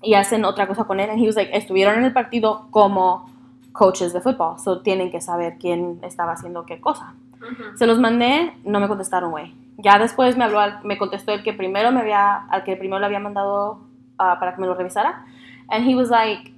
y 0.02 0.14
hacen 0.14 0.46
otra 0.46 0.68
cosa 0.68 0.86
con 0.86 1.00
él. 1.00 1.10
And 1.10 1.20
he 1.20 1.26
was 1.26 1.36
like, 1.36 1.52
estuvieron 1.56 1.96
en 1.96 2.06
el 2.06 2.14
partido 2.14 2.68
como 2.72 3.30
coaches 3.74 4.14
de 4.14 4.22
fútbol, 4.22 4.58
so 4.60 4.82
tienen 4.82 5.12
que 5.12 5.22
saber 5.22 5.58
quién 5.60 6.00
estaba 6.02 6.32
haciendo 6.32 6.66
qué 6.66 6.80
cosa. 6.80 7.14
Ujú. 7.36 7.78
Se 7.78 7.86
los 7.86 8.00
mandé, 8.00 8.54
no 8.64 8.80
me 8.80 8.88
contestaron, 8.88 9.32
güey. 9.32 9.54
Ya 9.78 10.00
después 10.00 10.36
me 10.36 10.46
habló, 10.46 10.60
me 10.84 10.98
contestó 10.98 11.32
el 11.34 11.44
que 11.44 11.54
primero 11.54 11.92
me 11.92 12.02
había, 12.02 12.48
al 12.50 12.64
que 12.64 12.76
primero 12.76 13.00
le 13.00 13.06
había 13.06 13.20
mandado 13.20 13.80
ah, 14.18 14.38
para 14.40 14.56
que 14.56 14.62
me 14.62 14.68
lo 14.68 14.74
revisara. 14.74 15.26
And 15.70 15.88
he 15.88 15.96
was 15.96 16.10
like, 16.10 16.54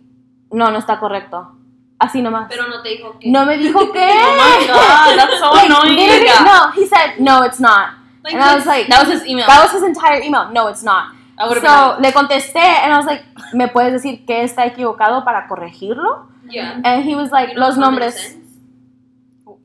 no, 0.51 0.71
no 0.71 0.77
está 0.77 0.99
correcto. 0.99 1.55
Así 1.97 2.21
nomás. 2.21 2.47
Pero 2.47 2.67
no 2.67 2.81
te 2.81 2.89
dijo 2.89 3.19
que. 3.19 3.29
no 3.29 3.45
me 3.45 3.57
dijo 3.57 3.79
que. 3.91 3.99
Oh 3.99 4.33
my 4.33 4.67
god, 4.67 5.15
that's 5.17 5.39
so 5.39 5.53
annoying. 5.53 6.25
no, 6.45 6.71
he 6.71 6.87
said, 6.87 7.19
no, 7.19 7.43
it's 7.43 7.59
not. 7.59 7.98
Like, 8.23 8.33
And 8.33 8.43
I 8.43 8.55
was 8.55 8.65
like, 8.65 8.87
that 8.87 9.07
was 9.07 9.21
his 9.21 9.27
email. 9.27 9.47
That 9.47 9.63
was 9.63 9.71
his 9.71 9.83
entire 9.83 10.21
email. 10.21 10.51
No, 10.51 10.67
it's 10.67 10.83
not. 10.83 11.13
I 11.37 11.47
So, 11.47 11.61
been 11.61 12.03
le 12.03 12.11
contesté, 12.11 12.59
and 12.59 12.91
I 12.91 12.97
was 12.97 13.05
like, 13.05 13.23
¿me 13.53 13.67
puedes 13.67 13.93
decir 13.93 14.25
que 14.27 14.43
está 14.43 14.65
equivocado 14.65 15.23
para 15.23 15.47
corregirlo? 15.47 16.27
Yeah. 16.49 16.81
And 16.83 17.03
he 17.03 17.15
was 17.15 17.31
like, 17.31 17.49
You 17.49 17.55
know 17.55 17.67
los 17.67 17.77
nombres. 17.77 18.35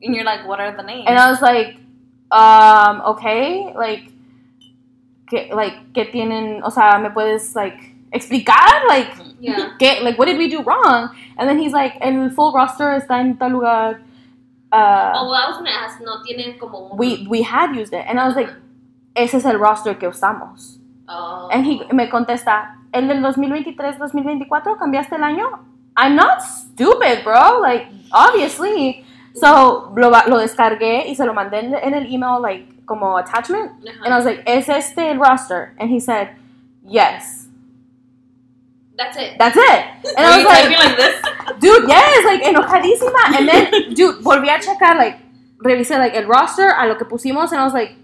and 0.01 0.15
you're 0.15 0.23
like, 0.23 0.47
what 0.47 0.59
are 0.59 0.71
the 0.75 0.83
names? 0.83 1.05
And 1.07 1.17
I 1.17 1.29
was 1.31 1.41
like, 1.41 1.77
um, 2.31 3.01
okay, 3.13 3.73
like, 3.75 4.11
¿qué, 5.29 5.53
like, 5.53 5.91
¿qué 5.93 6.05
tienen? 6.11 6.61
O 6.63 6.69
sea, 6.69 6.97
¿me 6.99 7.09
puedes, 7.09 7.55
like, 7.55 7.77
explicar? 8.13 8.87
Like, 8.87 9.09
Yeah. 9.41 9.71
¿qué? 9.77 10.01
Like, 10.01 10.17
what 10.17 10.25
did 10.27 10.37
we 10.37 10.47
do 10.47 10.61
wrong? 10.63 11.09
And 11.37 11.49
then 11.49 11.59
he's 11.59 11.73
like, 11.73 11.97
el 12.01 12.29
full 12.29 12.53
roster 12.53 12.93
está 12.93 13.19
en 13.19 13.37
tal 13.37 13.51
lugar. 13.51 13.99
Uh, 14.75 15.11
Oh, 15.15 15.29
well, 15.29 15.35
I 15.35 15.47
was 15.47 15.57
gonna 15.57 15.69
ask, 15.69 16.01
no 16.01 16.21
tienen 16.23 16.59
como 16.59 16.89
un. 16.91 16.97
we, 16.97 17.25
we 17.29 17.41
had 17.41 17.75
used 17.75 17.93
it. 17.93 18.03
And 18.07 18.19
I 18.19 18.25
was 18.27 18.35
like, 18.35 18.49
ese 19.15 19.35
es 19.35 19.45
el 19.45 19.57
roster 19.57 19.93
que 19.95 20.07
usamos. 20.09 20.79
Oh. 21.07 21.49
And 21.51 21.65
he 21.65 21.81
me 21.93 22.09
contesta, 22.09 22.75
¿el 22.91 23.07
del 23.07 23.21
2023-2024 23.23 24.77
cambiaste 24.77 25.15
el 25.15 25.23
año? 25.23 25.45
I'm 25.95 26.15
not 26.15 26.41
stupid, 26.41 27.23
bro. 27.23 27.61
Like, 27.61 27.87
obviously. 28.11 29.05
So, 29.35 29.91
lo, 29.95 30.09
lo 30.27 30.37
descargué 30.39 31.07
y 31.07 31.15
se 31.15 31.25
lo 31.25 31.33
mandé 31.33 31.59
en, 31.59 31.75
en 31.75 31.93
el 31.93 32.05
email, 32.13 32.41
like, 32.41 32.85
como 32.85 33.17
attachment. 33.17 33.71
Ajá. 33.87 34.05
And 34.05 34.13
I 34.13 34.17
was 34.17 34.25
like, 34.25 34.43
¿es 34.45 34.67
este 34.69 35.11
el 35.11 35.19
roster? 35.19 35.73
And 35.79 35.89
he 35.89 35.99
said, 35.99 36.29
yes. 36.83 37.44
That's 38.97 39.17
it. 39.17 39.37
That's 39.37 39.57
it. 39.57 39.85
And 40.17 40.25
Were 40.25 40.31
I 40.33 40.37
you 40.39 40.45
was 40.45 40.53
typing 40.53 40.77
like, 40.77 40.87
like 40.87 40.97
this? 40.97 41.59
dude, 41.59 41.87
yes, 41.89 42.25
like, 42.25 42.43
enojadísima. 42.43 43.37
And 43.37 43.47
then, 43.49 43.93
dude, 43.93 44.23
volví 44.23 44.47
a 44.49 44.59
checar, 44.59 44.95
like, 44.97 45.17
revisé, 45.59 45.97
like, 45.97 46.15
el 46.15 46.25
roster 46.27 46.69
a 46.77 46.85
lo 46.87 46.95
que 46.95 47.05
pusimos. 47.05 47.51
And 47.51 47.59
I 47.59 47.65
was 47.65 47.73
like, 47.73 47.95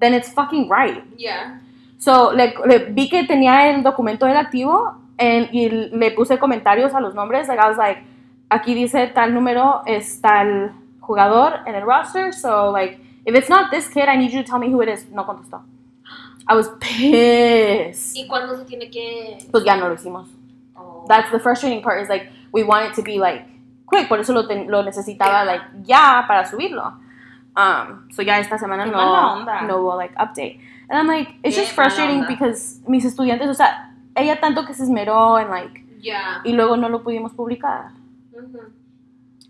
then 0.00 0.14
it's 0.14 0.28
fucking 0.32 0.68
right. 0.68 1.04
Yeah. 1.16 1.58
So, 1.98 2.32
le, 2.32 2.54
le- 2.66 2.90
vi 2.92 3.08
que 3.08 3.24
tenía 3.26 3.68
el 3.70 3.82
documento 3.82 4.26
del 4.26 4.36
activo 4.36 4.96
and- 5.18 5.48
y 5.52 5.68
le 5.68 6.10
puse 6.10 6.38
comentarios 6.38 6.92
a 6.94 7.00
los 7.00 7.14
nombres. 7.14 7.46
Like, 7.48 7.60
I 7.60 7.68
was 7.68 7.78
like, 7.78 8.02
aquí 8.50 8.74
dice 8.74 9.06
tal 9.14 9.32
número 9.32 9.82
es 9.86 10.20
tal 10.20 10.72
jugador 11.00 11.60
en 11.66 11.74
el 11.76 11.82
roster. 11.86 12.32
So, 12.34 12.70
like, 12.72 12.98
if 13.24 13.34
it's 13.36 13.48
not 13.48 13.70
this 13.70 13.88
kid, 13.88 14.08
I 14.08 14.16
need 14.16 14.32
you 14.32 14.42
to 14.42 14.48
tell 14.48 14.58
me 14.58 14.68
who 14.72 14.80
it 14.82 14.88
is. 14.88 15.08
No 15.10 15.24
contestó. 15.24 15.62
I 16.48 16.54
was 16.54 16.68
pissed. 16.78 18.14
¿Y 18.16 18.26
cuándo 18.28 18.56
se 18.56 18.64
tiene 18.64 18.90
que.? 18.90 19.38
Pues 19.50 19.64
ya 19.64 19.76
no 19.76 19.88
lo 19.88 19.94
hicimos. 19.94 20.28
Oh. 20.76 21.04
That's 21.08 21.30
the 21.32 21.38
frustrating 21.40 21.82
part 21.82 22.00
is 22.02 22.08
like, 22.08 22.28
we 22.52 22.62
want 22.62 22.86
it 22.86 22.94
to 22.94 23.02
be 23.02 23.18
like 23.18 23.46
quick. 23.86 24.08
Por 24.08 24.20
eso 24.20 24.32
lo, 24.32 24.46
ten- 24.46 24.70
lo 24.70 24.82
necesitaba 24.82 25.44
like 25.44 25.64
ya 25.84 26.24
para 26.28 26.46
subirlo. 26.46 26.92
Um, 27.56 28.08
so 28.12 28.22
ya 28.22 28.38
esta 28.38 28.58
semana 28.58 28.84
Qué 28.84 28.90
no, 28.92 29.44
no 29.66 29.78
hubo 29.78 29.96
like 29.96 30.14
update. 30.18 30.60
And 30.88 30.98
I'm 30.98 31.06
like, 31.08 31.30
it's 31.42 31.56
Qué 31.56 31.62
just 31.62 31.72
frustrating 31.72 32.26
because 32.28 32.80
mis 32.86 33.04
estudiantes, 33.04 33.48
o 33.48 33.54
sea, 33.54 33.92
ella 34.14 34.38
tanto 34.40 34.64
que 34.66 34.74
se 34.74 34.84
esmeró 34.84 35.38
en 35.38 35.48
like, 35.50 35.84
Ya. 36.00 36.42
y 36.44 36.52
luego 36.52 36.76
no 36.76 36.88
lo 36.88 37.02
pudimos 37.02 37.32
publicar. 37.32 37.90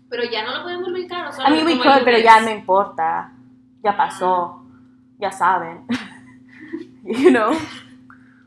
Pero 0.09 0.23
ya 0.31 0.45
no 0.45 0.55
lo 0.57 0.63
podemos 0.63 0.87
publicar. 0.87 1.27
O 1.27 1.31
sea, 1.33 1.47
I 1.47 1.51
mean, 1.51 1.65
we 1.65 1.77
could, 1.77 2.03
pero 2.05 2.17
ya 2.17 2.39
no 2.41 2.49
importa. 2.49 3.31
Ya 3.83 3.95
pasó. 3.95 4.63
Ya 5.19 5.31
saben. 5.31 5.85
you 7.23 7.31
know? 7.31 7.53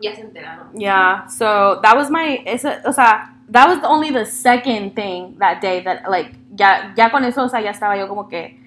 Ya 0.00 0.14
se 0.14 0.22
enteraron. 0.22 0.68
Yeah, 0.74 1.26
so 1.26 1.80
that 1.82 1.96
was 1.96 2.10
my, 2.10 2.42
esa, 2.46 2.82
o 2.86 2.92
sea, 2.92 3.34
that 3.48 3.68
was 3.68 3.78
only 3.84 4.10
the 4.10 4.24
second 4.24 4.94
thing 4.94 5.36
that 5.38 5.60
day 5.60 5.82
that, 5.82 6.08
like, 6.08 6.32
ya, 6.54 6.92
ya 6.96 7.10
con 7.10 7.24
eso, 7.24 7.44
o 7.44 7.48
sea, 7.48 7.60
ya 7.60 7.70
estaba 7.70 7.96
yo 7.96 8.08
como 8.08 8.28
que 8.28 8.58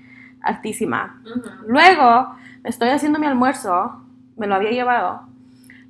hartísima. 0.42 1.22
Ujú. 1.26 1.50
Luego, 1.68 2.36
estoy 2.64 2.90
haciendo 2.90 3.20
mi 3.20 3.26
almuerzo, 3.28 4.02
me 4.38 4.48
lo 4.48 4.56
había 4.56 4.72
llevado, 4.72 5.22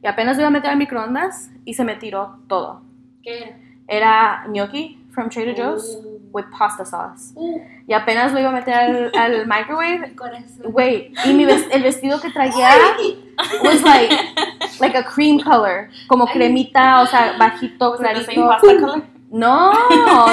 y 0.02 0.08
apenas 0.08 0.38
lo 0.38 0.44
iba 0.44 0.48
a 0.48 0.52
meter 0.52 0.70
al 0.72 0.78
microondas 0.78 1.50
y 1.66 1.74
se 1.74 1.84
me 1.84 1.96
tiró 1.96 2.39
todo. 2.48 2.82
¿Qué? 3.24 3.56
Era 3.88 4.46
gnocchi 4.48 5.00
from 5.12 5.30
Trader 5.30 5.56
Joe's 5.56 5.98
Uh. 6.04 6.12
With 6.34 6.46
pasta 6.52 6.84
sauce. 6.86 7.32
Uh, 7.36 7.60
Y 7.88 7.93
apenas 7.93 8.32
lo 8.34 8.39
iba 8.39 8.50
a 8.50 8.54
meter 8.54 8.74
al, 8.74 9.12
al 9.15 9.46
microwave, 9.46 10.00
mi 10.00 10.72
wait, 10.72 11.13
y 11.26 11.34
mi 11.34 11.46
ves- 11.46 11.67
el 11.72 11.84
vestido 11.84 12.19
que 12.22 12.30
traía 12.32 12.96
was 13.63 13.82
like, 13.84 14.12
like 14.80 14.96
a 14.96 15.04
cream 15.04 15.39
color, 15.39 15.89
como 16.08 16.26
cremita, 16.28 17.02
o 17.02 17.06
sea, 17.08 17.36
bajito, 17.38 17.91
Was 17.91 18.00
it 18.02 18.15
the 18.15 18.24
same 18.24 18.36
clarito. 18.38 18.50
pasta 18.62 18.80
color? 18.80 19.02
No, 19.32 19.72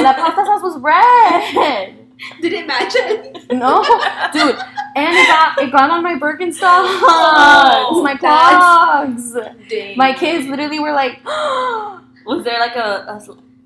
la 0.00 0.14
pasta 0.14 0.44
sauce 0.44 0.62
was 0.62 0.78
red. 0.80 1.96
Did 2.40 2.52
it 2.52 2.66
match 2.66 2.94
it? 2.94 3.50
No, 3.52 3.82
dude, 4.32 4.56
and 4.94 5.16
it 5.16 5.26
got 5.26 5.58
it 5.58 5.72
got 5.72 5.90
on 5.90 6.02
my 6.04 6.14
Birkenstocks, 6.16 7.00
Oh, 7.02 8.02
my 8.04 8.14
clogs. 8.16 9.34
My 9.96 10.12
kids 10.12 10.46
literally 10.46 10.78
were 10.78 10.92
like, 10.92 11.20
Was 12.26 12.44
there 12.44 12.60
like 12.60 12.76
a, 12.76 13.06
a 13.08 13.20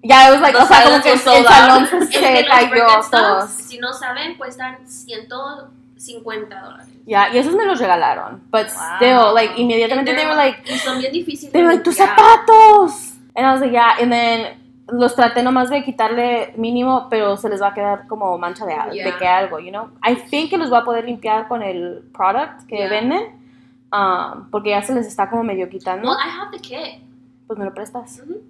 yeah, 0.04 0.28
it 0.28 0.32
was 0.32 0.40
like, 0.40 0.56
o 0.56 0.64
sea, 0.66 0.84
como 0.84 1.02
que 1.02 1.12
el 1.12 1.18
salón 1.18 1.86
se, 2.10 2.44
cayó 2.46 2.86
todos. 3.10 3.50
si 3.50 3.78
no 3.78 3.92
saben, 3.92 4.36
cuestan 4.36 4.78
50 4.88 6.60
dólares. 6.60 6.86
Yeah, 7.06 7.32
y 7.34 7.38
esos 7.38 7.54
me 7.54 7.64
los 7.66 7.78
regalaron. 7.78 8.42
But 8.50 8.66
Wow. 8.68 8.96
still, 8.96 9.34
like, 9.34 9.54
immediatamente 9.60 10.14
they 10.14 10.24
were 10.26 10.36
like, 10.36 10.62
Y 10.70 10.78
son 10.78 10.98
bien 10.98 11.12
difíciles. 11.12 11.52
they 11.52 11.62
were 11.62 11.72
like, 11.72 11.82
tus 11.84 11.96
Ya. 11.96 12.06
zapatos. 12.06 13.14
And 13.34 13.46
I 13.46 13.52
was 13.52 13.60
like, 13.60 13.72
yeah. 13.72 13.96
And 14.00 14.10
then 14.12 14.62
los 14.88 15.14
traté 15.14 15.42
nomás 15.42 15.70
de 15.70 15.82
quitarle 15.82 16.52
mínimo, 16.56 17.08
pero 17.10 17.36
se 17.36 17.48
les 17.48 17.60
va 17.60 17.68
a 17.68 17.74
quedar 17.74 18.06
como 18.06 18.36
mancha 18.38 18.64
de, 18.66 18.74
de 18.90 18.94
Yeah. 18.96 19.18
que 19.18 19.26
algo, 19.26 19.58
you 19.58 19.70
know. 19.70 19.90
I 20.02 20.14
think 20.16 20.50
que 20.50 20.56
los 20.58 20.68
voy 20.70 20.78
a 20.78 20.84
poder 20.84 21.04
limpiar 21.04 21.48
con 21.48 21.62
el 21.62 22.02
product 22.12 22.66
que 22.68 22.76
Yeah. 22.76 22.88
venden. 22.88 23.44
um, 23.92 24.50
porque 24.50 24.70
ya 24.70 24.82
se 24.82 24.92
les 24.92 25.06
está 25.06 25.30
como 25.30 25.44
medio 25.44 25.68
quitando. 25.68 26.08
Well, 26.08 26.18
I 26.18 26.28
have 26.28 26.50
the 26.50 26.58
kit. 26.58 27.00
Pues 27.46 27.56
me 27.56 27.64
lo 27.64 27.72
prestas. 27.72 28.20
Ujú. 28.24 28.40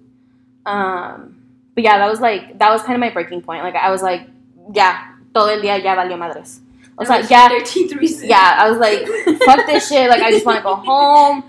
Um, 0.65 1.35
but 1.75 1.83
yeah, 1.83 1.97
that 1.97 2.09
was 2.09 2.21
like, 2.21 2.57
that 2.57 2.69
was 2.69 2.81
kind 2.81 2.95
of 2.95 3.01
my 3.01 3.09
breaking 3.11 3.41
point. 3.41 3.63
Like, 3.63 3.75
I 3.75 3.91
was 3.91 4.01
like, 4.01 4.27
yeah, 4.73 5.13
todo 5.33 5.49
el 5.49 5.61
día 5.61 5.83
ya 5.83 5.95
valió 5.95 6.17
madres. 6.17 6.61
It 6.97 7.09
was 7.09 7.29
ya, 7.29 7.49
13.36. 7.49 8.27
yeah, 8.27 8.55
I 8.57 8.69
was 8.69 8.79
like, 8.79 9.05
fuck 9.41 9.65
this 9.67 9.89
shit. 9.89 10.09
Like, 10.09 10.21
I 10.21 10.31
just 10.31 10.45
want 10.45 10.57
to 10.59 10.63
go 10.63 10.75
home. 10.75 11.43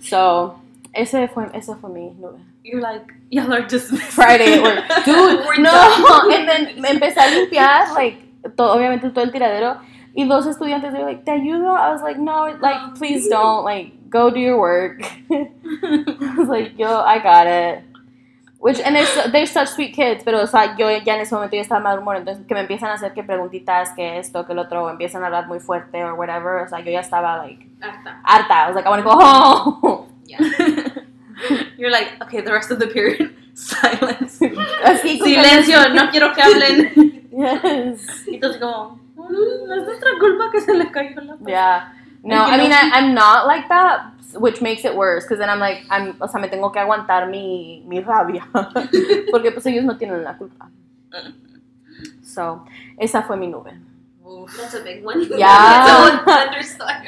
So, 0.00 0.60
ese 0.92 1.30
fue, 1.32 1.48
ese 1.54 1.70
fue 1.80 1.88
mi. 1.88 2.12
You're 2.64 2.80
like, 2.80 3.12
y'all 3.30 3.52
are 3.52 3.62
just 3.62 3.96
Friday 3.96 4.54
at 4.58 4.62
work. 4.62 5.04
Dude, 5.04 5.46
We're 5.46 5.58
no. 5.58 5.70
done. 5.70 6.32
And 6.32 6.48
then 6.48 6.82
me 6.82 6.88
empecé 6.88 7.18
a 7.18 7.30
limpiar, 7.30 7.94
like, 7.94 8.16
todo, 8.56 8.74
obviamente 8.74 9.14
todo 9.14 9.24
el 9.24 9.30
tiradero. 9.30 9.80
Y 10.16 10.26
dos 10.26 10.44
estudiantes, 10.46 10.92
they 10.92 10.98
were 10.98 11.04
like, 11.04 11.24
¿te 11.24 11.30
ayudo? 11.30 11.70
I 11.70 11.92
was 11.92 12.02
like, 12.02 12.18
no, 12.18 12.46
like, 12.60 12.76
oh, 12.80 12.92
please 12.96 13.28
don't. 13.28 13.64
Like, 13.64 14.10
go 14.10 14.28
do 14.28 14.40
your 14.40 14.58
work. 14.58 15.02
I 15.30 16.34
was 16.36 16.48
like, 16.48 16.76
yo, 16.76 16.98
I 17.00 17.20
got 17.20 17.46
it. 17.46 17.84
Which, 18.62 18.78
and 18.84 18.94
they're, 18.94 19.06
su- 19.06 19.30
they're 19.32 19.46
such 19.46 19.68
sweet 19.68 19.94
kids, 19.94 20.22
pero, 20.22 20.42
o 20.42 20.46
sea, 20.46 20.76
yo 20.76 20.90
ya 20.90 21.14
en 21.14 21.22
ese 21.22 21.34
momento 21.34 21.56
ya 21.56 21.62
estaba 21.62 21.80
mal 21.80 21.98
humor, 21.98 22.16
entonces 22.16 22.44
que 22.46 22.52
me 22.52 22.60
empiezan 22.60 22.90
a 22.90 22.94
hacer 22.94 23.14
que 23.14 23.22
preguntitas, 23.22 23.94
que 23.94 24.18
esto, 24.18 24.44
que 24.46 24.52
el 24.52 24.58
otro, 24.58 24.84
o 24.84 24.90
empiezan 24.90 25.22
a 25.22 25.26
hablar 25.28 25.46
muy 25.46 25.60
fuerte, 25.60 26.04
or 26.04 26.12
whatever, 26.12 26.62
o 26.62 26.68
sea, 26.68 26.80
yo 26.80 26.90
ya 26.92 27.00
estaba, 27.00 27.38
like, 27.38 27.66
Harta. 27.80 28.20
harta. 28.22 28.64
I 28.64 28.66
was 28.66 28.76
like, 28.76 28.86
I 28.86 28.90
want 28.90 29.02
to 29.02 29.08
go 29.08 29.16
home. 29.18 30.06
Yeah. 30.26 30.38
You're 31.78 31.90
like, 31.90 32.20
okay, 32.22 32.42
the 32.42 32.52
rest 32.52 32.70
of 32.70 32.78
the 32.78 32.86
period, 32.88 33.34
silence. 33.54 34.38
Así, 34.84 35.18
Silencio, 35.18 35.88
no 35.94 36.10
quiero 36.10 36.32
que 36.34 36.42
hablen. 36.42 37.16
Yes. 37.30 38.26
Así 38.26 38.40
como, 38.60 39.00
"Mm, 39.14 39.68
no 39.68 39.74
es 39.76 39.84
nuestra 39.86 40.10
culpa 40.18 40.50
que 40.50 40.60
se 40.60 40.74
le 40.74 40.90
cayó 40.90 41.20
la 41.22 41.36
Yeah. 41.46 41.92
No, 42.22 42.36
I 42.36 42.58
mean, 42.58 42.72
I, 42.72 42.90
I'm 42.92 43.14
not 43.14 43.46
like 43.46 43.68
that, 43.68 44.12
which 44.34 44.60
makes 44.60 44.84
it 44.84 44.94
worse, 44.94 45.24
because 45.24 45.38
then 45.38 45.48
I'm 45.48 45.58
like, 45.58 45.82
I'm, 45.88 46.16
o 46.20 46.26
sea, 46.26 46.40
me 46.40 46.48
tengo 46.48 46.70
que 46.70 46.80
aguantar 46.80 47.30
mi, 47.30 47.82
mi 47.86 48.00
rabia, 48.00 48.46
porque 49.30 49.52
pues 49.52 49.66
ellos 49.66 49.84
no 49.84 49.96
tienen 49.96 50.22
la 50.22 50.36
culpa. 50.36 50.70
So, 52.22 52.64
esa 52.98 53.22
fue 53.22 53.36
mi 53.36 53.46
nube. 53.46 53.72
That's 54.56 54.74
a 54.74 54.82
big 54.82 55.04
one. 55.04 55.26
Yeah. 55.36 56.22
That's 56.26 56.76
a. 56.78 57.02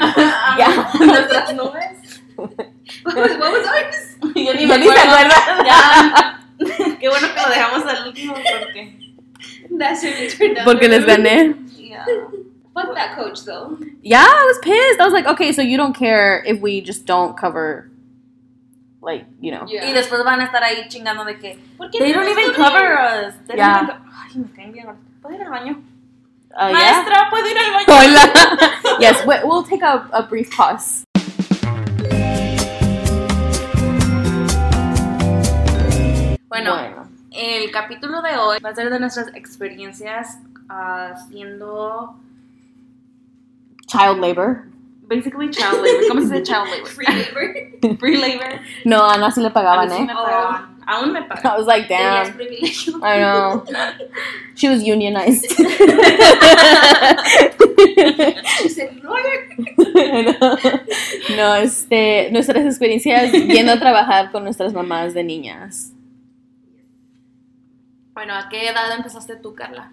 Ya. 0.58 0.68
Nuestras 0.98 1.54
nubes. 1.54 2.20
what, 2.36 2.56
was, 3.14 3.30
what 3.38 3.52
was 3.52 3.66
ours? 3.66 4.16
Yo 4.34 4.52
ni 4.54 4.66
me 4.66 4.74
acuerdo. 4.74 5.64
Ya. 5.64 6.40
Qué 6.98 7.08
bueno 7.08 7.28
que 7.34 7.40
lo 7.40 7.48
dejamos 7.48 7.86
al 7.86 8.08
último 8.08 8.34
porque. 8.34 9.14
That 9.78 9.96
certainly 9.96 10.28
turned 10.28 10.58
out. 10.58 10.64
Porque 10.64 10.88
les 10.88 11.06
gané. 11.06 11.54
Yeah. 11.76 12.04
Fuck 12.74 12.94
that 12.94 13.14
coach 13.16 13.44
though. 13.44 13.76
Yeah, 14.02 14.24
I 14.26 14.44
was 14.46 14.58
pissed. 14.62 15.00
I 15.00 15.04
was 15.04 15.12
like, 15.12 15.26
okay, 15.26 15.52
so 15.52 15.60
you 15.62 15.76
don't 15.76 15.94
care 15.94 16.42
if 16.46 16.60
we 16.60 16.80
just 16.80 17.04
don't 17.04 17.36
cover, 17.36 17.90
like, 19.02 19.26
you 19.40 19.50
know. 19.52 19.64
Yeah. 19.68 19.84
Y 19.84 19.92
después 19.92 20.24
van 20.24 20.40
a 20.40 20.46
estar 20.46 20.62
ahí 20.62 20.88
chingando 20.88 21.24
de 21.26 21.34
que. 21.38 21.58
They 21.98 22.12
don't 22.12 22.28
even 22.28 22.52
cover 22.54 22.96
us. 22.98 23.34
They 23.46 23.56
Yeah. 23.56 23.74
don't 23.74 23.90
even 23.90 23.96
co- 23.96 24.08
Ay, 24.14 24.38
me 24.38 24.48
caen 24.56 24.72
bien. 24.72 24.86
¿Puedo 25.20 25.34
ir 25.34 25.42
al 25.42 25.50
baño? 25.50 25.82
Uh, 26.54 26.68
yeah. 26.68 26.72
Maestra, 26.72 27.28
¿puedo 27.30 27.46
ir 27.46 27.58
al 27.58 27.72
baño? 27.72 27.86
Hola. 27.88 28.98
yes, 29.00 29.26
we- 29.26 29.44
we'll 29.44 29.64
take 29.64 29.82
a, 29.82 30.08
a 30.12 30.22
brief 30.22 30.50
pause. 30.56 31.04
Bueno, 36.48 36.76
el 37.30 37.70
capítulo 37.70 38.20
de 38.22 38.36
hoy 38.36 38.58
va 38.60 38.70
a 38.70 38.74
ser 38.74 38.90
de 38.90 39.00
nuestras 39.00 39.28
experiencias 39.34 40.38
haciendo. 40.68 42.16
Child 43.92 44.18
labor. 44.18 44.64
Basically, 45.08 45.50
child 45.50 45.82
labor. 45.82 46.08
¿Cómo 46.08 46.20
se 46.22 46.28
dice 46.28 46.42
child 46.50 46.68
labor? 46.70 46.88
Free 46.88 47.06
labor. 47.06 47.96
Free 47.98 48.16
labor. 48.16 48.60
No, 48.84 49.04
a 49.04 49.14
Ana 49.14 49.30
sí 49.30 49.40
le 49.42 49.50
pagaban, 49.50 49.88
mí 49.88 49.94
sí 49.96 50.02
eh. 50.02 50.06
me 50.06 50.14
pagaban. 50.14 50.72
Aún 50.86 51.12
me 51.12 51.22
pagan. 51.22 51.46
I 51.46 51.58
was 51.58 51.66
like, 51.66 51.86
Tenías 51.86 52.28
damn. 52.28 52.36
privilegio. 52.36 53.00
I 53.02 53.18
know. 53.18 53.64
She 54.54 54.68
was 54.68 54.82
unionized. 54.82 55.46
She 58.60 58.68
said, 58.68 59.02
lawyer. 59.02 59.48
no, 61.36 61.54
este, 61.56 62.30
nuestras 62.30 62.64
experiencias 62.66 63.32
yendo 63.32 63.72
a 63.72 63.78
trabajar 63.78 64.30
con 64.30 64.44
nuestras 64.44 64.72
mamás 64.72 65.14
de 65.14 65.24
niñas. 65.24 65.92
Bueno, 68.14 68.34
¿a 68.34 68.48
qué 68.50 68.68
edad 68.68 68.94
empezaste 68.94 69.36
tú, 69.36 69.54
Carla? 69.54 69.90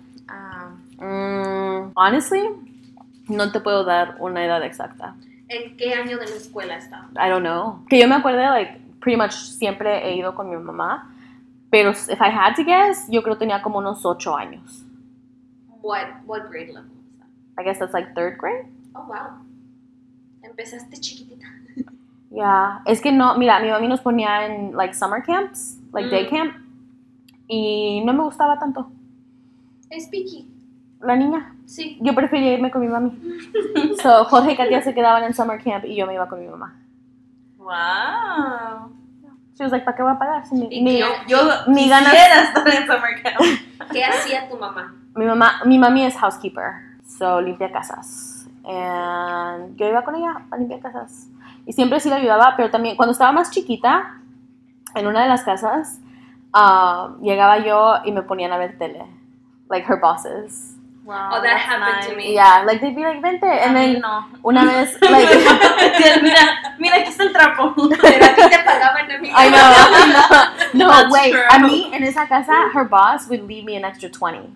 Mm, 0.99 1.93
honestly, 1.95 2.41
no 3.29 3.51
te 3.51 3.59
puedo 3.59 3.83
dar 3.83 4.15
una 4.19 4.43
edad 4.45 4.63
exacta. 4.63 5.15
¿En 5.47 5.75
qué 5.77 5.93
año 5.93 6.17
de 6.17 6.25
la 6.27 6.35
escuela 6.35 6.75
estaba? 6.77 7.07
I 7.15 7.29
don't 7.29 7.41
know. 7.43 7.85
Que 7.89 7.99
yo 7.99 8.07
me 8.07 8.15
acuerde, 8.15 8.45
like, 8.45 8.79
pretty 8.99 9.17
much 9.17 9.31
siempre 9.33 10.07
he 10.07 10.15
ido 10.15 10.35
con 10.35 10.49
mi 10.49 10.55
mamá. 10.57 11.11
Pero 11.71 11.91
if 11.91 12.19
I 12.21 12.29
had 12.29 12.55
to 12.55 12.63
guess, 12.63 13.07
yo 13.09 13.21
creo 13.23 13.35
que 13.35 13.39
tenía 13.45 13.61
como 13.61 13.77
unos 13.79 14.05
ocho 14.05 14.35
años. 14.35 14.83
What, 15.81 16.07
what 16.25 16.49
grade 16.49 16.67
level 16.73 16.89
was 16.89 17.17
that? 17.19 17.27
I 17.57 17.63
guess 17.63 17.79
that's 17.79 17.93
like 17.93 18.13
third 18.13 18.37
grade. 18.37 18.65
Oh, 18.95 19.05
wow. 19.07 19.39
Empezaste 20.43 20.99
chiquitita. 20.99 21.45
Yeah. 22.31 22.81
Es 22.85 23.01
que 23.01 23.11
no, 23.11 23.35
mira, 23.39 23.59
mi 23.59 23.71
mami 23.71 23.87
nos 23.87 24.01
ponía 24.01 24.45
en 24.45 24.75
like 24.77 24.93
summer 24.93 25.23
camps, 25.23 25.79
like 25.91 26.09
day 26.11 26.27
Mm. 26.27 26.29
camp. 26.29 26.53
Y 27.47 28.03
no 28.05 28.13
me 28.13 28.21
gustaba 28.23 28.59
tanto. 28.59 28.91
Es 29.89 30.07
piqui. 30.09 30.47
La 31.01 31.15
niña. 31.15 31.55
Sí. 31.65 31.97
Yo 32.01 32.13
prefería 32.13 32.53
irme 32.53 32.71
con 32.71 32.81
mi 32.81 32.87
mami. 32.87 33.11
So, 34.01 34.25
Jorge 34.25 34.53
y 34.53 34.57
Katia 34.57 34.81
se 34.81 34.93
quedaban 34.93 35.23
en 35.23 35.33
summer 35.33 35.61
camp 35.63 35.85
y 35.85 35.95
yo 35.95 36.05
me 36.05 36.13
iba 36.13 36.27
con 36.27 36.39
mi 36.39 36.47
mamá. 36.47 36.75
wow. 37.57 38.91
She 39.55 39.63
was 39.63 39.71
like, 39.73 39.83
¿para 39.83 39.97
qué 39.97 40.03
voy 40.03 40.13
a 40.13 40.17
pagar? 40.17 40.45
Si 40.45 40.55
ni, 40.55 40.67
¿Y 40.71 40.81
ni-? 40.81 40.99
Yo 41.27 41.37
Ni 41.67 41.83
quisiera 41.83 42.01
ganas. 42.01 42.47
estar 42.55 42.67
en 42.69 42.87
summer 42.87 43.21
camp. 43.21 43.89
¿Qué 43.91 44.03
hacía 44.05 44.47
tu 44.49 44.57
mamá? 44.57 44.95
mi 45.15 45.25
mamá, 45.25 45.61
mi 45.65 45.77
mami 45.77 46.05
es 46.05 46.15
housekeeper, 46.15 46.97
so 47.05 47.41
limpia 47.41 47.69
casas. 47.71 48.47
And 48.63 49.75
yo 49.75 49.87
iba 49.89 50.03
con 50.03 50.15
ella 50.15 50.45
a 50.49 50.55
limpiar 50.57 50.79
casas. 50.79 51.27
Y 51.65 51.73
siempre 51.73 51.99
sí 51.99 52.07
le 52.09 52.15
ayudaba, 52.15 52.53
pero 52.55 52.69
también 52.71 52.95
cuando 52.95 53.11
estaba 53.11 53.33
más 53.33 53.51
chiquita, 53.51 54.21
en 54.95 55.07
una 55.07 55.23
de 55.23 55.27
las 55.27 55.43
casas, 55.43 55.99
ah, 56.53 57.15
llegaba 57.21 57.57
yo 57.59 57.95
y 58.05 58.13
me 58.13 58.21
ponían 58.21 58.53
a 58.53 58.57
ver 58.57 58.77
tele. 58.77 59.05
Like 59.69 59.91
her 59.91 59.99
bosses. 59.99 60.77
Wow, 61.09 61.29
Oh, 61.33 61.41
that 61.41 61.57
that's 61.57 61.65
happened 61.65 62.03
to 62.05 62.13
nice. 62.13 62.17
me. 62.17 62.33
Yeah, 62.35 62.61
like 62.67 62.81
they'd 62.81 62.95
be 62.95 63.01
like, 63.01 63.19
vente. 63.19 63.41
And 63.49 63.73
A 63.75 63.79
then 63.81 63.99
no. 63.99 64.25
una 64.45 64.63
vez, 64.63 64.93
like, 65.01 65.25
mira, 66.21 66.41
mira, 66.77 66.95
aquí 67.01 67.09
está 67.09 67.23
el 67.23 67.33
trapo. 67.33 67.73
Pero 68.01 68.25
a 68.25 68.35
ti 68.35 68.41
te 68.47 68.59
pagaban 68.63 69.09
a 69.11 69.17
mí. 69.17 69.29
I 69.33 69.49
know, 69.49 69.57
I 69.57 70.05
know. 70.13 70.85
No, 70.85 70.87
That's 70.89 71.11
wait. 71.11 71.31
true. 71.33 71.41
A 71.49 71.57
mí, 71.57 71.89
en 71.93 72.03
esa 72.03 72.27
casa, 72.27 72.69
her 72.75 72.83
boss 72.83 73.27
would 73.27 73.41
leave 73.47 73.65
me 73.65 73.75
an 73.75 73.85
extra 73.85 74.07
20. 74.09 74.49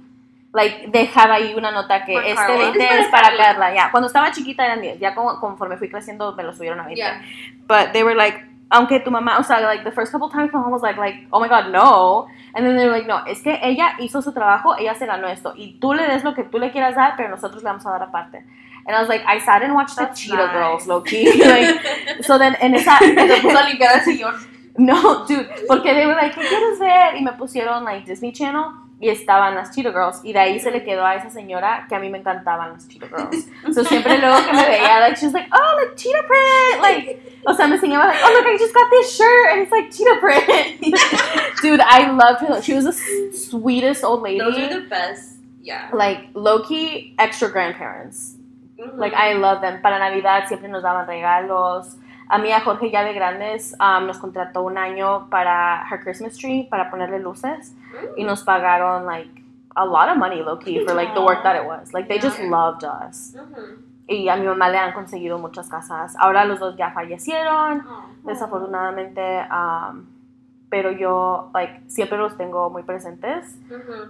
Like, 0.53 0.89
dejaba 0.89 1.33
ahí 1.41 1.55
una 1.55 1.71
nota 1.71 2.05
que 2.05 2.13
Por 2.13 2.23
este 2.23 2.35
Carla. 2.35 2.57
20 2.69 2.99
Es 2.99 3.07
para 3.07 3.29
Carla. 3.29 3.43
Carla. 3.45 3.73
Ya, 3.73 3.89
cuando 3.89 4.05
estaba 4.05 4.31
chiquita 4.31 4.63
eran 4.63 4.81
10. 4.81 4.99
Ya 4.99 5.15
como, 5.15 5.39
conforme 5.39 5.77
fui 5.77 5.89
creciendo, 5.89 6.33
me 6.35 6.43
lo 6.43 6.53
subieron 6.53 6.79
a 6.79 6.83
20. 6.83 6.95
Yeah. 7.01 7.19
But 7.67 7.93
they 7.93 8.03
were 8.03 8.13
like, 8.15 8.45
aunque 8.73 8.99
tu 8.99 9.11
mamá, 9.11 9.37
o 9.37 9.43
sea, 9.43 9.61
like, 9.61 9.83
the 9.83 9.91
first 9.91 10.11
couple 10.11 10.29
times 10.29 10.51
my 10.51 10.59
mom 10.59 10.71
was 10.71 10.81
like, 10.81 10.97
like, 10.97 11.27
oh 11.31 11.39
my 11.39 11.47
god, 11.47 11.71
no. 11.71 12.27
And 12.55 12.65
then 12.65 12.75
they 12.75 12.85
were 12.85 12.91
like, 12.91 13.07
no, 13.07 13.23
es 13.27 13.41
que 13.41 13.59
ella 13.61 13.93
hizo 13.99 14.21
su 14.21 14.33
trabajo, 14.33 14.75
ella 14.77 14.95
se 14.95 15.05
ganó 15.05 15.27
esto. 15.27 15.53
Y 15.55 15.77
tú 15.79 15.93
le 15.93 16.07
des 16.07 16.23
lo 16.23 16.33
que 16.33 16.43
tú 16.43 16.57
le 16.57 16.71
quieras 16.71 16.95
dar, 16.95 17.13
pero 17.15 17.29
nosotros 17.29 17.61
le 17.61 17.69
vamos 17.69 17.85
a 17.85 17.91
dar 17.91 18.01
aparte. 18.01 18.43
And 18.85 18.95
I 18.95 18.99
was 18.99 19.07
like, 19.07 19.23
I 19.25 19.39
sat 19.39 19.61
and 19.61 19.75
watched 19.75 19.95
That's 19.95 20.19
the 20.19 20.25
Cheetah 20.25 20.47
nice. 20.47 20.53
Girls, 20.53 20.87
low 20.87 21.01
key. 21.01 21.31
like, 21.45 22.23
so 22.23 22.37
then, 22.37 22.55
en 22.59 22.73
esa, 22.73 22.97
Se 22.99 23.41
puso 23.41 23.57
a 23.57 23.69
limpiar 23.69 23.93
al 23.93 24.01
sillón. 24.01 24.35
no, 24.77 25.25
dude, 25.25 25.47
porque 25.67 25.93
they 25.93 26.07
were 26.07 26.15
like, 26.15 26.33
¿qué 26.33 26.41
quieres 26.41 26.79
ver? 26.79 27.15
Y 27.15 27.23
me 27.23 27.33
pusieron 27.33 27.85
like 27.85 28.05
Disney 28.05 28.33
Channel 28.33 28.82
y 29.03 29.09
estaban 29.09 29.53
las 29.53 29.75
Cheetah 29.75 29.91
Girls 29.91 30.21
y 30.23 30.31
de 30.31 30.39
ahí 30.39 30.59
se 30.61 30.71
le 30.71 30.81
quedó 30.81 31.05
a 31.05 31.15
esa 31.15 31.29
señora 31.29 31.85
que 31.89 31.95
a 31.95 31.99
mí 31.99 32.09
me 32.09 32.19
encantaban 32.19 32.71
las 32.71 32.87
Cheetah 32.87 33.07
Girls. 33.07 33.49
So 33.75 33.83
siempre 33.83 34.17
luego 34.17 34.37
que 34.45 34.53
me 34.53 34.65
veía, 34.65 35.01
like, 35.01 35.19
she 35.19 35.25
was 35.25 35.33
like, 35.33 35.49
oh, 35.51 35.77
like 35.77 35.95
cheetah 35.97 36.23
print, 36.25 36.81
like, 36.81 37.41
o 37.45 37.53
sea, 37.53 37.67
me 37.67 37.75
enseñaba 37.75 38.07
like, 38.07 38.21
oh, 38.23 38.31
look, 38.31 38.45
I 38.45 38.57
just 38.57 38.73
got 38.73 38.89
this 38.89 39.13
shirt 39.13 39.51
and 39.51 39.61
it's 39.61 39.71
like 39.71 39.91
cheetah 39.91 40.19
print. 40.21 40.81
dude, 41.61 41.81
I 41.81 42.11
loved 42.11 42.47
her. 42.47 42.61
She 42.61 42.73
was 42.73 42.85
the 42.85 42.93
sweetest 43.37 44.05
old 44.05 44.21
lady. 44.21 44.39
Those 44.39 44.57
are 44.57 44.81
the 44.81 44.87
best. 44.87 45.39
Yeah. 45.61 45.89
Like, 45.93 46.29
low-key, 46.33 47.15
extra 47.19 47.51
grandparents. 47.51 48.35
Mhm. 48.79 48.97
Like, 48.97 49.13
I 49.13 49.33
love 49.33 49.59
them. 49.59 49.81
Para 49.81 49.99
Navidad 49.99 50.47
siempre 50.47 50.69
nos 50.69 50.83
daban 50.83 51.07
regalos. 51.07 51.97
A 52.29 52.37
mí, 52.37 52.51
a 52.51 52.61
Jorge, 52.61 52.89
ya 52.89 53.03
de 53.03 53.13
grandes, 53.13 53.75
um, 53.79 54.07
nos 54.07 54.17
contrató 54.17 54.63
un 54.63 54.77
año 54.77 55.29
para 55.29 55.83
her 55.91 55.99
Christmas 56.01 56.37
tree, 56.37 56.67
para 56.69 56.89
ponerle 56.89 57.19
luces. 57.19 57.75
Y 58.17 58.23
nos 58.23 58.43
pagaron, 58.43 59.05
like, 59.05 59.29
a 59.75 59.85
lot 59.85 60.09
of 60.09 60.17
money, 60.17 60.41
low 60.41 60.57
key, 60.59 60.83
for 60.85 60.93
like 60.95 61.13
the 61.13 61.21
work 61.21 61.41
that 61.43 61.55
it 61.55 61.65
was. 61.67 61.93
Like 61.93 62.07
they 62.07 62.19
just 62.19 62.39
loved 62.39 62.83
us. 62.83 63.35
Ujú. 63.35 63.81
Y 64.07 64.27
a 64.29 64.35
mi 64.35 64.45
mamá 64.45 64.69
le 64.69 64.77
han 64.77 64.93
conseguido 64.93 65.37
muchas 65.39 65.69
casas. 65.69 66.15
Ahora 66.19 66.45
los 66.45 66.59
dos 66.59 66.75
ya 66.77 66.91
fallecieron, 66.91 67.81
Oh. 67.87 68.05
desafortunadamente. 68.23 69.45
um, 69.51 70.05
pero 70.69 70.91
yo, 70.91 71.51
like, 71.53 71.81
siempre 71.87 72.17
los 72.17 72.35
tengo 72.35 72.69
muy 72.71 72.81
presentes. 72.83 73.55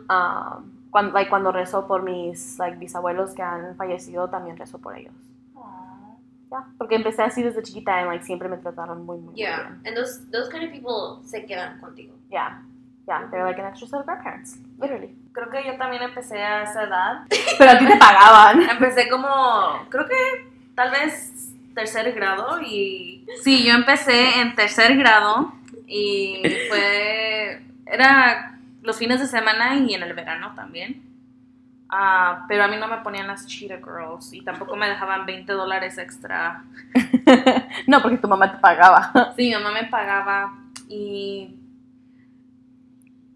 Um, 0.10 0.72
cuando, 0.92 1.12
like, 1.14 1.30
cuando 1.30 1.52
rezo 1.52 1.88
por 1.88 2.04
mis 2.04 2.58
like, 2.58 2.78
bisabuelos 2.78 3.34
que 3.34 3.42
han 3.42 3.76
fallecido, 3.76 4.30
también 4.30 4.56
rezo 4.58 4.80
por 4.80 4.96
ellos. 4.98 5.14
Ya, 6.54 6.64
porque 6.78 6.94
empecé 6.96 7.24
así 7.24 7.42
desde 7.42 7.64
chiquita 7.64 8.00
y 8.02 8.06
like, 8.06 8.24
siempre 8.24 8.48
me 8.48 8.58
trataron 8.58 9.04
muy, 9.06 9.18
muy, 9.18 9.32
muy 9.34 9.36
Yeah, 9.42 9.64
bien. 9.64 9.82
and 9.88 9.96
those 9.98 10.30
those 10.30 10.52
kind 10.52 10.64
of 10.64 10.70
people 10.72 11.28
se 11.28 11.46
quedan 11.48 11.80
contigo. 11.80 12.14
Yeah, 12.30 12.62
yeah, 13.08 13.28
they're 13.32 13.44
like 13.44 13.60
an 13.60 13.66
extra 13.68 13.88
set 13.88 14.00
of 14.02 14.06
grandparents, 14.06 14.60
literally. 14.80 15.16
Creo 15.34 15.50
que 15.50 15.66
yo 15.66 15.76
también 15.78 16.04
empecé 16.04 16.38
a 16.44 16.62
esa 16.62 16.84
edad. 16.84 17.26
Pero 17.58 17.72
a 17.72 17.78
ti 17.80 17.88
te 17.88 17.98
pagaban. 17.98 18.62
Empecé 18.70 19.10
como, 19.10 19.28
creo 19.90 20.06
que 20.06 20.52
tal 20.76 20.92
vez 20.92 21.50
tercer 21.74 22.12
grado 22.14 22.62
y... 22.62 23.26
Sí, 23.42 23.66
yo 23.66 23.74
empecé 23.74 24.40
en 24.42 24.54
tercer 24.54 24.96
grado 24.96 25.54
y 25.88 26.40
fue... 26.70 27.64
Era 27.88 28.60
los 28.84 28.96
fines 28.98 29.20
de 29.20 29.26
semana 29.28 29.76
y 29.76 29.94
en 29.96 30.04
el 30.04 30.14
verano 30.14 30.54
también. 30.56 31.02
Ah, 31.90 32.46
pero 32.48 32.64
a 32.64 32.68
mí 32.68 32.76
no 32.78 32.88
me 32.88 32.98
ponían 32.98 33.28
las 33.28 33.46
Cheetah 33.46 33.78
Girls 33.78 34.34
y 34.34 34.42
tampoco 34.42 34.76
me 34.76 34.88
dejaban 34.90 35.26
20 35.26 35.52
dólares 35.54 35.98
extra. 35.98 36.64
no, 37.88 38.02
porque 38.02 38.18
tu 38.18 38.28
mamá 38.28 38.52
te 38.52 38.58
pagaba. 38.58 39.12
Sí, 39.36 39.50
mi 39.50 39.54
mamá 39.54 39.72
me 39.72 39.86
pagaba 39.86 40.54
y... 40.88 41.56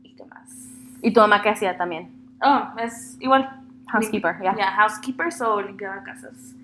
¿Y 0.03 0.15
qué 0.15 0.25
más? 0.25 0.69
¿Y 1.01 1.12
tu 1.12 1.19
mamá 1.19 1.41
qué 1.41 1.49
hacía 1.49 1.77
también? 1.77 2.12
Oh, 2.41 2.69
es 2.77 3.17
igual. 3.19 3.62
Housekeeper, 3.88 4.41
ya. 4.41 4.55
Ya, 4.55 4.71
housekeeper, 4.71 5.31
so 5.31 5.62
limpiaba 5.62 6.03
casas. 6.03 6.55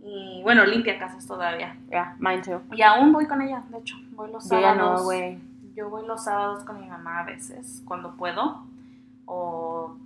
Y 0.00 0.40
bueno, 0.42 0.64
limpia 0.64 0.98
casas 0.98 1.26
todavía. 1.26 1.76
Yeah, 1.90 2.14
mine 2.18 2.42
too. 2.42 2.60
Y 2.72 2.82
aún 2.82 3.12
voy 3.12 3.26
con 3.26 3.40
ella, 3.42 3.62
de 3.70 3.78
hecho. 3.78 3.96
Voy 4.12 4.30
los 4.30 4.48
Yo 4.48 4.60
ya 4.60 4.74
sábados. 4.74 5.00
no, 5.00 5.04
güey. 5.04 5.38
Yo 5.74 5.90
voy 5.90 6.06
los 6.06 6.22
sábados 6.24 6.62
con 6.64 6.80
mi 6.80 6.86
mamá 6.86 7.20
a 7.20 7.24
veces, 7.24 7.82
cuando 7.86 8.14
puedo. 8.16 8.64
O 9.26 9.96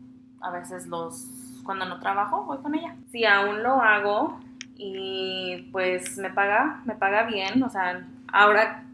a 0.41 0.51
veces 0.51 0.87
los 0.87 1.27
cuando 1.65 1.85
no 1.85 2.01
trabajo, 2.01 2.45
voy 2.45 2.59
con 2.59 2.75
ella. 2.75 2.95
Sí, 3.11 3.25
aún 3.27 3.63
lo 3.63 3.83
hago 3.83 4.41
y 4.77 5.69
pues 5.73 6.17
me 6.19 6.31
paga, 6.31 6.81
me 6.87 6.95
paga 6.95 7.25
bien. 7.25 7.63
O 7.63 7.69
sea, 7.69 8.07
ahora, 8.33 8.85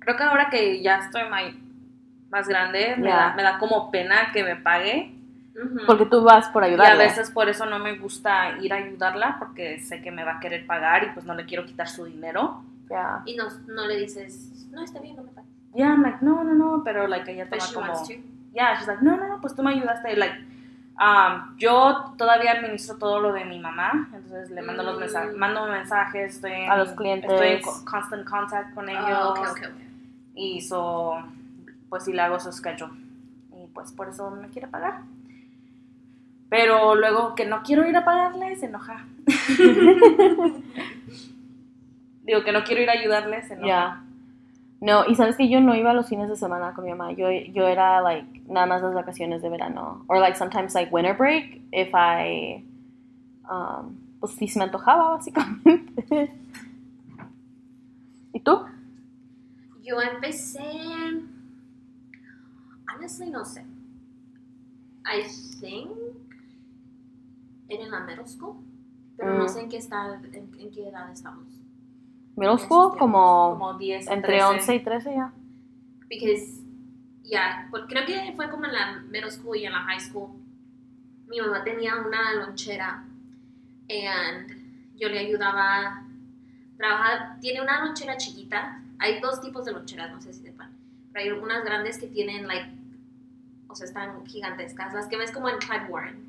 creo 0.00 0.16
que 0.16 0.22
ahora 0.24 0.48
que 0.50 0.82
ya 0.82 0.96
estoy 0.96 1.22
mai- 1.30 1.56
más 2.30 2.48
grande, 2.48 2.96
me, 2.98 3.08
Ya. 3.08 3.16
da, 3.16 3.34
me 3.34 3.42
da 3.44 3.58
como 3.58 3.90
pena 3.90 4.32
que 4.32 4.42
me 4.42 4.56
pague. 4.56 5.14
Porque 5.86 6.06
tú 6.06 6.24
vas 6.24 6.48
por 6.48 6.68
Y 6.68 6.74
a 6.74 6.96
veces 6.96 7.30
por 7.30 7.48
eso 7.48 7.64
no 7.66 7.78
me 7.78 7.96
gusta 7.96 8.58
ir 8.60 8.72
a 8.72 8.76
ayudarla 8.76 9.36
porque 9.38 9.78
sé 9.78 10.02
que 10.02 10.10
me 10.10 10.24
va 10.24 10.32
a 10.32 10.40
querer 10.40 10.66
pagar 10.66 11.04
y 11.04 11.10
pues 11.10 11.24
no 11.24 11.34
le 11.34 11.44
quiero 11.44 11.64
quitar 11.64 11.86
su 11.88 12.04
dinero. 12.06 12.64
Yeah. 12.88 13.22
Y 13.24 13.36
no, 13.36 13.44
no 13.68 13.86
le 13.86 13.98
dices, 13.98 14.66
no, 14.72 14.82
está 14.82 14.98
bien, 14.98 15.14
no 15.14 15.22
me 15.22 15.30
pagues. 15.30 15.50
Yeah, 15.72 15.92
I'm 15.92 16.02
like, 16.02 16.18
no, 16.22 16.42
no, 16.42 16.54
no, 16.54 16.82
pero 16.84 17.06
like 17.06 17.30
ella 17.30 17.48
toma 17.48 17.62
como... 17.72 17.92
to. 18.04 18.12
Yeah, 18.52 18.76
she's 18.76 18.88
like, 18.88 19.02
no, 19.02 19.16
no, 19.16 19.28
no, 19.28 19.40
pues 19.40 19.54
tú 19.54 19.62
me 19.62 19.70
ayudaste. 19.70 20.16
Like, 20.16 20.34
um, 21.00 21.56
yo 21.58 22.14
todavía 22.16 22.52
administro 22.52 22.96
todo 22.96 23.20
lo 23.20 23.32
de 23.32 23.44
mi 23.44 23.58
mamá, 23.58 24.08
entonces 24.12 24.50
le 24.50 24.62
mando 24.62 24.82
los 24.82 24.96
Mm. 24.96 25.00
mensajes, 25.00 25.36
mando 25.36 25.66
mensajes, 25.66 26.34
estoy 26.36 26.52
en, 26.52 26.70
A 26.70 26.76
los 26.76 26.90
clientes. 26.92 27.30
estoy 27.30 27.48
en 27.48 27.62
constant 27.84 28.24
contact 28.28 28.74
con 28.74 28.88
ellos. 28.88 29.04
Oh, 29.22 29.30
okay, 29.30 29.44
okay, 29.44 29.64
okay. 29.72 29.88
Y 30.34 30.60
so, 30.62 31.16
pues 31.88 32.04
sí 32.04 32.12
le 32.12 32.22
hago 32.22 32.38
su 32.40 32.50
schedule. 32.52 32.92
Y 33.52 33.66
pues 33.68 33.92
por 33.92 34.08
eso 34.08 34.30
me 34.30 34.48
quiere 34.48 34.68
pagar. 34.68 35.00
Pero 36.48 36.94
luego 36.94 37.34
que 37.34 37.46
no 37.46 37.62
quiero 37.62 37.86
ir 37.88 37.96
a 37.96 38.04
pagarle, 38.04 38.54
se 38.56 38.66
enoja. 38.66 39.04
Digo 42.22 42.42
que 42.44 42.52
no 42.52 42.64
quiero 42.64 42.82
ir 42.82 42.88
a 42.90 42.92
ayudarle, 42.92 43.42
se 43.42 43.54
enoja. 43.54 43.66
Yeah. 43.66 44.00
No, 44.84 45.06
y 45.08 45.14
sabes 45.14 45.36
que 45.38 45.48
yo 45.48 45.60
no 45.62 45.74
iba 45.74 45.94
los 45.94 46.08
fines 46.10 46.28
de 46.28 46.36
semana 46.36 46.74
con 46.74 46.84
mi 46.84 46.90
mamá. 46.90 47.12
Yo, 47.12 47.30
yo 47.30 47.66
era 47.66 48.02
like 48.02 48.42
nada 48.48 48.66
más 48.66 48.82
las 48.82 48.92
vacaciones 48.92 49.40
de 49.40 49.48
verano. 49.48 50.04
Or 50.08 50.18
like 50.20 50.36
sometimes 50.36 50.74
like 50.74 50.92
winter 50.92 51.16
break 51.16 51.62
if 51.72 51.88
I 51.94 52.62
um, 53.48 53.96
pues 54.20 54.32
si 54.34 54.46
se 54.46 54.58
me 54.58 54.64
antojaba 54.66 55.12
básicamente. 55.16 56.30
¿Y 58.34 58.40
tú? 58.40 58.60
Yo 59.82 60.00
empecé. 60.02 60.60
Honestly, 62.94 63.30
no 63.30 63.44
sé. 63.44 63.64
I 65.06 65.22
think. 65.60 65.90
Era 67.68 67.84
en 67.84 67.90
la 67.90 68.00
middle 68.00 68.26
school. 68.26 68.56
Pero 69.16 69.32
no 69.38 69.44
Mm. 69.44 69.48
sé 69.48 69.60
en 69.62 69.68
qué, 69.70 69.76
está, 69.78 70.20
en, 70.32 70.50
en 70.58 70.70
qué 70.70 70.88
edad 70.88 71.10
estamos. 71.10 71.46
Middle 72.36 72.58
school 72.58 72.96
como, 72.98 73.50
Como 73.58 73.74
10, 73.78 74.08
entre 74.08 74.38
13. 74.38 74.44
11 74.44 74.74
y 74.74 74.80
13 74.80 75.14
ya. 75.14 75.32
Because, 76.08 76.60
yeah, 77.22 77.68
creo 77.88 78.06
que 78.06 78.32
fue 78.36 78.50
como 78.50 78.64
en 78.66 78.72
la 78.72 79.02
middle 79.10 79.30
school 79.30 79.56
y 79.56 79.66
en 79.66 79.72
la 79.72 79.80
high 79.80 80.00
school. 80.00 80.30
Mi 81.28 81.40
mamá 81.40 81.62
tenía 81.64 81.94
una 81.96 82.34
lonchera 82.34 83.04
and 83.88 84.96
yo 84.96 85.08
le 85.08 85.18
ayudaba. 85.18 86.02
Trabajar, 86.76 87.38
tiene 87.40 87.60
una 87.62 87.84
lonchera 87.84 88.16
chiquita. 88.16 88.80
Hay 88.98 89.20
dos 89.20 89.40
tipos 89.40 89.64
de 89.64 89.72
loncheras, 89.72 90.10
no 90.10 90.20
sé 90.20 90.32
si 90.32 90.42
sepan. 90.42 90.70
Pero 91.12 91.34
hay 91.36 91.40
unas 91.40 91.64
grandes 91.64 91.98
que 91.98 92.08
tienen, 92.08 92.46
like, 92.48 92.68
o 93.68 93.74
sea, 93.74 93.86
están 93.86 94.24
gigantescas. 94.26 94.92
Las 94.92 95.06
que 95.06 95.16
ves 95.16 95.30
como 95.30 95.48
en 95.48 95.58
Clyde 95.58 95.86
Warren. 95.88 96.24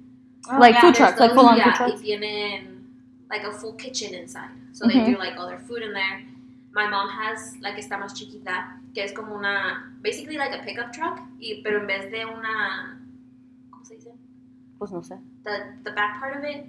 Oh, 0.48 0.60
Like 0.60 0.74
yeah, 0.76 0.82
food 0.82 0.94
trucks, 0.96 1.20
like 1.20 1.34
full 1.34 1.46
on 1.46 1.58
yeah, 1.58 1.74
food 1.74 1.88
trucks. 1.88 2.02
y 2.02 2.04
tienen 2.04 2.94
like 3.30 3.44
a 3.46 3.52
full 3.52 3.76
kitchen 3.76 4.14
inside. 4.14 4.52
So 4.76 4.86
they 4.88 4.96
Mhm. 5.00 5.06
do 5.14 5.18
like 5.18 5.38
all 5.40 5.48
their 5.48 5.60
food 5.60 5.82
in 5.84 5.94
there. 5.94 6.20
My 6.74 6.86
mom 6.90 7.08
has 7.08 7.56
like 7.62 7.78
esta 7.80 7.96
más 7.98 8.14
chiquita, 8.14 8.76
que 8.94 9.02
es 9.04 9.14
como 9.14 9.34
una, 9.36 9.94
basically 10.02 10.36
like 10.38 10.52
a 10.54 10.62
pickup 10.66 10.92
truck, 10.92 11.22
y, 11.40 11.62
pero 11.64 11.80
en 11.80 11.88
vez 11.88 12.12
de 12.12 12.26
una, 12.26 13.00
¿cómo 13.72 13.86
se 13.86 13.96
dice? 13.96 14.12
Pues 14.78 14.92
no 14.92 15.02
sé. 15.02 15.18
The, 15.46 15.64
the 15.86 15.92
back 15.92 16.20
part 16.20 16.36
of 16.36 16.44
it, 16.44 16.66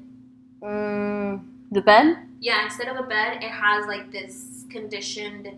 Mm, 0.63 1.41
the 1.73 1.81
bed? 1.83 2.17
yeah, 2.41 2.63
instead 2.65 2.87
of 2.89 2.97
a 2.97 3.03
bed, 3.09 3.43
it 3.43 3.51
has 3.51 3.87
like 3.89 4.13
this 4.13 4.65
conditioned 4.71 5.49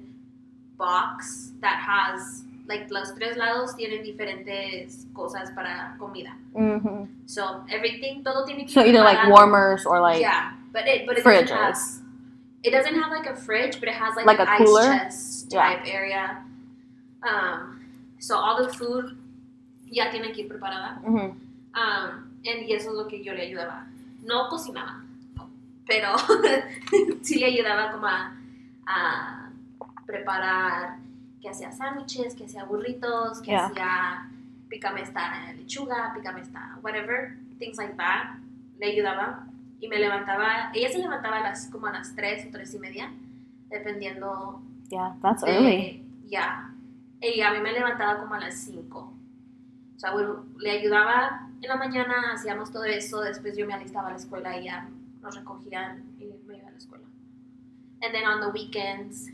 box 0.78 1.52
that 1.60 1.76
has, 1.78 2.44
like 2.66 2.90
los 2.90 3.12
tres 3.14 3.36
lados 3.36 3.74
tienen 3.76 4.02
diferentes 4.02 5.04
cosas 5.14 5.50
para 5.54 5.94
comida. 5.98 6.32
Mhm. 6.54 7.08
So 7.26 7.62
everything, 7.68 8.22
todo 8.24 8.46
tiene 8.46 8.64
que 8.64 8.72
So 8.72 8.80
either 8.80 9.02
like 9.04 9.28
warmers 9.28 9.84
or 9.84 10.00
like 10.00 10.20
yeah, 10.22 10.52
but 10.72 10.86
it 10.86 11.06
but 11.06 11.18
it 11.18 11.24
fridges. 11.24 12.00
It 12.62 12.70
doesn't 12.70 12.94
have 12.94 13.10
like 13.10 13.26
a 13.26 13.36
fridge, 13.36 13.78
but 13.80 13.88
it 13.88 13.94
has 13.94 14.16
like, 14.16 14.26
Like 14.26 14.40
an 14.40 14.48
a 14.48 14.56
cooler? 14.58 14.80
ice 14.82 14.88
chest 14.88 15.52
Yeah. 15.52 15.68
type 15.76 15.86
area. 15.86 16.42
Um, 17.22 17.80
so 18.18 18.36
all 18.36 18.62
the 18.64 18.72
food 18.72 19.16
ya 19.90 20.10
tiene 20.10 20.32
que 20.32 20.44
ir 20.44 20.48
preparada. 20.48 21.00
Mhm. 21.02 21.36
Um, 21.74 22.40
and 22.44 22.66
y 22.68 22.72
eso 22.74 22.90
es 22.90 22.96
lo 22.96 23.06
que 23.08 23.22
yo 23.22 23.32
le 23.34 23.42
ayudaba. 23.42 23.86
No 24.24 24.48
cocinaba, 24.48 25.02
pero 25.86 26.16
sí 27.22 27.38
le 27.38 27.46
ayudaba 27.46 27.92
como 27.92 28.06
a, 28.06 28.32
a 28.86 29.50
preparar, 30.06 30.98
que 31.40 31.48
hacía 31.48 31.70
sándwiches, 31.72 32.34
que 32.34 32.44
hacía 32.44 32.64
burritos, 32.64 33.40
que 33.40 33.50
Yeah. 33.52 33.66
hacía 33.66 34.28
pícame 34.68 35.00
esta 35.02 35.52
lechuga, 35.56 36.12
pícame 36.14 36.42
esta 36.42 36.76
whatever, 36.82 37.36
things 37.58 37.78
like 37.78 37.96
that. 37.96 38.36
Le 38.78 38.86
ayudaba 38.92 39.46
y 39.80 39.88
me 39.88 39.98
levantaba, 39.98 40.70
ella 40.74 40.88
se 40.90 40.98
levantaba 40.98 41.38
a 41.38 41.42
las, 41.42 41.66
como 41.68 41.86
a 41.86 41.92
las 41.92 42.14
3 42.14 42.46
o 42.46 42.50
3 42.50 42.74
y 42.74 42.78
media, 42.78 43.12
dependiendo 43.68 44.60
Yeah, 44.90 45.16
that's 45.22 45.42
de- 45.42 45.50
early. 45.54 46.04
Ya. 46.28 46.72
Y 47.20 47.40
a 47.40 47.52
mí 47.52 47.60
me 47.60 47.72
levantaba 47.72 48.20
como 48.20 48.34
a 48.34 48.40
las 48.40 48.54
5. 48.60 48.98
O 49.96 49.98
sea, 49.98 50.12
bueno, 50.12 50.44
le 50.58 50.70
ayudaba 50.70 51.48
en 51.60 51.68
la 51.68 51.76
mañana, 51.76 52.32
hacíamos 52.34 52.70
todo 52.70 52.84
eso, 52.84 53.20
después 53.20 53.56
yo 53.56 53.66
me 53.66 53.74
alistaba 53.74 54.08
a 54.08 54.10
la 54.12 54.16
escuela 54.16 54.56
y 54.58 54.64
ya 54.64 54.88
nos 55.20 55.36
recogían 55.36 56.04
y 56.18 56.26
me 56.46 56.56
iba 56.58 56.68
a 56.68 56.70
la 56.70 56.76
escuela. 56.78 57.04
And 58.00 58.12
then 58.12 58.24
on 58.26 58.40
the 58.40 58.46
weekends, 58.56 59.30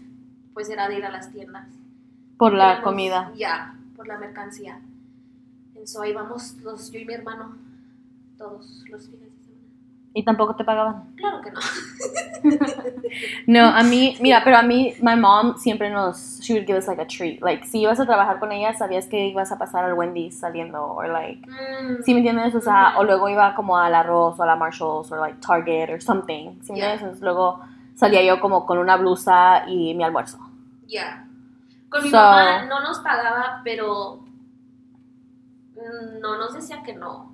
pues 0.54 0.70
era 0.70 0.88
de 0.88 0.98
ir 0.98 1.04
a 1.04 1.10
las 1.10 1.30
tiendas. 1.30 1.68
Por 2.38 2.54
la 2.54 2.76
Íbamos- 2.78 2.84
comida. 2.84 3.32
Ya, 3.36 3.76
por 3.94 4.08
la 4.08 4.18
mercancía. 4.18 4.80
And 5.76 5.86
so 5.86 6.00
ahí 6.02 6.12
vamos 6.14 6.54
los, 6.62 6.90
yo 6.90 6.98
y 6.98 7.04
mi 7.04 7.12
hermano, 7.14 7.56
todos 8.38 8.82
los 8.88 9.06
fines. 9.08 9.28
Y 10.16 10.22
tampoco 10.24 10.54
te 10.54 10.62
pagaban. 10.64 11.12
Claro 11.16 11.40
que 11.42 11.50
no. 11.50 11.60
No, 13.46 13.64
a 13.66 13.82
mí, 13.82 14.16
mira, 14.20 14.42
pero 14.44 14.56
a 14.56 14.62
mí, 14.62 14.94
my 15.00 15.16
mom 15.16 15.56
siempre 15.56 15.88
nos, 15.90 16.40
she 16.42 16.52
would 16.54 16.66
give 16.66 16.76
us 16.78 16.86
like 16.88 17.00
a 17.00 17.06
treat. 17.06 17.40
Like, 17.42 17.64
si 17.66 17.80
ibas 17.80 17.98
a 18.00 18.06
trabajar 18.06 18.38
con 18.38 18.50
ella, 18.52 18.74
sabías 18.74 19.06
que 19.06 19.28
ibas 19.28 19.50
a 19.52 19.58
pasar 19.58 19.84
al 19.84 19.94
Wendy's 19.94 20.38
saliendo, 20.40 20.82
or 20.84 21.08
like, 21.08 21.40
Mm, 21.48 22.02
¿sí 22.04 22.12
me 22.12 22.18
entiendes? 22.20 22.54
O 22.54 22.60
sea, 22.60 22.90
Ujú. 22.92 23.00
o 23.00 23.04
luego 23.04 23.28
iba 23.28 23.54
como 23.54 23.76
al 23.78 23.94
arroz, 23.94 24.38
o 24.38 24.42
a 24.42 24.46
la 24.46 24.56
Marshalls, 24.56 25.10
o 25.12 25.16
like 25.16 25.38
Target, 25.40 25.90
or 25.90 26.02
something. 26.02 26.60
¿Sí 26.62 26.72
me 26.72 26.78
Yeah. 26.78 26.92
entiendes? 26.94 27.00
Entonces 27.02 27.22
luego 27.22 27.60
salía 27.94 28.22
yo 28.24 28.40
como 28.40 28.66
con 28.66 28.78
una 28.78 28.96
blusa 28.96 29.64
y 29.68 29.94
mi 29.94 30.02
almuerzo. 30.04 30.38
Ya. 30.88 31.26
Con 31.88 32.02
mi 32.02 32.10
So- 32.10 32.16
mamá 32.16 32.64
no 32.66 32.80
nos 32.80 32.98
pagaba, 33.00 33.60
pero 33.64 34.20
mm, 35.76 36.20
no 36.20 36.38
nos 36.38 36.54
decía 36.54 36.82
que 36.82 36.94
no. 36.94 37.32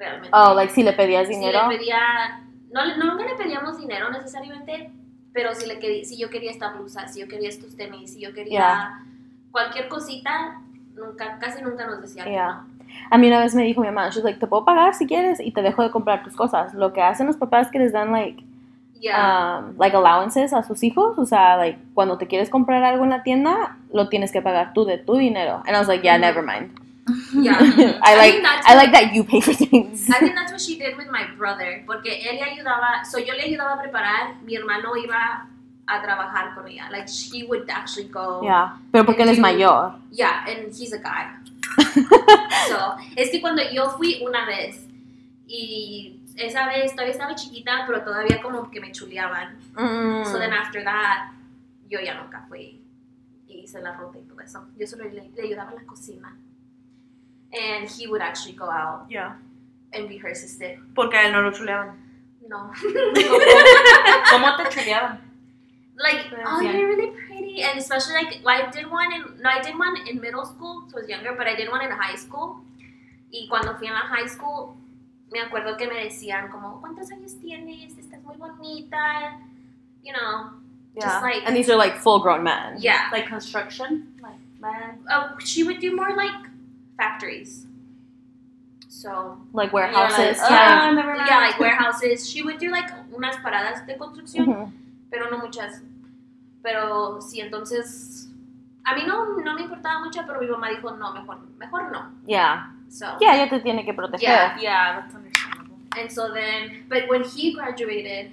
Realmente. 0.00 0.30
Oh, 0.32 0.54
like 0.54 0.72
si 0.72 0.82
le 0.82 0.92
pedías 0.94 1.28
si 1.28 1.34
dinero. 1.34 1.68
le 1.68 1.76
pedía, 1.78 2.00
no, 2.72 2.96
nunca 2.96 3.24
le 3.24 3.36
pedíamos 3.36 3.78
dinero 3.78 4.10
necesariamente, 4.10 4.90
pero 5.32 5.54
si, 5.54 5.66
le 5.68 6.04
si 6.04 6.18
yo 6.18 6.28
quería 6.30 6.50
esta 6.50 6.72
blusa, 6.72 7.06
si 7.06 7.20
yo 7.20 7.28
quería 7.28 7.48
estos 7.48 7.76
tenis, 7.76 8.14
si 8.14 8.20
yo 8.20 8.32
quería 8.34 8.50
Yeah. 8.58 9.04
cualquier 9.52 9.86
cosita, 9.88 10.60
nunca, 10.96 11.38
casi 11.38 11.62
nunca 11.62 11.86
nos 11.86 12.00
decía 12.00 12.24
que 12.24 12.30
Yeah. 12.32 12.48
no. 12.66 12.80
A 13.12 13.18
mí 13.18 13.28
una 13.28 13.38
vez 13.38 13.54
me 13.54 13.62
dijo 13.62 13.80
mi 13.82 13.86
mamá, 13.86 14.08
she's 14.10 14.24
like, 14.24 14.40
te 14.40 14.48
puedo 14.48 14.64
pagar 14.64 14.94
si 14.94 15.06
quieres 15.06 15.38
y 15.38 15.52
te 15.52 15.62
dejo 15.62 15.82
de 15.84 15.92
comprar 15.92 16.24
tus 16.24 16.34
cosas. 16.34 16.74
Lo 16.74 16.92
que 16.92 17.00
hacen 17.02 17.28
los 17.28 17.36
papás 17.36 17.66
es 17.66 17.72
que 17.72 17.78
les 17.78 17.92
dan 17.92 18.10
like, 18.10 18.42
Yeah. 19.00 19.60
um, 19.60 19.76
like 19.78 19.96
allowances 19.96 20.52
a 20.52 20.62
sus 20.62 20.82
hijos, 20.82 21.16
o 21.18 21.24
sea, 21.24 21.56
like 21.56 21.78
cuando 21.94 22.18
te 22.18 22.26
quieres 22.26 22.50
comprar 22.50 22.82
algo 22.84 23.04
en 23.04 23.10
la 23.10 23.22
tienda, 23.22 23.76
lo 23.94 24.08
tienes 24.08 24.30
que 24.32 24.42
pagar 24.42 24.72
tú 24.74 24.84
de 24.84 24.98
tu 24.98 25.14
dinero. 25.16 25.62
And 25.66 25.74
I 25.74 25.78
was 25.78 25.88
like, 25.88 26.02
yeah, 26.02 26.16
Mhm. 26.16 26.20
never 26.20 26.42
mind. 26.42 26.70
Yeah. 27.34 27.58
I 28.02 28.12
I 28.12 28.16
like 28.16 28.42
I 28.66 28.74
like 28.76 28.92
that 28.92 29.14
you 29.14 29.24
pay 29.24 29.40
for 29.40 29.52
things. 29.54 30.08
I 30.10 30.18
think 30.20 30.34
that's 30.34 30.52
what 30.52 30.60
she 30.60 30.76
did 30.78 30.96
with 30.96 31.08
my 31.10 31.24
brother, 31.36 31.82
porque 31.86 32.06
él 32.22 32.36
le 32.36 32.44
ayudaba, 32.44 33.04
so 33.04 33.18
yo 33.18 33.34
le 33.34 33.42
ayudaba 33.42 33.74
a 33.74 33.82
preparar, 33.82 34.42
mi 34.42 34.54
hermano 34.56 34.96
iba 34.96 35.46
a 35.86 36.02
trabajar 36.02 36.54
con 36.54 36.68
ella, 36.68 36.88
like 36.90 37.08
he 37.08 37.44
would 37.44 37.68
actually 37.68 38.08
go, 38.08 38.40
Yeah, 38.42 38.76
pero 38.92 39.04
porque 39.04 39.22
él 39.22 39.30
es 39.30 39.38
mayor. 39.38 39.94
yeah, 40.12 40.44
and 40.46 40.72
he's 40.72 40.92
a 40.92 40.98
guy. 40.98 41.26
so, 42.68 42.96
es 43.16 43.30
que 43.30 43.40
cuando 43.40 43.62
yo 43.72 43.90
fui 43.90 44.20
una 44.22 44.44
vez, 44.46 44.86
y 45.46 46.20
esa 46.36 46.66
vez 46.66 46.92
todavía 46.92 47.12
estaba 47.12 47.34
chiquita, 47.34 47.84
pero 47.86 48.02
todavía 48.02 48.40
como 48.40 48.70
que 48.70 48.80
me 48.80 48.92
chuleaban, 48.92 49.58
Mm. 49.76 50.24
so 50.26 50.38
then 50.38 50.52
after 50.52 50.82
that, 50.84 51.30
yo 51.88 51.98
ya 52.00 52.14
nunca 52.20 52.44
fui, 52.48 52.80
y 53.48 53.60
hice 53.60 53.80
la 53.80 53.92
ruta 53.92 54.18
y 54.18 54.22
todo 54.22 54.40
eso, 54.40 54.64
yo 54.78 54.86
solo 54.86 55.04
le, 55.04 55.30
le 55.34 55.42
ayudaba 55.42 55.70
en 55.70 55.76
la 55.78 55.84
cocina, 55.84 56.36
and 57.52 57.88
he 57.88 58.06
would 58.06 58.20
actually 58.22 58.52
go 58.54 58.70
out 58.70 59.06
Yeah. 59.08 59.34
and 59.92 60.08
be 60.08 60.16
her 60.18 60.28
assistant. 60.30 60.78
Porque 60.94 61.14
a 61.14 61.24
él 61.24 61.32
no 61.32 61.42
lo 61.42 61.50
chuleaban. 61.52 61.96
No. 62.48 62.70
¿Cómo 64.30 64.56
te 64.56 64.64
chuleaban? 64.70 65.18
like, 66.02 66.26
oh, 66.46 66.60
Yeah. 66.62 66.72
you're 66.72 66.88
really 66.88 67.10
pretty, 67.26 67.62
and 67.62 67.78
especially 67.78 68.14
like, 68.14 68.40
well, 68.42 68.56
I 68.66 68.70
did 68.70 68.90
one 68.90 69.12
in, 69.12 69.22
no, 69.42 69.50
I 69.50 69.60
did 69.60 69.78
one 69.78 69.96
in 70.08 70.18
middle 70.20 70.46
school, 70.46 70.84
so 70.88 70.96
I 70.96 71.00
was 71.02 71.08
younger, 71.10 71.34
but 71.36 71.46
I 71.46 71.54
did 71.54 71.68
one 71.70 71.82
in 71.84 71.90
high 71.90 72.16
school. 72.16 72.62
Y 73.30 73.46
cuando 73.50 73.76
fui 73.76 73.86
a 73.88 73.92
la 73.92 74.00
high 74.00 74.26
school, 74.26 74.76
me 75.30 75.40
acuerdo 75.40 75.76
que 75.76 75.86
me 75.86 75.96
decían 76.08 76.50
como, 76.50 76.80
¿cuántos 76.80 77.10
años 77.12 77.38
tienes? 77.40 77.98
Estás 77.98 78.22
muy 78.24 78.36
bonita, 78.36 79.38
you 80.02 80.12
know. 80.14 80.50
Just 80.98 81.22
like- 81.22 81.42
and 81.46 81.54
these 81.54 81.68
are 81.70 81.76
like 81.76 81.96
full 81.98 82.18
grown 82.20 82.42
men. 82.42 82.76
Yeah. 82.80 83.08
Like 83.12 83.26
construction? 83.28 84.14
Like, 84.22 84.40
man. 84.58 84.98
Uh, 85.08 85.36
she 85.38 85.62
would 85.64 85.80
do 85.80 85.94
more 85.94 86.16
like 86.16 86.32
factories. 87.00 87.66
So, 88.88 89.38
Like 89.52 89.72
warehouses. 89.72 90.36
"Oh, 90.42 90.48
yeah. 90.50 90.90
never 90.92 91.14
mind." 91.16 91.28
yeah, 91.30 91.38
like 91.38 91.58
warehouses. 91.64 92.28
She 92.28 92.42
would 92.42 92.58
do 92.58 92.68
like 92.70 92.90
unas 93.16 93.36
paradas 93.40 93.86
de 93.86 93.96
construcción. 93.96 94.72
Pero 95.10 95.30
no 95.30 95.38
muchas. 95.38 95.80
Pero 96.62 97.20
sí, 97.22 97.40
entonces 97.40 98.28
a 98.84 98.94
mí 98.94 99.02
no, 99.06 99.36
no 99.38 99.54
me 99.54 99.62
importaba 99.62 100.00
mucho, 100.04 100.20
pero 100.26 100.40
mi 100.40 100.46
mamá 100.48 100.68
dijo, 100.68 100.90
no, 100.96 101.12
mejor, 101.12 101.38
mejor 101.58 101.90
no. 101.92 102.10
Yeah. 102.26 102.72
So, 102.90 103.06
Yeah, 103.20 103.36
ella 103.36 103.48
te 103.48 103.60
tiene 103.60 103.84
que 103.84 103.94
proteger. 103.94 104.20
Yeah. 104.20 104.56
Yeah, 104.60 105.00
that's 105.00 105.14
understandable. 105.14 105.76
and 105.96 106.10
so 106.10 106.32
then, 106.32 106.84
but 106.88 107.08
when 107.08 107.22
he 107.24 107.52
graduated, 107.54 108.32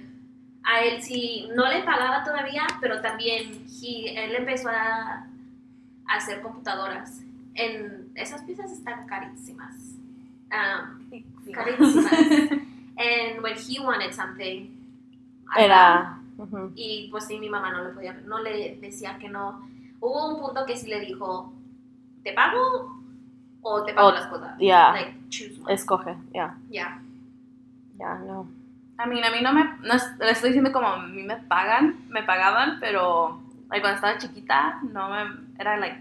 a 0.64 0.84
él 0.84 1.00
sí, 1.00 1.48
no 1.54 1.64
le 1.64 1.82
pagaba 1.82 2.24
todavía, 2.24 2.66
pero 2.80 3.00
también 3.00 3.64
he, 3.82 4.14
él 4.14 4.34
empezó 4.36 4.68
a, 4.68 5.24
a 6.06 6.14
hacer 6.16 6.42
computadoras. 6.42 7.22
En, 7.54 7.97
esas 8.20 8.42
piezas 8.42 8.70
están 8.72 9.06
carísimas. 9.06 9.74
Um, 10.50 11.22
carísimas. 11.52 12.12
and 12.98 13.42
when 13.42 13.54
he 13.56 13.78
wanted 13.80 14.12
something, 14.12 14.68
I 15.54 15.64
Era. 15.64 16.18
ujú. 16.36 16.72
Y 16.74 17.08
pues 17.10 17.24
sí, 17.26 17.38
mi 17.38 17.48
mamá 17.48 17.70
no 17.72 17.84
le 17.84 17.90
podía, 17.90 18.12
no 18.26 18.38
le 18.40 18.76
decía 18.80 19.18
que 19.18 19.28
no. 19.28 19.66
Hubo 20.00 20.34
un 20.34 20.40
punto 20.40 20.64
que 20.66 20.76
sí 20.76 20.86
le 20.88 21.00
dijo, 21.00 21.52
¿te 22.22 22.32
pago 22.32 23.00
o 23.62 23.82
te 23.84 23.92
pago 23.94 24.08
O- 24.08 24.12
las 24.12 24.26
cosas? 24.26 24.56
yeah. 24.58 24.92
Like, 24.92 25.14
choose 25.28 25.58
one. 25.60 25.72
Escoge. 25.74 26.16
Yeah. 26.32 26.54
Yeah. 26.70 27.00
Yeah, 27.98 28.18
no. 28.26 28.46
I 29.00 29.06
mean, 29.08 29.24
a 29.24 29.30
mí 29.30 29.40
no 29.42 29.52
me, 29.52 29.64
no 29.82 29.94
le 30.20 30.30
estoy 30.30 30.50
diciendo 30.50 30.72
como 30.72 30.88
a 30.88 31.06
mí 31.06 31.22
me 31.22 31.36
pagan, 31.36 31.96
me 32.08 32.22
pagaban, 32.22 32.78
pero 32.80 33.40
like, 33.70 33.80
cuando 33.80 33.94
estaba 33.96 34.18
chiquita, 34.18 34.80
no 34.92 35.08
me, 35.10 35.46
era 35.58 35.76
like 35.78 36.00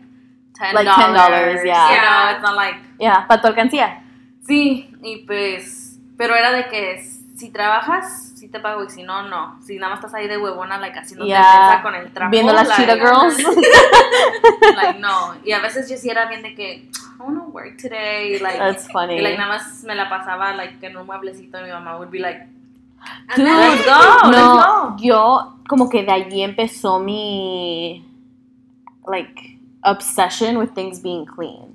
$10. 0.60 0.74
Like 0.74 0.88
$10, 0.90 1.66
yeah. 1.66 1.90
You 1.92 2.02
know, 2.02 2.32
it's 2.34 2.42
not 2.42 2.56
like, 2.56 2.78
Yeah, 3.00 3.26
para 3.28 3.42
tu 3.42 3.48
alcancía. 3.48 4.04
sí, 4.48 4.90
y 5.04 5.18
pues, 5.26 6.00
pero 6.18 6.36
era 6.36 6.52
de 6.52 6.68
que 6.68 7.00
si 7.36 7.52
trabajas, 7.52 8.34
sí 8.36 8.48
te 8.50 8.60
pago, 8.60 8.84
y 8.84 8.90
si 8.90 9.04
no, 9.04 9.22
no. 9.24 9.60
Si 9.62 9.78
nada 9.78 9.92
más 9.94 10.00
estás 10.00 10.16
ahí 10.16 10.28
de 10.28 10.38
huevona, 10.40 10.78
like, 10.80 10.98
haciendo 10.98 11.26
Yeah. 11.26 11.82
con 11.84 11.94
el 11.94 12.12
trapo. 12.12 12.32
Viendo 12.32 12.52
las 12.54 12.68
like, 12.68 12.82
Cheetah 12.82 12.96
Girls. 12.96 13.38
like, 14.76 15.00
no. 15.00 15.36
Y 15.46 15.52
a 15.52 15.60
veces 15.60 15.90
yo 15.90 15.98
sí 15.98 16.10
era 16.10 16.26
bien 16.26 16.42
de 16.42 16.56
que, 16.56 16.90
I 17.20 17.20
wanna 17.20 17.42
work 17.52 17.78
today, 17.78 18.40
like, 18.40 18.58
That's 18.58 18.88
funny. 18.92 19.16
y 19.18 19.22
like, 19.22 19.38
nada 19.38 19.50
más 19.58 19.84
me 19.84 19.96
la 19.96 20.08
pasaba 20.10 20.54
like 20.54 20.84
en 20.86 20.98
un 20.98 21.06
mueblecito 21.08 21.60
y 21.60 21.64
mi 21.64 21.70
mamá 21.72 21.98
would 21.98 22.10
be 22.12 22.20
like, 22.20 22.48
Dude, 23.36 23.44
let's 23.46 23.86
go, 23.86 24.30
let's 24.30 24.38
no, 24.38 24.90
go. 24.92 24.96
yo 25.00 25.58
como 25.68 25.90
que 25.90 26.04
de 26.04 26.12
allí 26.12 26.42
empezó 26.44 27.00
mi 27.00 28.06
like 29.08 29.57
obsession 29.88 30.58
with 30.58 30.74
things 30.76 31.02
being 31.02 31.26
clean. 31.26 31.74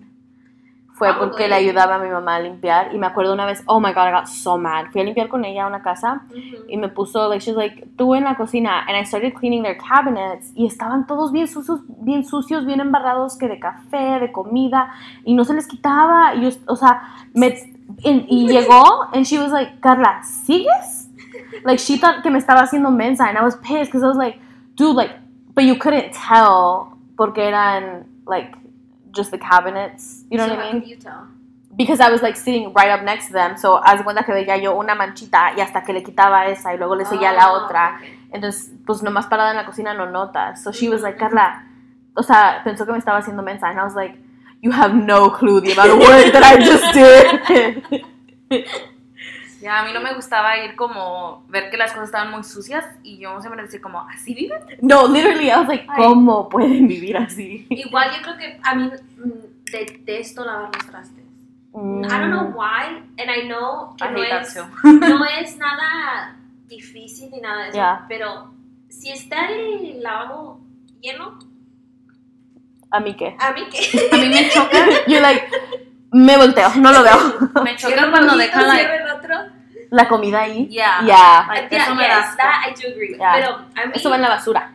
Fue 0.95 1.09
Probably. 1.09 1.31
porque 1.31 1.49
le 1.49 1.55
ayudaba 1.55 1.95
a 1.97 1.99
mi 1.99 2.11
mamá 2.11 2.37
a 2.37 2.41
limpiar 2.41 2.95
y 2.95 2.99
me 2.99 3.07
acuerdo 3.07 3.33
una 3.33 3.47
vez, 3.47 3.63
oh 3.67 3.81
my 3.81 3.93
god, 3.93 4.09
I 4.09 4.13
got 4.13 4.27
so 4.27 4.59
mad. 4.59 4.93
Fui 4.93 5.01
a 5.01 5.05
limpiar 5.05 5.29
con 5.29 5.45
ella 5.45 5.65
a 5.65 5.67
una 5.67 5.83
casa 5.83 6.23
y 6.69 6.77
me 6.77 6.89
puso, 6.89 7.29
like, 7.29 7.43
she's 7.43 7.57
like, 7.57 7.89
tú 7.97 8.15
en 8.15 8.25
la 8.25 8.37
cocina. 8.37 8.85
And 8.87 8.97
I 8.97 9.05
started 9.05 9.33
cleaning 9.35 9.63
their 9.63 9.79
cabinets 9.79 10.53
y 10.55 10.67
estaban 10.67 11.07
todos 11.07 11.33
bien 11.33 11.49
sucios, 11.49 11.81
bien 11.89 12.25
sucios, 12.25 12.67
bien 12.67 12.79
embarrados, 12.81 13.37
que 13.37 13.49
de 13.49 13.59
café, 13.59 14.21
de 14.21 14.31
comida, 14.31 14.93
y 15.25 15.35
no 15.35 15.45
se 15.45 15.55
les 15.55 15.67
quitaba. 15.67 16.35
Y 16.35 16.43
yo, 16.43 16.51
o 16.67 16.77
sea, 16.77 17.03
me, 17.35 17.49
y, 18.05 18.27
y 18.29 18.49
llegó, 18.53 19.09
and 19.15 19.25
she 19.25 19.39
was 19.39 19.51
like, 19.51 19.81
Carla, 19.81 20.23
¿sigues? 20.23 21.09
Like, 21.65 21.79
she 21.79 21.99
thought 21.99 22.23
que 22.23 22.31
me 22.31 22.39
estaba 22.39 22.61
haciendo 22.61 22.91
mensa, 22.91 23.25
and 23.29 23.39
I 23.39 23.43
was 23.43 23.57
pissed, 23.57 23.87
because 23.87 24.05
I 24.05 24.09
was 24.09 24.17
like, 24.17 24.39
dude, 24.77 24.95
like, 24.95 25.15
but 25.55 25.65
you 25.65 25.77
couldn't 25.79 26.13
tell, 26.13 26.97
porque 27.17 27.47
eran, 27.49 28.07
like, 28.27 28.57
just 29.15 29.31
the 29.31 29.39
cabinets, 29.39 30.25
you 30.31 30.39
know 30.39 30.47
So 30.49 30.55
what 30.55 30.65
I 30.65 30.73
mean? 30.73 30.83
you 30.87 30.97
tell? 30.97 31.27
because 31.75 32.01
I 32.01 32.11
was 32.11 32.21
like 32.23 32.37
sitting 32.37 32.73
right 32.75 32.91
up 32.91 33.03
next 33.03 33.29
to 33.29 33.33
them, 33.33 33.57
so 33.57 33.81
haz 33.83 34.03
cuenta 34.03 34.25
que 34.25 34.33
veía 34.35 34.59
yo 34.59 34.77
una 34.77 34.95
manchita 34.95 35.53
y 35.57 35.61
hasta 35.63 35.83
que 35.83 35.93
le 35.95 36.03
quitaba 36.03 36.47
esa 36.47 36.75
y 36.75 36.77
luego 36.79 36.95
le 36.97 37.05
seguía 37.07 37.33
la 37.33 37.51
Oh, 37.53 37.65
otra. 37.65 37.97
okay. 37.97 38.19
Entonces, 38.31 38.73
pues 38.87 39.03
nomás 39.03 39.27
parada 39.27 39.51
en 39.53 39.57
la 39.57 39.65
cocina 39.65 39.95
no 39.95 40.05
notas. 40.07 40.63
So 40.63 40.71
she 40.73 40.89
was 40.91 41.01
like, 41.03 41.17
Carla, 41.19 41.65
o 42.15 42.23
sea, 42.23 42.61
pensó 42.63 42.85
que 42.85 42.93
me 42.93 42.99
estaba 42.99 43.19
haciendo 43.19 43.43
mensa. 43.43 43.69
And 43.69 43.79
I 43.79 43.85
was 43.85 43.95
like, 43.95 44.19
you 44.61 44.71
have 44.71 44.95
no 44.95 45.31
clue 45.31 45.61
the 45.63 45.73
amount 45.73 45.91
of 45.93 45.99
work 46.01 46.33
that 46.33 46.43
I 46.43 46.59
just 46.63 46.93
did. 46.95 48.05
Ya, 49.63 49.79
a 49.81 49.85
mí 49.85 49.93
no 49.93 50.01
me 50.01 50.13
gustaba 50.15 50.59
ir 50.59 50.75
como, 50.75 51.45
ver 51.49 51.71
que 51.71 51.77
las 51.77 51.93
cosas 51.93 52.07
estaban 52.09 52.31
muy 52.33 52.43
sucias 52.43 52.85
y 53.05 53.19
yo 53.19 53.41
siempre 53.41 53.63
decía 53.63 53.81
como, 53.81 54.01
¿así 54.09 54.35
viven? 54.35 54.61
no, 54.81 55.07
literally, 55.07 55.49
I 55.51 55.57
was 55.57 55.69
like, 55.69 55.87
Ay. 55.89 56.03
¿cómo 56.03 56.49
pueden 56.49 56.89
vivir 56.89 57.17
así? 57.17 57.67
Igual 57.71 58.11
yo 58.17 58.23
creo 58.23 58.37
que 58.37 58.61
a 58.63 58.75
mí 58.75 58.91
mm, 59.19 59.71
detesto 59.73 60.45
lavar 60.45 60.71
los 60.75 60.87
trastes. 60.87 61.25
Mm. 61.75 62.05
I 62.05 62.09
don't 62.09 62.31
know 62.31 62.53
why, 62.55 63.03
and 63.19 63.31
I 63.31 63.47
know 63.47 63.95
que 63.97 64.05
I 64.05 64.11
no 64.13 64.19
hate 64.21 64.31
that 64.31 64.43
es, 64.43 64.55
too. 64.55 64.67
no 64.99 65.25
es 65.25 65.57
nada 65.57 66.37
difícil 66.67 67.31
ni 67.31 67.41
nada 67.41 67.63
de 67.63 67.69
eso, 67.69 67.77
Yeah. 67.79 68.05
pero 68.09 68.53
si 68.89 69.11
está 69.11 69.49
el 69.49 70.03
lavabo 70.03 70.61
lleno, 71.01 71.39
¿A 72.91 73.01
mí 73.01 73.15
qué? 73.15 73.35
a 73.39 73.53
mí 73.53 73.63
que 73.71 74.09
A 74.13 74.17
mí 74.19 74.29
me 74.29 74.51
choca, 74.51 74.87
You're 75.07 75.21
like, 75.23 75.45
me 76.13 76.37
volteo, 76.37 76.69
no 76.77 76.93
lo 76.93 77.03
veo. 77.03 77.63
me 77.65 77.75
choca 77.77 78.11
cuando 78.11 78.37
dejan 78.37 78.69
like, 78.69 78.91
otro. 79.25 79.37
La 79.91 80.09
comida 80.09 80.43
ahí. 80.43 80.67
yeah, 80.69 81.03
Yeah. 81.05 81.47
like, 81.49 81.69
Yeah, 81.71 81.83
eso 81.85 81.95
me 81.95 82.03
da 82.03 82.19
yes, 82.19 82.27
asco. 82.29 82.37
that 82.39 82.65
I 82.67 82.71
do 82.83 82.89
agree 82.93 83.11
with. 83.13 83.19
Yeah. 83.19 83.33
Pero 83.35 83.49
a 83.57 83.87
mí, 83.87 83.93
Eso 83.95 84.11
va 84.11 84.17
en 84.17 84.23
la 84.23 84.29
basura. 84.29 84.73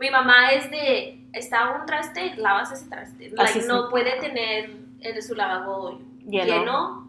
mi 0.00 0.10
mamá 0.10 0.52
es 0.52 0.70
de, 0.70 1.26
está 1.32 1.70
un 1.78 1.86
traste, 1.86 2.36
lavas 2.36 2.70
ese 2.72 2.88
traste. 2.88 3.30
Like, 3.30 3.42
Así 3.42 3.60
sí. 3.60 3.66
no 3.68 3.88
puede 3.88 4.18
tener 4.20 4.70
en 5.00 5.22
su 5.22 5.34
lavabo 5.34 6.00
Lleno. 6.26 6.44
lleno. 6.46 7.08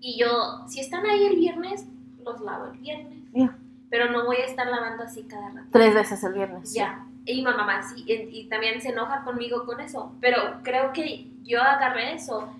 Y 0.00 0.18
yo, 0.18 0.66
si 0.68 0.80
están 0.80 1.04
ahí 1.06 1.26
el 1.26 1.36
viernes, 1.36 1.86
los 2.24 2.40
lavo 2.40 2.66
el 2.66 2.78
viernes. 2.78 3.18
Yeah. 3.32 3.56
Pero 3.90 4.10
no 4.10 4.24
voy 4.24 4.36
a 4.36 4.44
estar 4.44 4.66
lavando 4.66 5.04
así 5.04 5.22
cada 5.24 5.48
rato. 5.48 5.68
Tres 5.72 5.94
veces 5.94 6.22
el 6.24 6.32
viernes. 6.34 6.74
Ya. 6.74 7.04
Y 7.24 7.36
mi 7.36 7.42
mamá 7.42 7.82
sí, 7.82 8.04
y, 8.06 8.12
y 8.40 8.48
también 8.48 8.80
se 8.80 8.90
enoja 8.90 9.22
conmigo 9.24 9.64
con 9.64 9.80
eso. 9.80 10.12
Pero 10.20 10.60
creo 10.62 10.92
que 10.92 11.26
yo 11.42 11.60
agarré 11.62 12.14
eso 12.14 12.52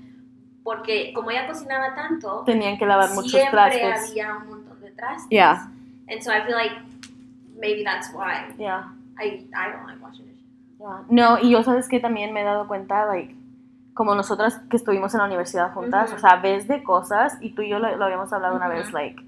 porque 0.66 1.12
como 1.14 1.30
ella 1.30 1.46
cocinaba 1.46 1.94
tanto, 1.94 2.42
Tenían 2.44 2.76
que 2.76 2.84
lavar 2.86 3.10
muchos 3.10 3.30
siempre 3.30 3.52
trastes. 3.52 4.10
había 4.10 4.34
un 4.36 4.48
montón 4.48 4.80
de 4.80 4.90
trastes. 4.90 5.30
Yeah. 5.30 5.68
And 6.10 6.20
so 6.20 6.32
I 6.32 6.42
feel 6.44 6.56
like 6.56 6.74
maybe 7.56 7.84
that's 7.84 8.12
why 8.12 8.52
Yeah. 8.58 8.88
I, 9.16 9.46
I 9.54 9.70
don't 9.70 9.86
like 9.86 10.02
washing 10.02 10.26
dishes. 10.26 10.44
Yeah. 10.80 11.04
No, 11.08 11.38
y 11.40 11.50
yo 11.52 11.62
sabes 11.62 11.88
que 11.88 12.00
también 12.00 12.32
me 12.32 12.40
he 12.40 12.44
dado 12.44 12.66
cuenta, 12.66 13.06
like, 13.06 13.32
como 13.94 14.16
nosotras 14.16 14.58
que 14.68 14.76
estuvimos 14.76 15.14
en 15.14 15.18
la 15.20 15.26
universidad 15.26 15.72
juntas, 15.72 16.12
o 16.12 16.18
sea, 16.18 16.36
ves 16.36 16.66
de 16.66 16.82
cosas 16.82 17.38
y 17.40 17.50
tú 17.54 17.62
y 17.62 17.68
yo 17.68 17.78
lo, 17.78 17.94
lo 17.96 18.04
habíamos 18.04 18.32
hablado 18.32 18.56
una 18.56 18.66
vez, 18.68 18.92
like, 18.92 19.22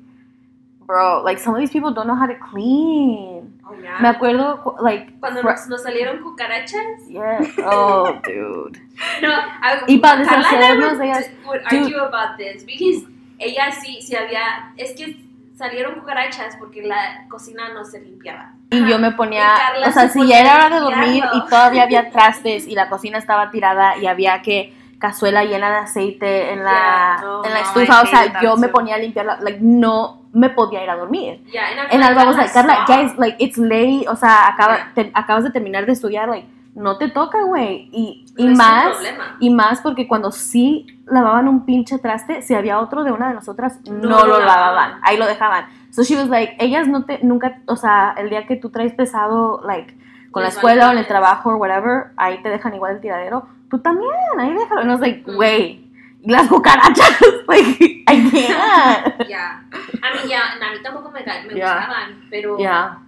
bro, 0.88 1.22
like 1.22 1.38
some 1.38 1.54
of 1.54 1.60
these 1.60 1.70
people 1.70 1.92
don't 1.92 2.06
know 2.08 2.16
how 2.16 2.26
to 2.26 2.34
clean. 2.50 3.60
Oh, 3.64 3.74
yeah. 3.80 4.00
Me 4.00 4.08
acuerdo, 4.08 4.62
cu- 4.64 4.82
like, 4.82 5.12
Cuando 5.20 5.42
nos, 5.42 5.68
nos 5.68 5.82
salieron 5.82 6.20
cucarachas. 6.22 7.06
yeah, 7.08 7.38
oh, 7.66 8.14
dude. 8.24 8.80
No, 9.22 9.28
I, 9.30 9.84
Y 9.86 9.98
para 9.98 10.16
deshacernos 10.22 10.92
would, 10.92 10.98
de 10.98 11.04
ellas, 11.04 11.30
would 11.46 11.60
dude. 11.70 11.78
argue 11.84 12.00
about 12.00 12.36
this 12.38 12.64
because 12.64 13.06
ella 13.38 13.70
sí, 13.70 14.00
sí 14.00 14.16
había, 14.16 14.72
es 14.76 14.92
que 14.96 15.22
salieron 15.56 15.94
cucarachas 16.00 16.56
porque 16.56 16.82
la 16.82 17.26
cocina 17.28 17.68
no 17.74 17.84
se 17.84 18.00
limpiaba. 18.00 18.54
Y 18.70 18.86
yo 18.86 18.98
me 18.98 19.12
ponía, 19.12 19.54
o 19.86 19.90
sea, 19.92 20.08
se 20.08 20.20
si 20.20 20.26
ya 20.28 20.40
era 20.40 20.54
hora 20.56 20.70
de 20.70 20.80
dormir 20.80 21.24
y 21.34 21.40
todavía 21.48 21.82
había 21.84 22.10
trastes 22.10 22.66
y 22.66 22.74
la 22.74 22.88
cocina 22.88 23.18
estaba 23.18 23.50
tirada 23.50 23.96
y 23.98 24.06
había 24.06 24.40
que 24.42 24.74
cazuela 24.98 25.44
llena 25.44 25.70
de 25.70 25.76
aceite 25.78 26.52
en 26.52 26.64
la, 26.64 27.16
Yeah. 27.20 27.40
En 27.44 27.54
la 27.54 27.60
no, 27.60 27.66
estufa, 27.66 28.00
I 28.00 28.02
o 28.02 28.06
sea, 28.06 28.40
yo 28.42 28.56
me 28.56 28.68
ponía 28.68 28.94
a 28.96 28.98
limpiarla, 28.98 29.38
like, 29.40 29.58
no 29.60 30.17
me 30.32 30.50
podía 30.50 30.82
ir 30.84 30.90
a 30.90 30.96
dormir. 30.96 31.42
Yeah, 31.52 31.88
and 31.90 32.02
Alba 32.02 32.24
was 32.26 32.36
like, 32.36 32.52
Carla, 32.52 32.84
guys, 32.86 33.16
like, 33.18 33.36
it's 33.38 33.56
late, 33.58 34.06
o 34.08 34.16
sea, 34.16 34.48
acaba, 34.48 34.92
te- 34.94 35.10
acabas 35.14 35.44
de 35.44 35.50
terminar 35.50 35.86
de 35.86 35.92
estudiar, 35.92 36.28
like, 36.28 36.46
no 36.74 36.96
te 36.98 37.08
toca, 37.08 37.42
güey. 37.42 37.88
Y, 37.92 38.24
y 38.36 38.44
No 38.44 38.50
un 38.52 38.56
más, 38.56 38.96
y 39.40 39.50
más 39.50 39.80
porque 39.80 40.06
cuando 40.06 40.30
sí 40.30 40.86
lavaban 41.06 41.48
un 41.48 41.64
pinche 41.64 41.98
traste, 41.98 42.42
si 42.42 42.54
había 42.54 42.78
otro 42.78 43.02
de 43.04 43.10
una 43.12 43.28
de 43.28 43.34
nosotras, 43.34 43.80
no, 43.90 44.08
No 44.08 44.26
lo 44.26 44.38
lavaban, 44.40 45.00
ahí 45.02 45.16
lo 45.16 45.26
dejaban. 45.26 45.64
So 45.90 46.02
she 46.04 46.14
was 46.16 46.28
like, 46.28 46.56
ellas 46.60 46.86
no 46.86 47.04
te, 47.04 47.18
nunca, 47.22 47.60
o 47.66 47.74
sea, 47.76 48.14
el 48.18 48.28
día 48.30 48.46
que 48.46 48.56
tú 48.56 48.70
traes 48.70 48.92
pesado, 48.92 49.62
like, 49.64 49.96
con 50.30 50.42
la 50.42 50.50
escuela 50.50 50.88
o 50.88 50.92
en 50.92 50.98
el 50.98 51.06
trabajo 51.06 51.50
o 51.50 51.56
whatever, 51.56 52.08
ahí 52.18 52.40
te 52.42 52.50
dejan 52.50 52.74
igual 52.74 52.96
el 52.96 53.00
tiradero, 53.00 53.48
tú 53.70 53.78
también, 53.80 54.12
ahí 54.38 54.52
déjalo. 54.54 54.82
I 54.82 54.88
was 54.88 55.00
like, 55.00 55.22
Ujú. 55.26 55.36
güey, 55.36 55.62
y 55.62 55.87
las 56.28 56.46
cucarachas, 56.48 57.18
like, 57.48 58.04
I 58.06 58.30
can't. 58.30 59.28
Yeah. 59.28 59.62
A 60.02 60.12
mí 60.14 60.28
ya, 60.28 60.52
a 60.60 60.72
mí 60.72 60.82
tampoco 60.82 61.10
me, 61.10 61.20
me 61.20 61.54
Yeah. 61.54 61.74
gustaban, 61.74 62.26
pero 62.30 62.58
Yeah. 62.58 62.98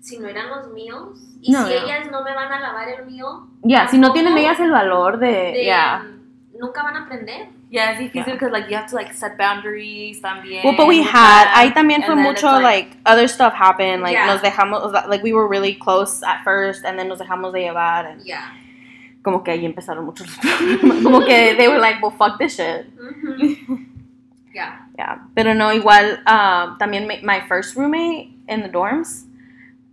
si 0.00 0.18
no 0.18 0.28
eran 0.28 0.48
los 0.50 0.68
míos 0.72 1.18
y 1.40 1.50
No, 1.52 1.66
si 1.66 1.74
no. 1.74 1.80
ellas 1.80 2.10
no 2.10 2.22
me 2.22 2.32
van 2.34 2.52
a 2.52 2.60
lavar 2.60 2.88
el 2.88 3.06
mío, 3.06 3.48
Ya, 3.62 3.88
si 3.88 3.98
no 3.98 4.12
tienen 4.12 4.36
ellas 4.38 4.60
el 4.60 4.70
valor 4.70 5.18
de, 5.18 5.26
de, 5.52 5.64
yeah. 5.64 6.02
nunca 6.58 6.82
van 6.82 6.96
a 6.96 7.00
aprender. 7.04 7.48
Yeah, 7.70 7.90
it's 7.90 7.98
difícil 8.00 8.26
Yeah. 8.26 8.34
because 8.34 8.52
like 8.52 8.70
you 8.70 8.76
have 8.76 8.88
to 8.88 8.94
like 8.94 9.12
set 9.12 9.36
boundaries 9.36 10.20
también. 10.22 10.62
Well, 10.62 10.76
but 10.76 10.86
we 10.86 11.02
had. 11.02 11.46
that. 11.46 11.54
Ahí 11.56 11.72
también 11.74 12.04
fue 12.04 12.14
mucho 12.14 12.48
it's 12.54 12.62
like, 12.62 12.96
other 13.04 13.26
stuff 13.26 13.52
happened. 13.52 14.00
Like 14.02 14.12
Yeah. 14.12 14.26
nos 14.26 14.40
dejamos, 14.42 14.92
like 15.08 15.24
we 15.24 15.32
were 15.32 15.48
really 15.48 15.74
close 15.74 16.22
at 16.22 16.44
first, 16.44 16.84
and 16.84 16.96
then 16.96 17.08
nos 17.08 17.18
dejamos 17.18 17.52
de 17.52 17.62
llevar, 17.62 18.06
and 18.06 18.22
Yeah. 18.24 18.52
Como 19.24 19.42
que 19.42 19.50
ahí 19.50 19.64
empezaron 19.66 20.04
muchos 20.04 20.28
problemas. 20.38 21.02
como 21.02 21.20
que 21.24 21.54
they 21.56 21.66
were 21.66 21.80
like, 21.80 22.00
well, 22.00 22.12
fuck 22.12 22.38
this 22.38 22.56
shit. 22.56 22.86
Mhm. 22.96 23.88
yeah. 24.54 24.86
Yeah. 24.96 25.18
Pero 25.34 25.54
no, 25.54 25.72
igual, 25.72 26.20
um, 26.26 26.78
también 26.78 27.06
my, 27.08 27.18
my 27.24 27.40
first 27.48 27.74
roommate 27.76 28.30
in 28.48 28.62
the 28.62 28.68
dorms, 28.68 29.24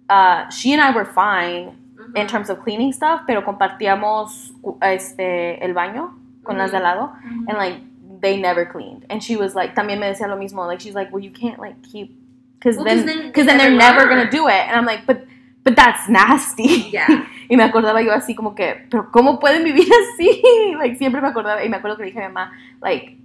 uh, 0.09 0.47
she 0.51 0.73
and 0.73 0.81
I 0.81 0.91
were 0.93 1.05
fine 1.05 1.77
Mhm. 1.97 2.17
in 2.17 2.27
terms 2.27 2.49
of 2.49 2.59
cleaning 2.63 2.91
stuff, 2.93 3.21
pero 3.25 3.41
compartíamos 3.43 4.51
este 4.81 5.63
el 5.63 5.73
baño 5.73 6.13
con 6.43 6.57
las 6.57 6.71
de 6.71 6.77
al 6.77 6.83
lado. 6.83 7.13
And 7.47 7.57
like 7.57 7.77
they 8.21 8.37
never 8.39 8.65
cleaned 8.65 9.03
and 9.09 9.23
she 9.23 9.35
was 9.35 9.55
like 9.55 9.73
también 9.73 9.99
me 9.99 10.05
decía 10.07 10.27
lo 10.27 10.35
mismo 10.37 10.67
like 10.67 10.79
she's 10.79 10.93
like 10.93 11.11
well 11.11 11.23
you 11.23 11.31
can't 11.31 11.57
like 11.59 11.75
keep 11.81 12.11
because 12.59 12.75
Well, 12.77 12.85
'cause 12.85 13.03
then 13.03 13.17
then 13.17 13.27
because 13.27 13.47
they 13.47 13.57
then 13.57 13.57
they're 13.57 13.75
never 13.75 14.05
never 14.05 14.09
gonna 14.09 14.29
do 14.29 14.47
it 14.47 14.61
and 14.67 14.75
I'm 14.77 14.85
like 14.85 15.07
but 15.07 15.25
but 15.63 15.75
that's 15.75 16.07
nasty 16.09 16.89
Yeah. 16.91 17.25
y 17.49 17.55
me 17.57 17.63
acordaba 17.63 18.01
yo 18.01 18.11
así 18.13 18.33
como 18.35 18.55
que 18.55 18.87
pero 18.89 19.11
cómo 19.11 19.39
pueden 19.39 19.63
vivir 19.63 19.87
así 20.13 20.41
like 20.77 20.95
siempre 20.97 21.21
me 21.21 21.27
acordaba 21.27 21.63
y 21.63 21.69
me 21.69 21.77
acuerdo 21.77 21.97
que 21.97 22.03
dije 22.05 22.19
a 22.23 22.27
mi 22.29 22.33
mamá 22.33 22.51
like 22.81 23.17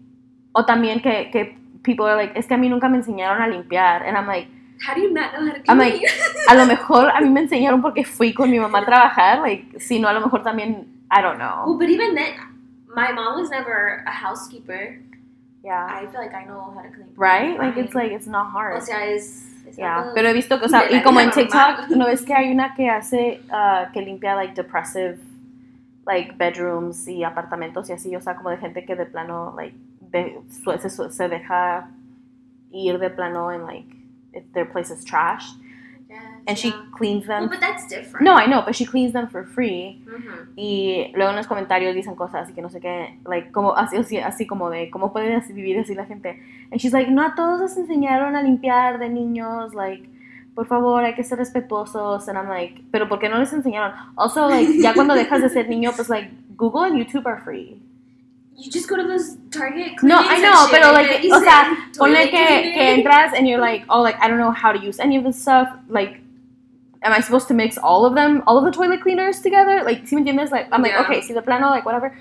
o 0.53 0.65
también 0.65 1.01
que 1.01 1.31
que 1.31 1.57
people 1.83 2.07
are 2.07 2.17
like 2.17 2.39
es 2.39 2.47
que 2.47 2.55
a 2.55 2.59
mí 2.59 2.69
nunca 2.69 2.89
me 2.89 2.99
enseñaron 2.99 3.41
a 3.43 3.47
limpiar 3.49 4.03
and 4.05 4.17
I'm 4.17 4.27
like 4.27 4.49
How 4.87 4.95
do 4.95 5.01
you 5.01 5.11
not 5.11 5.33
know 5.33 5.41
how 5.47 5.53
to 5.55 5.61
I'm 5.69 5.79
clean? 5.79 5.93
like 6.03 6.11
a 6.49 6.55
lo 6.55 6.67
mejor 6.67 7.09
a 7.11 7.21
mí 7.23 7.31
me 7.31 7.41
enseñaron 7.41 7.81
porque 7.81 8.05
fui 8.05 8.35
con 8.35 8.51
mi 8.51 8.59
mamá 8.59 8.81
a 8.81 8.85
trabajar 8.85 9.41
like 9.41 9.81
si 9.81 9.99
no 9.99 10.09
a 10.09 10.13
lo 10.13 10.21
mejor 10.21 10.43
también 10.43 10.87
I 11.11 11.23
don't 11.23 11.39
know 11.39 11.65
well, 11.67 11.79
but 11.79 11.89
even 11.89 12.15
then, 12.15 12.35
my 12.95 13.13
mom 13.13 13.41
was 13.41 13.49
never 13.51 14.03
a 14.07 14.11
housekeeper. 14.11 14.99
yeah 15.65 15.87
I 15.89 16.07
feel 16.09 16.21
like 16.21 16.35
I 16.35 16.45
know 16.45 16.61
how 16.75 16.83
to 16.83 16.91
clean. 16.91 17.09
right 17.17 17.59
like 17.59 17.77
it's 17.79 17.93
Fine. 17.95 18.03
like 18.03 18.13
it's 18.13 18.27
not 18.27 18.51
hard 18.53 18.77
O 18.77 18.81
sea, 18.85 19.07
es. 19.07 19.55
Es 19.67 19.79
algo 19.79 20.13
pero 20.15 20.29
he 20.29 20.33
visto 20.33 20.59
que, 20.59 20.67
o 20.67 20.69
sea, 20.69 20.91
y 20.91 21.03
como 21.03 21.21
en 21.21 21.31
TikTok. 21.31 21.89
¿no 21.91 22.07
ves 22.07 22.23
que 22.23 22.35
hay 22.35 22.53
una 22.53 22.75
que 22.75 22.89
hace, 22.89 23.41
ah, 23.51 23.91
que 23.93 24.03
limpia, 24.03 24.35
like, 24.35 24.55
depressive, 24.55 25.19
like, 26.07 26.33
bedrooms 26.37 27.09
y 27.09 27.25
apartamentos 27.25 27.89
y 27.91 27.93
así, 27.93 28.15
o 28.17 28.21
sea, 28.21 28.37
como 28.37 28.51
de 28.51 28.59
gente 28.59 28.85
que 28.85 28.95
de 28.95 29.07
plano, 29.07 29.55
like, 29.57 29.77
de, 30.01 30.41
se, 30.49 31.11
se 31.11 31.29
deja 31.29 31.91
ir 32.71 32.99
de 32.99 33.11
plano 33.11 33.53
en, 33.53 33.65
like, 33.65 33.97
if 34.33 34.45
their 34.53 34.71
place 34.71 34.93
is 34.93 35.05
trash, 35.05 35.53
And 36.49 36.57
she 36.57 36.69
yeah. 36.69 36.85
cleans 36.97 37.27
Well, 37.27 37.41
them. 37.41 37.49
but 37.49 37.59
that's 37.61 37.89
different. 37.89 38.23
No, 38.25 38.35
I 38.35 38.47
know, 38.47 38.63
but 38.65 38.77
she 38.77 38.85
cleans 38.87 39.13
them 39.13 39.29
for 39.29 39.45
free. 39.45 40.01
Mhm. 40.07 40.53
Y 40.57 41.11
luego 41.15 41.31
en 41.31 41.37
los 41.37 41.47
comentarios 41.49 41.93
dicen 41.95 42.15
cosas 42.15 42.49
y 42.49 42.53
que 42.53 42.63
no 42.63 42.69
sé 42.69 42.81
qué, 42.81 43.19
like, 43.27 43.51
como, 43.51 43.75
así, 43.77 43.97
así, 43.97 44.19
así 44.19 44.47
como 44.47 44.71
de, 44.71 44.89
¿cómo 44.91 45.13
puede 45.13 45.35
así 45.35 45.53
vivir 45.53 45.79
así 45.81 45.95
la 45.97 46.05
gente? 46.07 46.41
And 46.71 46.81
she's 46.81 46.93
like, 46.93 47.11
no 47.11 47.23
a 47.23 47.35
todos 47.35 47.61
nos 47.61 47.77
enseñaron 47.77 48.37
a 48.37 48.43
limpiar 48.43 48.99
de 49.01 49.09
niños, 49.09 49.75
like, 49.75 50.09
por 50.55 50.67
favor, 50.69 51.05
hay 51.05 51.15
que 51.15 51.25
ser 51.25 51.39
respetuosos. 51.39 52.29
And 52.29 52.39
I'm 52.39 52.49
like, 52.49 52.81
pero 52.93 53.09
¿por 53.09 53.19
qué 53.19 53.29
no 53.29 53.39
les 53.39 53.53
enseñaron? 53.53 53.93
Also, 54.15 54.49
like, 54.49 54.81
ya 54.81 54.95
cuando 54.95 55.15
dejas 55.23 55.43
de 55.43 55.49
ser 55.49 55.69
niño, 55.69 55.91
pues, 55.97 56.09
like, 56.09 56.31
Google 56.57 56.85
and 56.87 56.97
YouTube 56.97 57.27
are 57.27 57.41
free. 57.43 57.83
You 58.57 58.71
just 58.73 58.89
go 58.89 58.97
to 58.97 59.03
those 59.07 59.37
Target. 59.51 59.97
No, 60.03 60.19
I 60.19 60.39
know, 60.41 60.69
pero, 60.71 60.93
like, 60.93 61.29
o 61.31 61.41
sea, 61.41 61.77
Ponle 61.99 62.31
que, 62.31 62.73
que 62.73 62.95
entras 62.95 63.35
and 63.35 63.47
you're 63.47 63.61
like, 63.61 63.85
oh, 63.89 64.01
like, 64.01 64.17
I 64.23 64.29
don't 64.29 64.39
know 64.39 64.51
how 64.53 64.73
to 64.73 64.79
use 64.79 64.99
any 64.99 65.19
of 65.19 65.25
this 65.25 65.37
stuff, 65.43 65.69
like, 65.89 66.21
am 67.03 67.13
I 67.13 67.21
supposed 67.21 67.49
to 67.49 67.55
mix 67.55 67.77
all 67.79 68.05
of 68.05 68.15
them, 68.15 68.43
all 68.47 68.59
of 68.59 68.65
the 68.65 68.71
toilet 68.71 69.01
cleaners 69.03 69.41
together? 69.41 69.83
Like, 69.85 70.05
¿sí 70.07 70.13
me 70.15 70.23
entiendes? 70.23 70.51
Like, 70.51 70.69
I'm 70.73 70.83
like, 70.83 70.93
Yeah. 70.93 71.03
okay, 71.03 71.21
see 71.23 71.35
the 71.35 71.43
plano, 71.43 71.69
like, 71.71 71.85
whatever. 71.85 72.17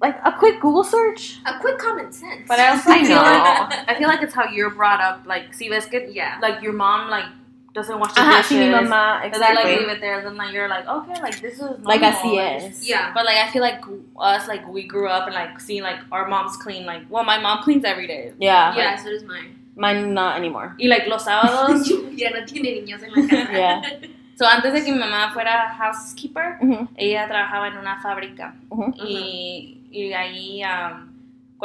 Like, 0.00 0.18
a 0.24 0.32
quick 0.32 0.60
Google 0.60 0.84
search. 0.84 1.38
A 1.46 1.58
quick 1.58 1.78
common 1.78 2.12
sense. 2.12 2.46
But 2.46 2.58
I 2.60 2.68
also 2.68 2.90
I 2.90 2.98
feel 3.04 3.16
know. 3.16 3.22
like 3.22 3.88
I 3.88 3.94
feel 3.98 4.08
like 4.08 4.22
it's 4.22 4.34
how 4.34 4.44
you're 4.50 4.70
brought 4.70 5.00
up. 5.00 5.26
Like, 5.26 5.54
si 5.54 5.68
ves 5.70 5.86
que 5.86 6.10
Yeah. 6.12 6.38
like 6.42 6.60
your 6.62 6.74
mom 6.74 7.08
like 7.08 7.24
doesn't 7.72 7.98
wash 7.98 8.12
the 8.14 8.20
Ajá, 8.20 8.38
dishes. 8.42 8.52
sí, 8.52 8.58
mi 8.58 8.68
mamá, 8.74 9.22
And 9.24 9.32
then 9.34 9.40
like 9.40 9.64
exactly. 9.64 9.76
leave 9.78 9.88
it 9.88 10.00
there, 10.00 10.20
then 10.22 10.36
like 10.36 10.52
you're 10.52 10.68
like, 10.68 10.86
okay, 10.86 11.20
like 11.22 11.40
this 11.40 11.54
is 11.54 11.60
Like, 11.82 12.00
normal. 12.02 12.20
así 12.20 12.38
es. 12.38 12.86
Yeah. 12.88 13.12
But 13.14 13.24
like 13.24 13.36
I 13.38 13.48
feel 13.50 13.62
like 13.62 13.80
us 14.18 14.46
like 14.48 14.66
we 14.68 14.82
grew 14.86 15.08
up 15.08 15.26
and 15.26 15.34
like 15.34 15.60
seeing 15.60 15.82
like 15.82 15.98
our 16.12 16.26
moms 16.28 16.56
clean 16.58 16.84
like 16.86 17.02
well 17.10 17.24
my 17.24 17.38
mom 17.38 17.62
cleans 17.62 17.84
every 17.84 18.06
day. 18.06 18.32
Yeah. 18.38 18.74
Yeah, 18.76 18.96
so 18.96 19.10
does 19.10 19.24
mine. 19.24 19.56
Mine 19.76 20.14
not 20.14 20.36
anymore. 20.38 20.74
Y 20.78 20.88
like 20.88 21.06
los 21.06 21.24
sábados. 21.24 21.86
ya 22.16 22.30
no 22.30 22.44
tiene 22.46 22.80
niños 22.80 23.02
en 23.02 23.12
la 23.12 23.28
casa. 23.28 23.52
Yeah. 23.52 23.82
so 24.36 24.46
antes 24.46 24.72
de 24.72 24.84
que 24.84 24.92
mi 24.92 24.98
mamá 24.98 25.32
fuera 25.32 25.74
housekeeper, 25.74 26.58
ella 26.96 27.26
trabajaba 27.26 27.68
en 27.68 27.78
una 27.78 28.00
fábrica 28.00 28.54
y, 29.04 29.80
y 29.90 30.12
ahí 30.12 30.62
um, 30.62 31.08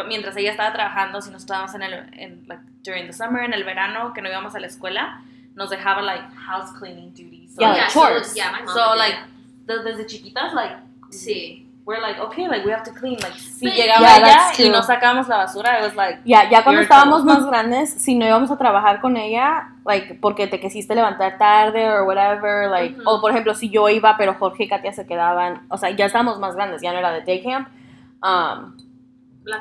mientras 0.08 0.36
ella 0.38 0.52
estaba 0.52 0.72
trabajando, 0.74 1.22
si 1.22 1.30
nos 1.32 1.42
estábamos 1.44 1.76
en 1.76 1.84
el 1.84 1.94
en, 2.14 2.44
like, 2.48 2.64
during 2.84 3.06
the 3.08 3.14
summer, 3.14 3.44
en 3.44 3.54
el 3.54 3.64
verano 3.64 4.14
que 4.14 4.22
no 4.22 4.30
íbamos 4.30 4.56
a 4.56 4.60
la 4.60 4.68
escuela, 4.68 5.22
nos 5.56 5.70
dejaba 5.70 6.02
like 6.02 6.24
house 6.36 6.72
cleaning 6.80 7.14
duties. 7.14 7.54
So, 7.56 7.62
Yeah, 7.62 7.74
like, 7.74 7.90
so, 7.92 8.02
chores. 8.08 8.36
yeah, 8.36 8.52
my 8.52 8.64
mom 8.64 8.74
So 8.74 8.92
did 8.94 8.98
like 9.00 9.18
desde 9.68 10.06
chiquitas 10.08 10.54
like 10.54 10.78
Sí. 11.10 11.68
We're 11.86 12.00
like 12.02 12.20
okay 12.20 12.48
like 12.48 12.64
we 12.64 12.72
have 12.72 12.84
to 12.84 12.92
clean 12.92 13.18
like 13.22 13.34
si 13.34 13.66
llegaba 13.66 14.02
Yeah, 14.02 14.20
that's 14.20 14.60
y 14.60 14.70
no 14.70 14.84
sacábamos 14.84 15.28
la 15.28 15.38
basura 15.38 15.80
it 15.80 15.84
was 15.84 15.96
like 15.96 16.20
Ya, 16.26 16.50
ya 16.50 16.64
cuando 16.64 16.82
estábamos 16.82 17.26
más 17.26 17.46
grandes, 17.46 17.94
si 17.94 18.16
no 18.16 18.26
íbamos 18.26 18.52
a 18.52 18.58
trabajar 18.58 19.02
con 19.02 19.18
ella, 19.18 19.74
like, 19.86 20.16
porque 20.16 20.48
te 20.48 20.60
quisiste 20.60 20.94
levantar 20.94 21.38
tarde 21.38 21.90
o 21.90 22.06
whatever, 22.06 22.70
like, 22.70 22.98
o 23.06 23.20
por 23.20 23.32
ejemplo, 23.32 23.56
si 23.56 23.70
yo 23.70 23.90
iba, 23.90 24.16
pero 24.18 24.36
Jorge 24.36 24.66
y 24.66 24.68
Katia 24.68 24.94
se 24.94 25.06
quedaban, 25.08 25.66
o 25.70 25.78
sea, 25.78 25.90
ya 25.90 26.06
estábamos 26.06 26.40
más 26.40 26.56
grandes, 26.56 26.82
ya 26.82 26.92
no 26.92 27.00
era 27.00 27.12
de 27.12 27.22
day 27.22 27.42
camp, 27.42 27.68
um, 28.24 28.78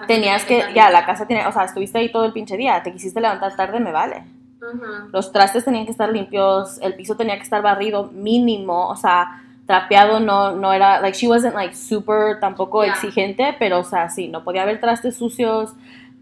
tenías 0.06 0.44
que, 0.44 0.58
estar 0.58 0.74
ya, 0.74 0.90
la 0.90 1.06
casa 1.06 1.26
tenía, 1.26 1.48
o 1.48 1.52
sea, 1.52 1.64
estuviste 1.64 1.98
ahí 1.98 2.12
todo 2.12 2.24
el 2.26 2.32
pinche 2.32 2.56
día, 2.56 2.82
te 2.82 2.92
quisiste 2.92 3.20
levantar 3.20 3.56
tarde, 3.56 3.80
me 3.80 3.92
vale. 3.92 4.24
Ujú. 4.60 5.08
Los 5.12 5.32
trastes 5.32 5.64
tenían 5.64 5.86
que 5.86 5.92
estar 5.92 6.10
limpios, 6.10 6.78
el 6.82 6.94
piso 6.94 7.16
tenía 7.16 7.36
que 7.36 7.42
estar 7.42 7.62
barrido 7.62 8.10
mínimo, 8.12 8.88
o 8.88 8.96
sea, 8.96 9.42
trapeado 9.66 10.18
no, 10.20 10.56
no 10.56 10.72
era, 10.72 11.00
like, 11.00 11.16
she 11.16 11.28
wasn't, 11.28 11.54
like, 11.54 11.74
super 11.74 12.38
tampoco 12.40 12.82
Yeah. 12.84 12.92
exigente, 12.94 13.54
pero, 13.58 13.80
o 13.80 13.84
sea, 13.84 14.08
sí, 14.10 14.28
no 14.28 14.42
podía 14.42 14.62
haber 14.62 14.80
trastes 14.80 15.16
sucios, 15.16 15.72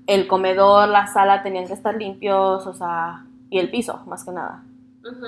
el 0.07 0.27
comedor, 0.27 0.89
la 0.89 1.07
sala 1.07 1.43
tenían 1.43 1.67
que 1.67 1.73
estar 1.75 1.95
limpios, 1.95 2.67
o 2.67 2.75
sea, 2.75 3.25
y 3.51 3.59
el 3.59 3.71
piso, 3.71 4.03
más 4.07 4.25
que 4.25 4.33
nada. 4.33 4.63
Ujú. 5.03 5.27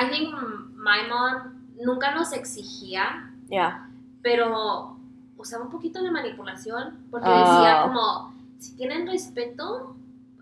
I 0.00 0.10
think 0.10 0.34
my 0.76 1.08
mom 1.08 1.54
nunca 1.84 2.14
nos 2.14 2.32
exigía, 2.32 3.30
Yeah. 3.48 3.88
pero 4.22 4.96
usaba 5.36 5.64
un 5.64 5.70
poquito 5.70 6.02
de 6.02 6.10
manipulación 6.10 6.98
porque 7.10 7.28
Oh. 7.28 7.38
decía 7.38 7.82
como, 7.82 8.34
si 8.58 8.76
tienen 8.76 9.06
respeto, 9.06 9.94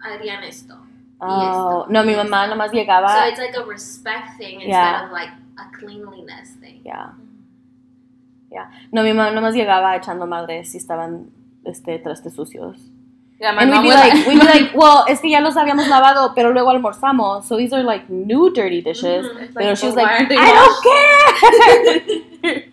harían 0.03 0.43
esto. 0.45 0.77
Oh, 1.19 1.43
esto, 1.43 1.87
no, 1.93 2.03
y 2.03 2.07
mi 2.07 2.13
esto. 2.13 2.25
mamá 2.25 2.47
nomás 2.49 2.71
So 2.71 2.77
llegaba, 2.77 3.29
it's 3.29 3.39
like 3.39 3.57
a 3.57 3.65
respect 3.65 4.37
thing 4.39 4.55
instead 4.61 4.69
Yeah. 4.69 5.05
of 5.07 5.13
like 5.13 5.33
a 5.57 5.71
cleanliness 5.79 6.57
thing. 6.61 6.83
yeah. 6.85 7.13
No, 8.91 9.03
mi 9.03 9.13
mamá 9.15 9.31
nomás 9.31 9.55
llegaba 9.55 9.97
echando 9.97 10.27
madres 10.27 10.71
si 10.73 10.77
estaban 10.79 11.31
este, 11.65 11.99
trastes 11.99 12.35
sucios. 12.35 12.77
Y 13.41 13.45
además 13.45 13.65
And 13.65 13.73
mi 13.73 13.79
we'd 13.79 13.83
be 13.83 13.91
abuela- 13.97 14.15
like, 14.15 14.29
we'd 14.29 14.39
be 14.39 14.45
like, 14.45 14.71
well, 14.77 15.05
es 15.09 15.21
que 15.21 15.31
ya 15.31 15.41
los 15.41 15.57
habíamos 15.57 15.89
lavado, 15.89 16.33
pero 16.35 16.53
luego 16.53 16.71
almorzamos. 16.71 17.47
So 17.47 17.57
these 17.57 17.73
are 17.75 17.83
like 17.83 18.05
new 18.11 18.51
dirty 18.53 18.83
dishes. 18.83 19.25
Mhm. 19.25 19.43
It's 19.43 19.55
Pero 19.55 19.67
like, 19.71 19.77
she 19.77 19.87
was 19.87 19.97
"Well, 19.97 20.05
like, 20.07 20.31
I 20.31 20.53
don't 20.53 20.83
care. 22.43 22.73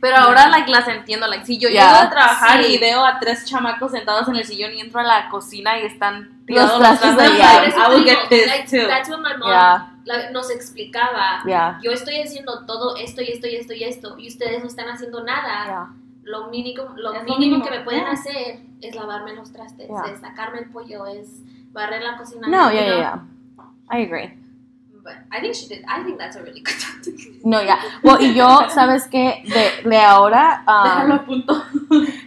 Pero 0.00 0.16
ahora 0.18 0.48
like 0.48 0.68
las 0.70 0.86
entiendo, 0.88 1.26
like 1.26 1.44
si 1.44 1.58
yo 1.58 1.68
Yeah. 1.68 1.88
llego 1.92 2.06
a 2.06 2.10
trabajar 2.10 2.62
Sí. 2.62 2.74
y 2.74 2.78
veo 2.78 3.04
a 3.04 3.18
tres 3.18 3.44
chamacos 3.44 3.90
sentados 3.92 4.28
en 4.28 4.36
el 4.36 4.44
sillón 4.44 4.72
y 4.74 4.80
entro 4.80 5.00
a 5.00 5.04
la 5.04 5.28
cocina 5.28 5.78
y 5.80 5.86
están 5.86 6.28
Los 6.46 6.46
tirados 6.46 6.78
trastes 6.78 7.10
de 7.10 7.16
trastes, 7.16 7.40
allá. 7.40 7.62
like, 7.62 7.76
I 7.76 7.88
will 7.94 8.04
get 8.04 8.18
this 8.28 8.46
like, 8.46 8.68
too. 8.70 8.86
That's 8.86 9.08
what 9.08 9.20
my 9.20 9.36
mom 9.36 9.48
Yeah. 9.50 9.86
La- 10.06 10.30
nos 10.30 10.50
explicaba. 10.50 11.42
Yeah. 11.44 11.78
Yo 11.82 11.90
estoy 11.90 12.16
haciendo 12.22 12.64
todo 12.64 12.96
esto 12.96 13.20
y 13.20 13.30
esto 13.30 13.46
y 13.46 13.56
esto 13.56 13.74
y 13.74 13.84
esto 13.84 14.18
y 14.18 14.28
ustedes 14.28 14.62
no 14.62 14.68
están 14.68 14.88
haciendo 14.88 15.22
nada. 15.22 15.64
Yeah. 15.66 15.86
Lo 16.22 16.48
mínimo, 16.48 16.94
lo 16.96 17.22
mínimo 17.24 17.62
que 17.62 17.70
me 17.70 17.80
pueden 17.80 18.02
yeah. 18.02 18.12
hacer 18.12 18.60
es 18.80 18.94
lavarme 18.94 19.34
los 19.34 19.52
trastes, 19.52 19.88
Yeah. 19.88 20.12
es 20.12 20.20
sacarme 20.20 20.60
el 20.60 20.70
pollo, 20.70 21.06
es 21.06 21.42
barrer 21.72 22.02
la 22.02 22.16
cocina. 22.16 22.48
No, 22.48 22.72
yeah, 22.72 22.84
yeah, 22.86 22.96
yeah. 22.96 23.22
I 23.90 24.02
agree. 24.04 24.32
But 25.02 25.18
I 25.30 25.40
think 25.40 25.54
she 25.54 25.68
did. 25.68 25.84
I 25.86 26.02
think 26.02 26.18
that's 26.18 26.34
a 26.36 26.42
really 26.42 26.60
good 26.60 26.74
tactic. 26.80 27.44
No, 27.44 27.62
ya. 27.62 27.78
Well, 28.02 28.20
y 28.20 28.34
yo, 28.34 28.68
¿sabes 28.70 29.06
qué? 29.06 29.44
De, 29.44 29.88
de 29.88 29.98
ahora, 30.00 30.64
um, 30.66 30.82
Déjalo 30.82 31.14
a 31.14 31.24
punto. 31.24 31.64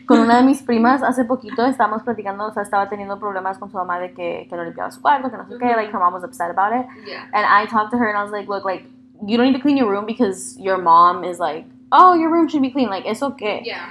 Con 0.09 0.21
una 0.21 0.37
de 0.37 0.43
mis 0.43 0.63
primas, 0.63 1.03
hace 1.03 1.23
poquito 1.23 1.63
estábamos 1.67 2.01
platicando, 2.01 2.47
o 2.47 2.51
sea, 2.51 2.63
estaba 2.63 2.89
teniendo 2.89 3.19
problemas 3.19 3.59
con 3.59 3.69
su 3.69 3.77
mamá 3.77 3.99
de 3.99 4.11
que, 4.11 4.47
que 4.49 4.55
no 4.55 4.63
limpiaba 4.63 4.89
su 4.89 5.03
cuarto, 5.03 5.29
que 5.29 5.37
no 5.37 5.45
sé 5.47 5.55
qué, 5.59 5.75
like, 5.75 5.93
her 5.93 5.99
mom 5.99 6.11
was 6.11 6.23
upset 6.23 6.49
about 6.49 6.73
it. 6.73 6.87
Yeah. 7.05 7.29
And 7.31 7.45
I 7.45 7.69
talked 7.69 7.91
to 7.91 7.97
her 7.99 8.09
and 8.09 8.17
I 8.17 8.23
was 8.23 8.31
like, 8.31 8.49
look, 8.49 8.65
like, 8.65 8.87
you 9.23 9.37
don't 9.37 9.45
need 9.45 9.55
to 9.55 9.61
clean 9.61 9.77
your 9.77 9.87
room 9.87 10.07
because 10.07 10.57
your 10.59 10.79
mom 10.79 11.23
is 11.23 11.37
like, 11.37 11.67
oh, 11.91 12.15
your 12.15 12.31
room 12.31 12.47
should 12.47 12.63
be 12.63 12.71
clean. 12.71 12.89
Like, 12.89 13.07
¿eso 13.07 13.35
qué? 13.37 13.61
Yeah. 13.63 13.85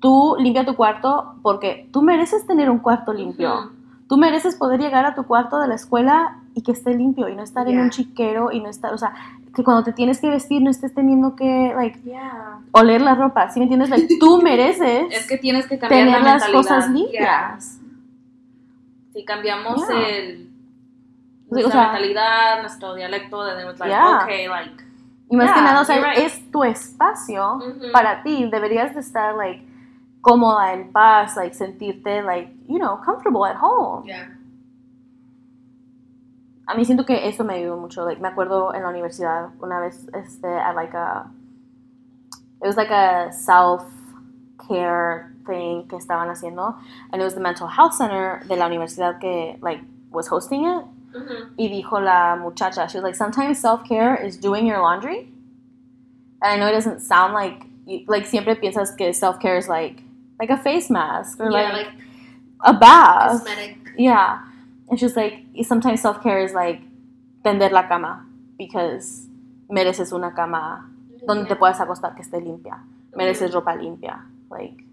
Tú 0.00 0.34
limpia 0.40 0.66
tu 0.66 0.74
cuarto 0.74 1.36
porque 1.40 1.88
tú 1.92 2.02
mereces 2.02 2.44
tener 2.48 2.68
un 2.68 2.80
cuarto 2.80 3.12
limpio. 3.12 3.70
Tú 4.08 4.16
mereces 4.16 4.56
poder 4.56 4.80
llegar 4.80 5.06
a 5.06 5.14
tu 5.14 5.22
cuarto 5.22 5.60
de 5.60 5.68
la 5.68 5.76
escuela 5.76 6.39
y 6.54 6.62
que 6.62 6.72
esté 6.72 6.94
limpio 6.94 7.28
y 7.28 7.36
no 7.36 7.42
estar 7.42 7.66
en 7.68 7.74
Yeah. 7.74 7.82
un 7.84 7.90
chiquero 7.90 8.50
y 8.52 8.60
no 8.60 8.68
estar, 8.68 8.92
o 8.92 8.98
sea, 8.98 9.12
que 9.54 9.62
cuando 9.64 9.84
te 9.84 9.92
tienes 9.92 10.20
que 10.20 10.28
vestir 10.28 10.60
no 10.62 10.70
estés 10.70 10.92
teniendo 10.94 11.36
que, 11.36 11.72
like, 11.74 12.00
Yeah. 12.02 12.58
oler 12.72 13.00
la 13.02 13.14
ropa, 13.14 13.48
¿sí 13.50 13.60
me 13.60 13.64
entiendes? 13.64 13.90
Like, 13.90 14.18
tú 14.18 14.40
mereces 14.42 15.06
Es 15.10 15.26
que 15.28 15.38
tienes 15.38 15.66
que 15.66 15.78
cambiar 15.78 16.06
tener 16.06 16.22
la 16.22 16.34
las 16.34 16.48
cosas 16.48 16.90
limpias. 16.90 17.78
Si 19.12 19.24
cambiamos 19.24 19.86
Yeah. 19.88 20.08
el 20.08 20.46
Sí, 20.46 20.50
o 21.50 21.54
nuestra 21.54 21.72
sea- 21.72 21.92
mentalidad, 21.92 22.60
nuestro 22.60 22.94
dialecto, 22.94 23.44
then 23.44 23.68
it's 23.68 23.80
like, 23.80 23.90
Yeah. 23.92 24.20
okay, 24.22 24.48
like, 24.48 24.84
Y 25.32 25.36
más 25.36 25.52
que 25.52 25.60
Yeah, 25.60 25.64
nada, 25.64 25.80
o 25.80 25.84
sea, 25.84 25.96
right. 25.96 26.18
es 26.18 26.50
tu 26.50 26.64
espacio 26.64 27.54
Ujú. 27.58 27.92
para 27.92 28.22
ti. 28.24 28.48
Deberías 28.50 28.94
de 28.94 29.00
estar, 29.00 29.36
like, 29.36 29.64
cómoda, 30.20 30.72
en 30.74 30.90
paz, 30.90 31.36
like, 31.36 31.54
sentirte, 31.54 32.20
like, 32.22 32.52
you 32.68 32.78
know, 32.78 33.00
comfortable 33.04 33.48
at 33.48 33.56
home. 33.60 34.04
Yeah. 34.08 34.36
A 36.70 36.74
mí 36.76 36.84
siento 36.84 37.04
que 37.04 37.28
eso 37.28 37.42
me 37.44 37.54
ayudó 37.54 37.76
mucho. 37.76 38.04
Like, 38.04 38.20
me 38.20 38.28
acuerdo 38.28 38.72
en 38.74 38.82
la 38.82 38.88
universidad 38.90 39.50
una 39.60 39.80
vez, 39.80 40.06
este, 40.14 40.46
at 40.46 40.74
like 40.76 40.94
a, 40.94 41.26
it 42.62 42.66
was 42.66 42.76
like 42.76 42.90
a 42.92 43.32
self-care 43.32 45.32
thing 45.46 45.88
que 45.88 45.96
estaban 45.98 46.28
haciendo. 46.28 46.76
And 47.12 47.20
it 47.20 47.24
was 47.24 47.34
the 47.34 47.40
mental 47.40 47.66
health 47.66 47.94
center 47.94 48.40
de 48.46 48.54
la 48.56 48.66
universidad 48.68 49.18
que, 49.20 49.58
like, 49.60 49.80
was 50.12 50.28
hosting 50.28 50.64
it. 50.64 50.84
Y 51.58 51.68
dijo 51.68 52.00
la 52.00 52.36
muchacha, 52.36 52.86
she 52.88 52.98
was 52.98 53.02
like, 53.02 53.16
sometimes 53.16 53.58
self-care 53.58 54.14
is 54.24 54.36
doing 54.36 54.64
your 54.64 54.80
laundry. 54.80 55.28
And 56.42 56.52
I 56.52 56.56
know 56.56 56.68
it 56.68 56.72
doesn't 56.72 57.00
sound 57.00 57.34
like, 57.34 57.64
like, 58.06 58.26
siempre 58.26 58.54
piensas 58.54 58.96
que 58.96 59.12
self-care 59.12 59.56
is 59.56 59.68
like, 59.68 60.04
like 60.38 60.50
a 60.50 60.56
face 60.56 60.88
mask 60.88 61.40
or 61.40 61.50
Yeah, 61.50 61.72
like, 61.72 61.86
like 61.86 61.94
a 62.60 62.74
bath. 62.74 63.44
cosmetic. 63.44 63.76
Yeah. 63.98 64.38
And 64.90 64.98
she's 64.98 65.14
like, 65.16 65.46
sometimes 65.62 66.00
self 66.02 66.20
care 66.22 66.42
is 66.42 66.52
like 66.52 66.82
tender 67.44 67.70
la 67.70 67.86
cama 67.88 68.26
because 68.58 69.28
mereces 69.70 70.12
una 70.12 70.34
cama 70.34 70.90
donde 71.26 71.46
te 71.46 71.54
puedas 71.56 71.80
acostar 71.80 72.14
que 72.16 72.22
esté 72.22 72.40
limpia. 72.40 72.82
Mereces 73.16 73.52
ropa 73.52 73.74
limpia. 73.76 74.26
Like, 74.50 74.84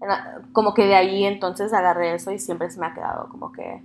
and 0.00 0.12
I- 0.12 0.52
como 0.52 0.72
que 0.74 0.86
de 0.86 0.94
ahí 0.94 1.24
entonces 1.24 1.72
agarré 1.72 2.14
eso 2.14 2.30
y 2.30 2.38
siempre 2.38 2.70
se 2.70 2.78
me 2.78 2.86
ha 2.86 2.94
quedado 2.94 3.28
como 3.28 3.50
que, 3.50 3.82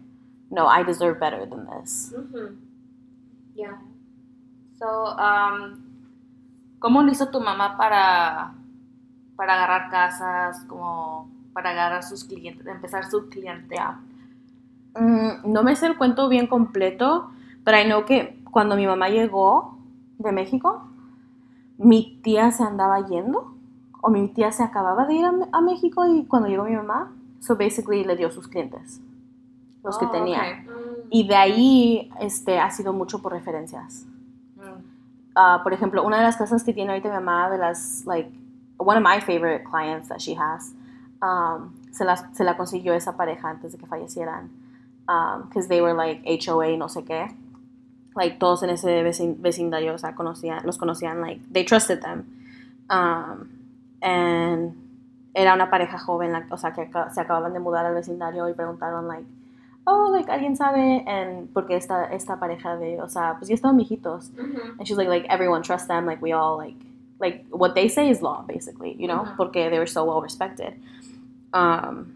no, 0.51 0.67
I 0.69 0.83
deserve 0.83 1.19
better 1.19 1.49
than 1.49 1.65
this. 1.81 2.13
Yeah. 3.55 3.79
So, 4.77 5.15
um, 5.17 5.79
¿cómo 6.79 7.01
lo 7.03 7.11
hizo 7.11 7.29
tu 7.29 7.39
mamá 7.41 7.77
para, 7.77 8.53
para 9.35 9.53
agarrar 9.55 9.89
casas, 9.89 10.63
como 10.67 11.29
para 11.53 11.71
agarrar 11.71 12.03
sus 12.03 12.23
clientes, 12.25 12.65
empezar 12.67 13.09
su 13.09 13.27
cliente? 13.29 13.75
Mm, 14.95 15.51
no 15.51 15.63
me 15.63 15.75
sé 15.75 15.87
el 15.87 15.97
cuento 15.97 16.27
bien 16.29 16.47
completo, 16.47 17.31
pero 17.63 17.79
I 17.79 17.85
know 17.85 18.05
que 18.05 18.41
cuando 18.51 18.75
mi 18.75 18.85
mamá 18.85 19.09
llegó 19.09 19.77
de 20.17 20.31
México, 20.31 20.83
mi 21.77 22.19
tía 22.21 22.51
se 22.51 22.63
andaba 22.63 23.07
yendo, 23.07 23.53
o 24.01 24.09
mi 24.09 24.27
tía 24.29 24.51
se 24.51 24.63
acababa 24.63 25.05
de 25.05 25.13
ir 25.15 25.25
a, 25.25 25.33
a 25.51 25.61
México 25.61 26.05
y 26.07 26.25
cuando 26.25 26.47
llegó 26.49 26.63
mi 26.65 26.75
mamá, 26.75 27.11
so 27.39 27.55
basically 27.55 28.03
le 28.03 28.15
dio 28.15 28.31
sus 28.31 28.47
clientes, 28.47 28.99
los 29.83 29.97
que 29.97 30.05
Oh, 30.05 30.11
tenía. 30.11 30.39
okay. 30.41 30.53
Mm. 30.65 31.07
Y 31.09 31.27
de 31.27 31.35
ahí 31.35 32.11
este, 32.19 32.59
ha 32.59 32.69
sido 32.71 32.93
mucho 32.93 33.21
por 33.21 33.31
referencias. 33.31 34.05
Mm. 34.57 34.81
Ah, 35.35 35.59
por 35.63 35.73
ejemplo, 35.73 36.03
una 36.03 36.17
de 36.17 36.23
las 36.23 36.35
casas 36.37 36.63
que 36.63 36.73
tiene 36.73 36.91
ahorita 36.91 37.09
mi 37.09 37.15
mamá, 37.15 37.49
de 37.49 37.57
las, 37.57 38.05
like, 38.05 38.29
one 38.77 38.97
of 38.97 39.03
my 39.03 39.21
favorite 39.21 39.63
clients 39.63 40.09
that 40.09 40.17
she 40.19 40.35
has, 40.37 40.73
um, 41.21 41.71
se, 41.91 42.03
las, 42.03 42.25
se 42.33 42.43
la 42.43 42.57
consiguió 42.57 42.93
esa 42.93 43.15
pareja 43.15 43.49
antes 43.49 43.71
de 43.71 43.77
que 43.77 43.85
fallecieran. 43.85 44.49
Because 45.05 45.67
they 45.67 45.81
were 45.81 45.93
like 45.93 46.21
HOA, 46.25 46.77
no 46.77 46.87
sé 46.87 47.03
qué. 47.05 47.35
Like, 48.15 48.37
todos 48.39 48.61
en 48.63 48.69
ese 48.71 49.03
vecin- 49.03 49.37
vecindario, 49.41 49.93
o 49.93 49.97
sea, 49.97 50.13
conocían, 50.15 50.65
los 50.65 50.77
conocían, 50.77 51.21
like, 51.21 51.39
they 51.51 51.63
trusted 51.63 52.01
them. 52.01 52.25
Um, 52.89 53.49
and 54.01 54.75
era 55.33 55.53
una 55.53 55.69
pareja 55.69 55.97
joven, 55.97 56.33
like, 56.33 56.47
o 56.51 56.57
sea, 56.57 56.73
que 56.73 56.89
se 57.13 57.21
acababan 57.21 57.53
de 57.53 57.59
mudar 57.59 57.85
al 57.85 57.93
vecindario 57.93 58.49
y 58.49 58.53
preguntaron, 58.53 59.07
like, 59.07 59.25
oh, 59.87 60.09
like, 60.11 60.29
¿alguien 60.29 60.57
sabe? 60.57 61.03
And 61.07 61.49
porque 61.53 61.75
esta, 61.77 62.05
esta 62.11 62.37
pareja 62.37 62.75
de, 62.77 63.01
o 63.01 63.07
sea, 63.07 63.35
pues 63.39 63.47
ya 63.47 63.55
estaban 63.55 63.77
viejitos. 63.77 64.29
Ujú. 64.37 64.75
And 64.77 64.85
she's 64.85 64.97
like, 64.97 65.09
like 65.09 65.25
everyone 65.29 65.61
trusts 65.63 65.87
them. 65.87 66.05
Like 66.05 66.21
we 66.21 66.33
all 66.33 66.57
like, 66.57 66.75
like 67.19 67.45
what 67.49 67.73
they 67.75 67.87
say 67.87 68.09
is 68.09 68.21
law, 68.21 68.43
basically, 68.45 68.93
you 68.99 69.07
know, 69.07 69.23
Ujú. 69.23 69.37
porque 69.37 69.69
they 69.69 69.79
were 69.79 69.87
so 69.87 70.03
well 70.03 70.21
respected. 70.21 70.73
Um, 71.53 72.13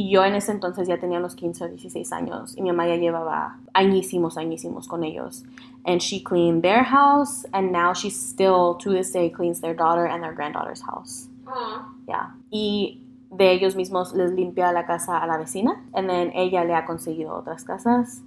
y 0.00 0.08
yo 0.08 0.24
en 0.24 0.34
ese 0.34 0.52
entonces 0.52 0.88
ya 0.88 0.98
tenía 0.98 1.18
unos 1.18 1.34
15 1.34 1.64
o 1.64 1.68
16 1.68 2.10
años 2.14 2.56
y 2.56 2.62
mi 2.62 2.70
mamá 2.70 2.88
ya 2.88 2.96
llevaba 2.96 3.58
añísimos, 3.74 4.38
añísimos 4.38 4.88
con 4.88 5.04
ellos. 5.04 5.44
And 5.84 6.00
she 6.00 6.22
cleaned 6.22 6.62
their 6.62 6.82
house 6.84 7.46
and 7.52 7.70
now 7.70 7.92
she 7.92 8.08
still 8.08 8.78
to 8.78 8.92
this 8.92 9.12
day 9.12 9.30
cleans 9.30 9.60
their 9.60 9.76
daughter 9.76 10.06
and 10.06 10.22
their 10.22 10.32
granddaughter's 10.32 10.80
house. 10.80 11.28
Aw. 11.46 11.84
Yeah. 12.08 12.34
Y 12.50 13.02
de 13.30 13.52
ellos 13.52 13.76
mismos 13.76 14.14
les 14.14 14.32
limpia 14.32 14.72
la 14.72 14.86
casa 14.86 15.18
a 15.18 15.26
la 15.26 15.36
vecina. 15.36 15.84
And 15.92 16.08
then 16.08 16.32
ella 16.34 16.64
le 16.64 16.74
ha 16.74 16.86
conseguido 16.86 17.34
otras 17.34 17.64
casas. 17.64 18.22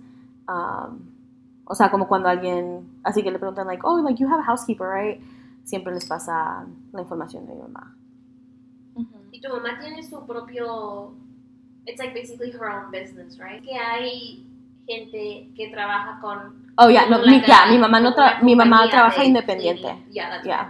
Um, 0.48 1.10
o 1.66 1.74
sea, 1.74 1.90
como 1.90 2.08
cuando 2.08 2.30
alguien, 2.30 3.00
así 3.04 3.24
que 3.24 3.32
le 3.32 3.40
preguntan, 3.40 3.66
like, 3.66 3.82
oh, 3.84 4.00
like, 4.04 4.22
you 4.22 4.28
have 4.28 4.40
a 4.40 4.44
housekeeper, 4.44 4.88
right? 4.88 5.20
Siempre 5.64 5.92
les 5.92 6.06
pasa 6.06 6.68
la 6.92 7.02
información 7.02 7.48
de 7.48 7.56
mi 7.56 7.62
mamá. 7.64 7.96
Y 9.32 9.42
tu 9.42 9.50
mamá 9.50 9.80
tiene 9.80 10.04
su 10.04 10.24
propio. 10.28 11.16
It's 11.86 12.00
like 12.00 12.14
basically 12.14 12.52
her 12.52 12.70
own 12.70 12.92
business, 12.92 13.38
right? 13.40 13.62
Que 13.64 13.78
hay 13.78 14.46
gente 14.88 15.52
que 15.56 15.70
trabaja 15.72 16.20
con. 16.22 16.72
Oh, 16.78 16.90
yeah, 16.90 17.06
no, 17.10 17.20
mi, 17.26 17.42
ya, 17.46 17.68
mi 17.70 17.78
mamá 17.78 18.00
no 18.02 18.14
tra- 18.16 18.42
mi 18.42 18.56
mamá 18.56 18.90
trabaja 18.90 19.22
de 19.22 19.28
independiente. 19.28 19.82
cleaning. 19.82 20.06
Yeah, 20.12 20.30
that's 20.30 20.46
Yeah. 20.46 20.70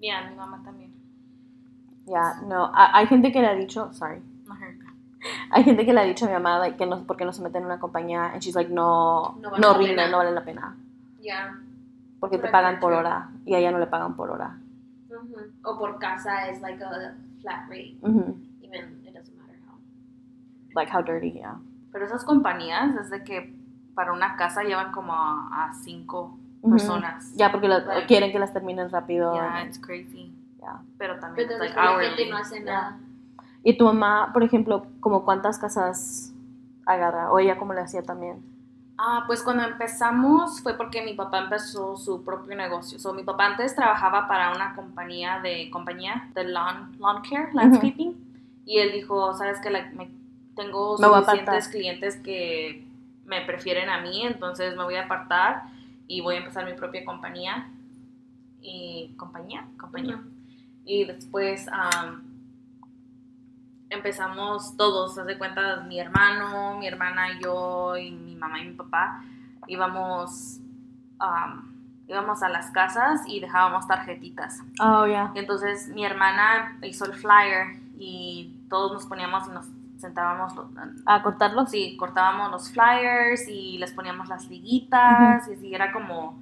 Yeah, 0.00 0.30
mi 0.30 0.36
mamá 0.36 0.62
también. 0.64 0.90
Ya, 2.06 2.40
no, 2.46 2.66
ha- 2.72 2.90
hay 2.96 3.06
gente 3.06 3.32
que 3.32 3.40
le 3.40 3.46
ha 3.48 3.54
dicho, 3.54 3.92
sorry, 3.92 4.20
No 4.46 4.54
hay 5.50 5.64
gente 5.64 5.84
que 5.86 5.92
le 5.94 6.00
ha 6.00 6.04
dicho 6.04 6.26
a 6.26 6.28
mi 6.28 6.34
mamá, 6.34 6.58
like, 6.58 6.76
que 6.76 6.84
no, 6.86 7.04
porque 7.06 7.24
no 7.24 7.32
se 7.32 7.42
mete 7.42 7.56
en 7.58 7.64
una 7.64 7.78
compañía, 7.80 8.26
and 8.32 8.42
she's 8.42 8.54
like, 8.54 8.70
no, 8.70 9.36
No 9.40 9.50
no, 9.50 9.50
vale 9.50 9.60
la 9.66 9.72
rinde, 9.78 9.94
pena. 9.96 10.08
no 10.10 10.16
vale 10.18 10.30
la 10.32 10.44
pena, 10.44 10.76
Yeah. 11.20 11.58
porque 12.20 12.38
te 12.38 12.48
pagan 12.48 12.78
por 12.80 12.92
hora, 12.92 13.30
y 13.46 13.54
a 13.54 13.58
ella 13.58 13.70
no 13.72 13.78
le 13.78 13.86
pagan 13.86 14.14
por 14.16 14.30
hora. 14.30 14.58
Ujú. 15.10 15.36
O 15.64 15.78
por 15.78 15.98
casa 15.98 16.48
es 16.50 16.60
like 16.60 16.82
a 16.84 17.14
flat 17.40 17.68
rate, 17.70 17.96
Ujú. 18.02 18.36
even 18.62 19.00
it 19.06 19.14
doesn't 19.14 19.34
matter 19.38 19.56
how. 19.66 19.78
Like, 20.74 20.90
how 20.92 21.02
dirty, 21.02 21.32
yeah. 21.32 21.56
Pero 21.92 22.06
esas 22.06 22.24
compañías, 22.24 22.94
desde 22.94 23.22
que 23.24 23.54
para 23.94 24.12
una 24.12 24.36
casa 24.36 24.62
llevan 24.62 24.92
como 24.92 25.12
a, 25.12 25.66
a 25.66 25.74
cinco 25.74 26.36
personas. 26.68 27.32
Ya, 27.36 27.52
porque 27.52 27.68
Like- 27.68 28.06
quieren 28.06 28.32
que 28.32 28.38
las 28.38 28.52
terminen 28.52 28.90
rápido. 28.90 29.34
Yeah, 29.34 29.64
it's 29.64 29.78
crazy. 29.78 30.34
Yeah. 30.58 30.80
Pero 30.98 31.18
también, 31.20 31.48
Pero 31.48 31.62
like, 31.62 31.76
la 31.76 32.00
gente 32.00 32.30
no 32.30 32.36
hace 32.36 32.60
nada. 32.60 32.98
Y 33.62 33.78
tu 33.78 33.84
mamá, 33.84 34.30
por 34.32 34.42
ejemplo, 34.42 34.86
como 35.00 35.24
cuántas 35.24 35.58
casas 35.58 36.32
agarra, 36.84 37.32
o 37.32 37.38
ella 37.38 37.56
como 37.56 37.72
le 37.72 37.80
hacía 37.80 38.02
también. 38.02 38.42
Ah, 38.96 39.24
pues 39.26 39.42
cuando 39.42 39.64
empezamos 39.64 40.60
fue 40.60 40.74
porque 40.74 41.02
mi 41.02 41.14
papá 41.14 41.38
empezó 41.38 41.96
su 41.96 42.22
propio 42.24 42.54
negocio. 42.56 42.98
So, 42.98 43.12
mi 43.12 43.24
papá 43.24 43.46
antes 43.46 43.74
trabajaba 43.74 44.28
para 44.28 44.54
una 44.54 44.74
compañía 44.74 45.40
de 45.40 45.68
compañía 45.70 46.28
de 46.34 46.44
lawn, 46.44 46.96
lawn 47.00 47.22
care, 47.28 47.52
landscaping, 47.52 48.14
y 48.64 48.78
él 48.78 48.92
dijo, 48.92 49.34
sabes 49.34 49.60
que 49.60 49.70
Me 49.70 50.10
voy 50.54 51.18
a 51.18 51.24
suficientes 51.24 51.68
clientes 51.68 52.16
que 52.16 52.86
me 53.26 53.40
prefieren 53.42 53.88
a 53.88 54.00
mí, 54.00 54.22
entonces 54.22 54.76
me 54.76 54.84
voy 54.84 54.96
a 54.96 55.04
apartar 55.04 55.64
y 56.06 56.20
voy 56.20 56.36
a 56.36 56.38
empezar 56.38 56.64
mi 56.64 56.74
propia 56.74 57.04
compañía 57.04 57.68
y 58.60 59.14
compañía, 59.16 59.66
compañía. 59.78 60.22
Y 60.84 61.04
después 61.04 61.66
am, 61.68 62.22
empezamos 63.88 64.76
todos, 64.76 65.16
haz 65.18 65.26
de 65.26 65.38
cuenta, 65.38 65.80
mi 65.80 65.98
hermano, 65.98 66.78
mi 66.78 66.86
hermana, 66.86 67.40
yo 67.40 67.96
y 67.96 68.10
mi 68.10 68.36
mamá 68.36 68.60
y 68.60 68.68
mi 68.68 68.74
papá 68.74 69.22
íbamos, 69.66 70.60
am, 71.18 71.74
íbamos 72.06 72.42
a 72.42 72.48
las 72.50 72.70
casas 72.70 73.22
y 73.26 73.40
dejábamos 73.40 73.86
tarjetitas. 73.86 74.60
Oh, 74.80 75.06
yeah. 75.06 75.32
Y 75.34 75.38
entonces 75.38 75.88
mi 75.88 76.04
hermana 76.04 76.78
hizo 76.82 77.06
el 77.06 77.14
flyer 77.14 77.78
y 77.98 78.60
todos 78.68 78.92
nos 78.92 79.06
poníamos 79.06 79.46
y 79.48 79.50
nos 79.52 79.66
sentábamos, 79.98 80.52
¿A 81.06 81.22
cortarlos? 81.22 81.70
sí, 81.70 81.96
cortábamos 81.96 82.50
los 82.50 82.70
flyers 82.72 83.48
y 83.48 83.78
les 83.78 83.92
poníamos 83.92 84.28
las 84.28 84.48
liguitas 84.48 85.48
y 85.48 85.52
así 85.54 85.74
era 85.74 85.92
como, 85.92 86.38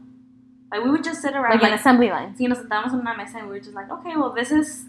like 0.70 0.84
we 0.84 0.90
would 0.90 1.04
just 1.04 1.20
sit 1.22 1.32
around, 1.34 1.50
Like 1.52 1.64
an 1.64 1.70
like, 1.70 1.74
assembly 1.80 2.08
line. 2.08 2.34
sí, 2.36 2.48
nos 2.48 2.58
sentábamos 2.58 2.92
en 2.94 3.00
una 3.00 3.14
mesa 3.14 3.38
and 3.38 3.46
we 3.48 3.52
were 3.54 3.60
just 3.64 3.74
like, 3.74 3.90
okay, 3.92 4.16
well 4.16 4.32
this 4.34 4.50
is, 4.50 4.86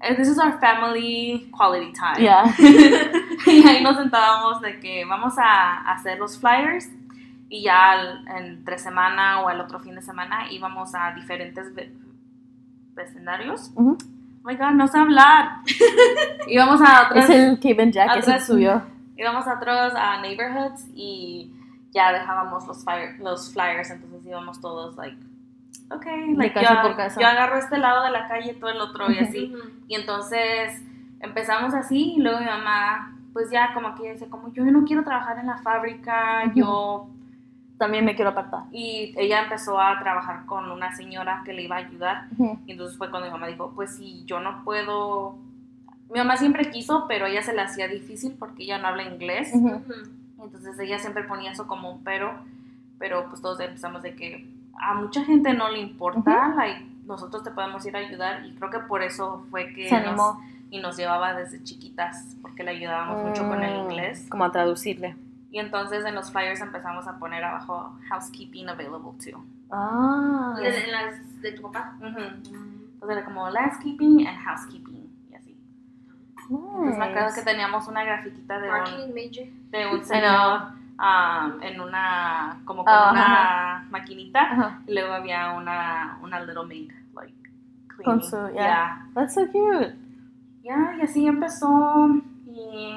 eh, 0.00 0.14
this 0.16 0.28
is 0.28 0.38
our 0.38 0.58
family 0.60 1.48
quality 1.56 1.92
time. 1.92 2.20
Yeah. 2.22 2.44
y 3.46 3.66
ahí 3.66 3.82
nos 3.82 3.96
sentábamos 3.96 4.60
de 4.60 4.80
que 4.80 5.04
vamos 5.04 5.38
a 5.38 5.90
hacer 5.92 6.18
los 6.18 6.38
flyers 6.38 6.88
y 7.48 7.62
ya 7.62 7.92
al- 7.92 8.26
entre 8.28 8.78
semana 8.78 9.40
o 9.42 9.50
el 9.50 9.60
otro 9.60 9.78
fin 9.80 9.94
de 9.94 10.02
semana 10.02 10.50
íbamos 10.52 10.94
a 10.94 11.12
diferentes 11.14 11.74
ve- 11.74 11.92
vecindarios. 12.94 13.70
Ujú. 13.74 13.96
Oh 14.42 14.48
my 14.48 14.56
god, 14.56 14.70
no 14.72 14.88
sé 14.88 14.98
hablar. 14.98 15.58
íbamos 16.46 16.80
a 16.80 17.06
otras, 17.08 17.28
Es 17.28 17.30
el 17.30 17.56
Cape 17.56 17.90
Jack, 17.92 18.16
es 18.18 18.26
el 18.26 18.32
atrás- 18.34 18.46
suyo. 18.46 18.82
íbamos 19.16 19.46
a 19.46 19.54
otros 19.54 19.92
a 19.94 20.20
neighborhoods 20.22 20.86
y 20.94 21.52
ya 21.92 22.12
dejábamos 22.12 22.66
los, 22.66 22.84
fire- 22.84 23.18
los 23.18 23.52
flyers, 23.52 23.90
entonces 23.90 24.24
íbamos 24.26 24.60
todos 24.60 24.96
like, 24.96 25.16
okay, 25.90 26.34
like, 26.34 26.54
casa 26.54 26.74
yo, 26.76 26.82
por 26.82 26.96
casa. 26.96 27.20
yo 27.20 27.26
agarro 27.26 27.58
este 27.58 27.76
lado 27.78 28.02
de 28.04 28.10
la 28.12 28.28
calle, 28.28 28.54
tú 28.54 28.68
el 28.68 28.80
otro 28.80 29.10
y 29.10 29.18
así. 29.18 29.52
Y 29.88 29.96
entonces 29.96 30.80
empezamos 31.20 31.74
así 31.74 32.14
y 32.16 32.20
luego 32.20 32.38
mi 32.38 32.46
mamá, 32.46 33.16
pues 33.32 33.50
ya 33.50 33.74
como 33.74 33.94
que 33.96 34.12
dice, 34.12 34.28
como 34.30 34.52
yo 34.52 34.64
no 34.64 34.84
quiero 34.84 35.02
trabajar 35.02 35.38
en 35.38 35.48
la 35.48 35.58
fábrica, 35.58 36.50
yo... 36.54 37.08
También 37.80 38.04
me 38.04 38.14
quiero 38.14 38.32
apartar. 38.32 38.64
Y 38.72 39.14
ella 39.16 39.42
empezó 39.44 39.80
a 39.80 39.98
trabajar 40.00 40.44
con 40.44 40.70
una 40.70 40.94
señora 40.94 41.40
que 41.46 41.54
le 41.54 41.62
iba 41.62 41.76
a 41.76 41.78
ayudar. 41.78 42.26
Ujú. 42.36 42.58
Y 42.66 42.72
entonces 42.72 42.98
fue 42.98 43.08
cuando 43.08 43.26
mi 43.28 43.32
mamá 43.32 43.46
dijo, 43.46 43.72
pues 43.74 43.96
si 43.96 44.22
yo 44.26 44.38
no 44.38 44.62
puedo... 44.64 45.36
Mi 46.12 46.18
mamá 46.18 46.36
siempre 46.36 46.70
quiso, 46.70 47.06
pero 47.08 47.24
a 47.24 47.30
ella 47.30 47.40
se 47.42 47.54
le 47.54 47.62
hacía 47.62 47.88
difícil 47.88 48.36
porque 48.38 48.64
ella 48.64 48.76
no 48.76 48.88
habla 48.88 49.04
inglés. 49.04 49.50
Ujú. 49.54 49.76
Ujú. 49.76 49.92
Entonces 50.44 50.78
ella 50.78 50.98
siempre 50.98 51.24
ponía 51.24 51.52
eso 51.52 51.66
como 51.66 51.90
un 51.90 52.04
pero, 52.04 52.34
pero 52.98 53.26
pues 53.30 53.40
todos 53.40 53.58
empezamos 53.60 54.02
de 54.02 54.14
que 54.14 54.46
a 54.78 54.92
mucha 54.94 55.24
gente 55.24 55.54
no 55.54 55.70
le 55.70 55.78
importa, 55.80 56.52
like, 56.56 56.84
nosotros 57.06 57.42
te 57.42 57.50
podemos 57.50 57.84
ir 57.86 57.96
a 57.96 58.00
ayudar 58.00 58.44
y 58.44 58.52
creo 58.56 58.68
que 58.70 58.80
por 58.80 59.02
eso 59.02 59.46
fue 59.50 59.72
que 59.72 59.88
Se 59.88 59.96
nos- 60.00 60.06
animó. 60.06 60.40
y 60.70 60.80
nos 60.80 60.96
llevaba 60.98 61.32
desde 61.32 61.62
chiquitas 61.64 62.36
porque 62.42 62.62
le 62.62 62.72
ayudábamos 62.72 63.24
mucho 63.24 63.48
con 63.48 63.62
el 63.62 63.72
Mm, 63.78 63.82
inglés. 63.90 64.26
Como 64.30 64.44
a 64.44 64.52
traducirle. 64.52 65.16
Y 65.50 65.58
entonces 65.58 66.04
en 66.04 66.14
los 66.14 66.30
flyers 66.30 66.60
empezamos 66.60 67.06
a 67.08 67.18
poner 67.18 67.42
abajo 67.44 67.96
housekeeping 68.08 68.68
available 68.68 69.12
too. 69.18 69.42
Ah. 69.70 70.54
¿Y 70.58 70.62
de- 70.62 70.84
en 70.84 70.92
las 70.92 71.42
de 71.42 71.52
tu 71.52 71.62
papá? 71.62 71.94
Ujú. 71.98 72.08
Entonces 72.20 73.10
era 73.16 73.24
como 73.24 73.48
landscaping 73.50 74.26
and 74.26 74.38
housekeeping 74.44 75.08
y 75.30 75.34
así. 75.34 75.56
Entonces 76.48 76.98
me 76.98 77.04
acuerdo 77.04 77.28
que 77.30 77.40
Nice. 77.40 77.44
teníamos 77.44 77.88
una 77.88 78.04
grafiquita 78.04 78.58
de 78.60 78.68
un, 78.68 79.14
major. 79.14 79.46
de 79.70 79.86
un 79.92 80.04
señor 80.04 80.62
um, 80.98 81.62
en 81.62 81.80
una, 81.80 82.60
como 82.64 82.84
con 82.84 82.92
Ah, 82.94 83.10
una 83.82 83.86
maquinita. 83.90 84.40
Ajá. 84.42 84.82
Y 84.86 84.92
luego 84.94 85.12
había 85.14 85.52
una, 85.52 86.18
una 86.22 86.40
little 86.40 86.66
maid, 86.66 86.92
like, 87.14 87.34
Con 88.04 88.20
cleaning. 88.20 88.22
su- 88.30 88.48
yeah. 88.54 88.54
yeah. 88.54 89.06
That's 89.14 89.34
so 89.34 89.46
cute. 89.50 89.96
Ya, 90.62 90.94
y 90.98 91.00
así 91.02 91.26
empezó. 91.26 92.08
Y 92.46 92.94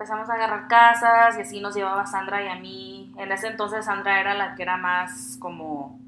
empezamos 0.00 0.30
a 0.30 0.32
agarrar 0.32 0.66
casas 0.66 1.36
y 1.36 1.42
así 1.42 1.60
nos 1.60 1.74
llevaba 1.74 2.06
Sandra 2.06 2.42
y 2.42 2.48
a 2.48 2.54
mí. 2.54 3.12
En 3.18 3.30
ese 3.32 3.48
entonces 3.48 3.84
Sandra 3.84 4.18
era 4.18 4.32
la 4.32 4.54
que 4.54 4.62
era 4.62 4.78
más 4.78 5.36
como 5.38 6.00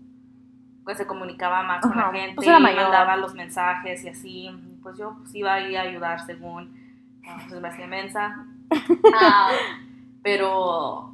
pues 0.82 0.96
se 0.96 1.06
comunicaba 1.06 1.62
más 1.62 1.82
con 1.82 1.98
la 1.98 2.10
gente 2.10 2.36
pues 2.36 2.48
y 2.48 2.50
mandaba 2.50 3.18
los 3.18 3.34
mensajes 3.34 4.02
y 4.02 4.08
así. 4.08 4.50
Pues 4.82 4.96
yo 4.96 5.16
pues 5.18 5.34
iba 5.34 5.52
ahí 5.52 5.76
a 5.76 5.82
ayudar 5.82 6.24
según 6.24 6.74
ah, 7.28 7.36
pues 7.46 7.60
me 7.60 7.68
hacía 7.68 7.86
mensa. 7.86 8.46
Ah, 9.14 9.50
pero 10.22 11.12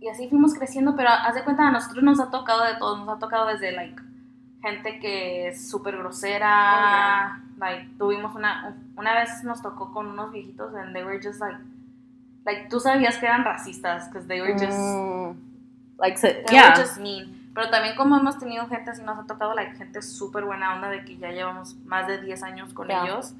y 0.00 0.08
así 0.08 0.28
fuimos 0.28 0.54
creciendo, 0.54 0.96
pero 0.96 1.10
haz 1.10 1.36
de 1.36 1.44
cuenta 1.44 1.68
a 1.68 1.70
nosotros 1.70 2.02
nos 2.02 2.18
ha 2.18 2.32
tocado 2.32 2.64
de 2.64 2.74
todo, 2.80 2.96
nos 2.96 3.08
ha 3.08 3.20
tocado 3.20 3.46
desde 3.46 3.70
like 3.70 4.02
gente 4.60 4.98
que 4.98 5.48
es 5.48 5.70
súper 5.70 5.96
grosera, 5.96 7.40
like 7.60 7.88
tuvimos 7.98 8.34
una 8.34 8.74
una 8.96 9.14
vez 9.14 9.44
nos 9.44 9.60
tocó 9.62 9.92
con 9.92 10.06
unos 10.08 10.32
viejitos 10.32 10.74
and 10.74 10.92
they 10.94 11.04
were 11.04 11.20
just 11.22 11.40
like 11.40 11.58
like 12.46 12.68
tú 12.70 12.80
sabías 12.80 13.18
que 13.18 13.26
eran 13.26 13.44
racistas 13.44 14.08
because 14.08 14.26
they 14.26 14.40
were 14.40 14.54
just 14.54 14.76
Mm, 14.78 15.34
like, 15.98 16.16
so, 16.18 16.26
they 16.28 16.44
yeah. 16.50 16.70
were 16.70 16.82
just 16.82 16.98
mean. 16.98 17.36
Pero 17.54 17.68
también 17.68 17.94
como 17.96 18.16
hemos 18.16 18.38
tenido 18.38 18.66
gente 18.68 18.90
así 18.90 19.02
nos 19.02 19.18
ha 19.18 19.24
tocado 19.26 19.54
like 19.54 19.76
gente 19.76 20.00
súper 20.02 20.44
buena 20.44 20.74
onda 20.74 20.88
de 20.88 21.04
que 21.04 21.18
ya 21.18 21.30
llevamos 21.30 21.74
más 21.84 22.06
de 22.06 22.20
10 22.22 22.42
años 22.42 22.72
con 22.72 22.88
Yeah. 22.88 23.04
ellos 23.04 23.34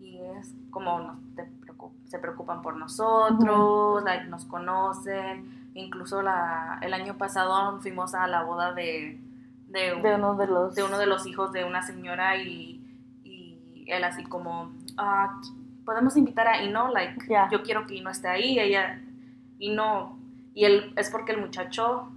y 0.00 0.16
es 0.38 0.54
como 0.70 1.16
te 1.36 1.42
preocup- 1.60 1.92
se 2.06 2.18
preocupan 2.18 2.62
por 2.62 2.76
nosotros, 2.76 4.02
like, 4.04 4.24
nos 4.26 4.44
conocen. 4.46 5.68
Incluso 5.74 6.22
la, 6.22 6.78
el 6.82 6.94
año 6.94 7.14
pasado 7.18 7.78
fuimos 7.80 8.14
a 8.14 8.26
la 8.26 8.42
boda 8.44 8.72
de, 8.72 9.20
de, 9.68 9.94
de 10.02 10.14
uno 10.14 10.34
de 10.36 10.46
los. 10.46 10.74
de 10.74 10.82
uno 10.84 10.96
de 10.98 11.06
los 11.06 11.26
hijos 11.26 11.52
de 11.52 11.64
una 11.64 11.82
señora 11.82 12.36
y 12.36 12.77
él 13.88 14.04
así 14.04 14.24
como, 14.24 14.70
ah, 14.96 15.40
podemos 15.84 16.16
invitar 16.16 16.46
a 16.46 16.62
Ino, 16.62 16.88
like, 16.92 17.14
Yeah. 17.28 17.48
yo 17.50 17.62
quiero 17.62 17.86
que 17.86 17.94
Ino 17.96 18.10
esté 18.10 18.28
ahí, 18.28 18.58
ella, 18.58 19.00
Ino, 19.58 20.18
y 20.54 20.64
él, 20.64 20.92
es 20.96 21.10
porque 21.10 21.32
el 21.32 21.40
muchacho 21.40 22.10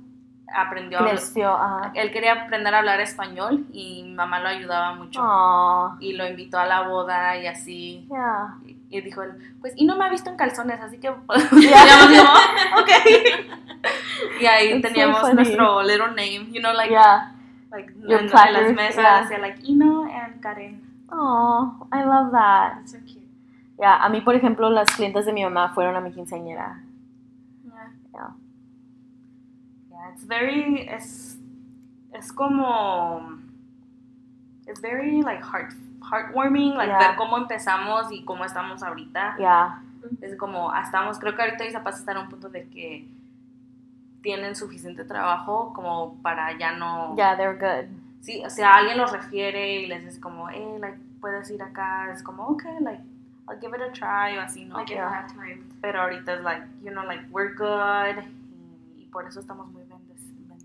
aprendió 0.53 0.97
a 0.97 1.01
hablar, 1.01 1.15
creció. 1.15 1.57
Él 1.93 2.11
quería 2.11 2.33
aprender 2.33 2.73
a 2.75 2.79
hablar 2.79 2.99
español 2.99 3.65
y 3.71 4.03
mi 4.03 4.13
mamá 4.13 4.39
lo 4.41 4.49
ayudaba 4.49 4.93
mucho. 4.95 5.21
Aw, 5.23 5.95
Y 6.01 6.13
lo 6.13 6.27
invitó 6.27 6.57
a 6.59 6.65
la 6.65 6.81
boda 6.87 7.37
y 7.37 7.47
así. 7.47 8.05
yeah. 8.09 8.55
Y, 8.65 8.77
y 8.89 9.01
dijo 9.01 9.21
él, 9.23 9.31
pues, 9.61 9.73
y 9.77 9.85
no 9.85 9.95
me 9.95 10.03
ha 10.05 10.09
visto 10.09 10.29
en 10.29 10.35
calzones, 10.35 10.81
así 10.81 10.97
que... 10.97 11.07
Yeah. 11.61 12.33
"Oh, 12.75 12.83
y 14.41 14.45
ahí 14.45 14.81
so 14.81 14.87
teníamos 14.87 15.21
funny. 15.21 15.33
nuestro 15.35 15.81
little 15.83 16.07
name, 16.09 16.51
you 16.51 16.59
know, 16.59 16.73
like, 16.73 16.89
yeah. 16.91 17.31
like 17.71 17.89
en, 17.91 18.11
en 18.11 18.29
las 18.53 18.73
mesas, 18.73 19.29
yeah. 19.29 19.37
like, 19.39 19.59
Ino 19.63 20.03
and 20.03 20.41
Karen. 20.41 20.81
Oh, 21.11 21.87
I 21.91 22.03
love 22.03 22.31
that. 22.31 22.75
That's 22.77 22.91
so 22.93 22.99
cute. 22.99 23.27
Yeah, 23.79 23.99
a 24.05 24.09
mí, 24.09 24.21
por 24.21 24.35
ejemplo, 24.35 24.69
las 24.69 24.87
clientes 24.95 25.25
de 25.25 25.33
mi 25.33 25.43
mamá 25.43 25.73
fueron 25.73 25.95
a 25.95 26.01
mi 26.01 26.11
quinceañera. 26.11 26.81
Yeah. 27.65 27.91
Yeah. 28.13 28.27
Yeah, 29.89 30.09
it's 30.13 30.23
very, 30.25 30.87
es, 30.87 31.37
es 32.13 32.31
como, 32.31 33.39
it's 34.67 34.79
very, 34.79 35.21
like, 35.21 35.41
heart, 35.43 35.73
heartwarming, 36.01 36.75
like, 36.75 36.89
Yeah. 36.89 36.99
ver 36.99 37.15
cómo 37.17 37.37
empezamos 37.37 38.11
y 38.11 38.23
cómo 38.23 38.45
estamos 38.45 38.83
ahorita. 38.83 39.35
Yeah. 39.37 39.81
Es 40.21 40.35
como, 40.37 40.71
ah, 40.71 40.81
estamos, 40.83 41.19
creo 41.19 41.35
que 41.35 41.41
ahorita 41.41 41.63
mis 41.63 41.73
papás 41.73 41.99
están 41.99 42.17
a 42.17 42.21
un 42.21 42.29
punto 42.29 42.49
de 42.49 42.67
que 42.69 43.07
tienen 44.21 44.55
suficiente 44.55 45.03
trabajo 45.03 45.73
como 45.73 46.15
para 46.21 46.55
ya 46.57 46.73
no... 46.73 47.15
Yeah, 47.15 47.35
they're 47.35 47.57
good. 47.57 47.89
Sí, 48.21 48.41
o 48.45 48.49
sea, 48.49 48.75
alguien 48.75 48.97
los 48.97 49.11
refiere 49.11 49.81
y 49.81 49.87
les 49.87 50.05
dice 50.05 50.21
como, 50.21 50.49
eh, 50.49 50.77
like, 50.79 50.97
puedes 51.19 51.49
ir 51.49 51.61
acá. 51.61 52.11
Es 52.13 52.21
como, 52.21 52.47
ok, 52.47 52.63
like, 52.81 53.03
I'll 53.47 53.59
give 53.59 53.75
it 53.75 53.81
a 53.81 53.91
try 53.91 54.37
o 54.37 54.41
así, 54.41 54.65
¿no? 54.65 54.77
Like, 54.77 54.97
have 54.97 55.27
time. 55.27 55.63
Pero 55.81 56.01
ahorita 56.01 56.35
es 56.35 56.41
like, 56.41 56.67
you 56.83 56.91
know, 56.91 57.03
like, 57.03 57.25
we're 57.31 57.53
good. 57.55 58.23
Y, 58.95 59.03
y 59.03 59.05
por 59.11 59.27
eso 59.27 59.39
estamos 59.39 59.67
muy 59.67 59.83
bendecidos. 59.83 60.63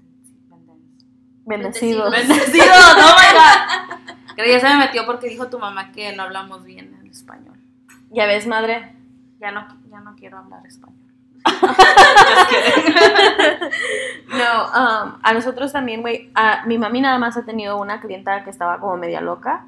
Bendecidos. 1.47 2.11
Bendecidos. 2.11 2.11
Bendecidos, 2.11 2.97
oh 2.97 3.17
my 3.17 3.33
god. 3.33 4.17
Creo 4.35 4.45
que 4.45 4.53
ya 4.53 4.61
se 4.61 4.69
me 4.69 4.77
metió 4.77 5.07
porque 5.07 5.29
dijo 5.29 5.49
tu 5.49 5.59
mamá 5.59 5.93
que 5.93 6.15
no 6.15 6.25
hablamos 6.25 6.63
bien 6.65 6.95
en 7.01 7.07
español. 7.07 7.57
Ya 8.11 8.27
ves, 8.27 8.47
madre. 8.47 8.95
Ya 9.41 9.51
no, 9.51 9.67
ya 9.89 10.01
no 10.01 10.15
quiero 10.15 10.39
hablar 10.39 10.67
español. 10.67 11.06
No, 14.29 14.67
um, 14.75 15.19
a 15.23 15.33
nosotros 15.33 15.73
también, 15.73 16.03
güey. 16.03 16.31
Mi 16.67 16.79
mami 16.79 17.01
nada 17.01 17.19
más 17.19 17.37
ha 17.37 17.45
tenido 17.45 17.77
una 17.81 18.01
clienta 18.01 18.45
que 18.45 18.51
estaba 18.51 18.79
como 18.79 18.97
media 18.97 19.21
loca. 19.21 19.67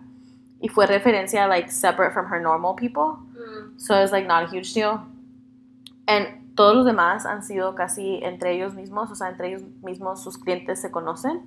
Y 0.60 0.68
fue 0.68 0.86
referencia, 0.86 1.46
like, 1.46 1.70
separate 1.70 2.12
from 2.12 2.26
her 2.26 2.40
normal 2.40 2.74
people. 2.74 3.20
Mm. 3.32 3.78
So 3.78 3.94
it's 4.02 4.10
like 4.10 4.26
not 4.26 4.42
a 4.42 4.46
huge 4.48 4.74
deal. 4.74 5.00
And 6.08 6.26
todos 6.56 6.74
los 6.74 6.84
demás 6.84 7.24
han 7.26 7.44
sido 7.44 7.76
casi 7.76 8.18
entre 8.24 8.54
ellos 8.54 8.74
mismos, 8.74 9.08
o 9.12 9.14
sea, 9.14 9.28
entre 9.28 9.50
ellos 9.50 9.62
mismos 9.82 10.20
sus 10.20 10.36
clientes 10.36 10.80
se 10.80 10.90
conocen, 10.90 11.42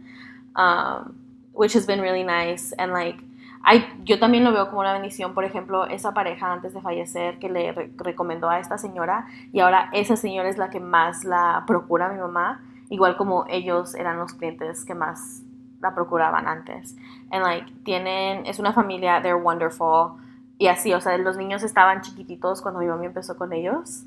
um, 0.56 1.14
which 1.52 1.74
has 1.76 1.86
been 1.86 2.00
really 2.00 2.24
nice. 2.24 2.74
And 2.78 2.94
like, 2.94 3.22
I, 3.64 3.84
yo 4.06 4.18
también 4.20 4.44
lo 4.44 4.52
veo 4.54 4.68
como 4.70 4.82
una 4.82 4.94
bendición, 4.94 5.34
por 5.34 5.44
ejemplo, 5.44 5.86
esa 5.86 6.14
pareja 6.14 6.52
antes 6.52 6.74
de 6.74 6.82
fallecer 6.82 7.38
que 7.40 7.50
le 7.50 7.72
re- 7.72 7.92
recomendó 7.98 8.50
a 8.50 8.60
esta 8.60 8.78
señora 8.78 9.28
y 9.54 9.60
ahora 9.60 9.90
esa 9.94 10.16
señora 10.16 10.50
es 10.50 10.58
la 10.58 10.70
que 10.70 10.80
más 10.80 11.24
la 11.24 11.64
procura 11.68 12.08
a 12.08 12.10
mi 12.14 12.20
mamá, 12.20 12.62
igual 12.90 13.18
como 13.18 13.46
ellos 13.50 13.94
eran 13.96 14.18
los 14.18 14.34
clientes 14.34 14.84
que 14.84 14.96
más 14.96 15.44
la 15.80 15.94
procuraban 15.94 16.48
antes. 16.48 16.96
And 17.32 17.44
like, 17.44 17.72
tienen, 17.84 18.46
es 18.46 18.58
una 18.60 18.74
familia, 18.74 19.22
they're 19.22 19.40
wonderful. 19.42 20.14
Y 20.58 20.68
así, 20.68 20.94
o 20.94 21.02
sea, 21.02 21.18
los 21.18 21.38
niños 21.38 21.64
estaban 21.64 22.02
chiquititos 22.02 22.62
cuando 22.62 22.80
mi 22.82 22.88
mamá 22.88 23.06
empezó 23.06 23.36
con 23.38 23.52
ellos. 23.54 24.04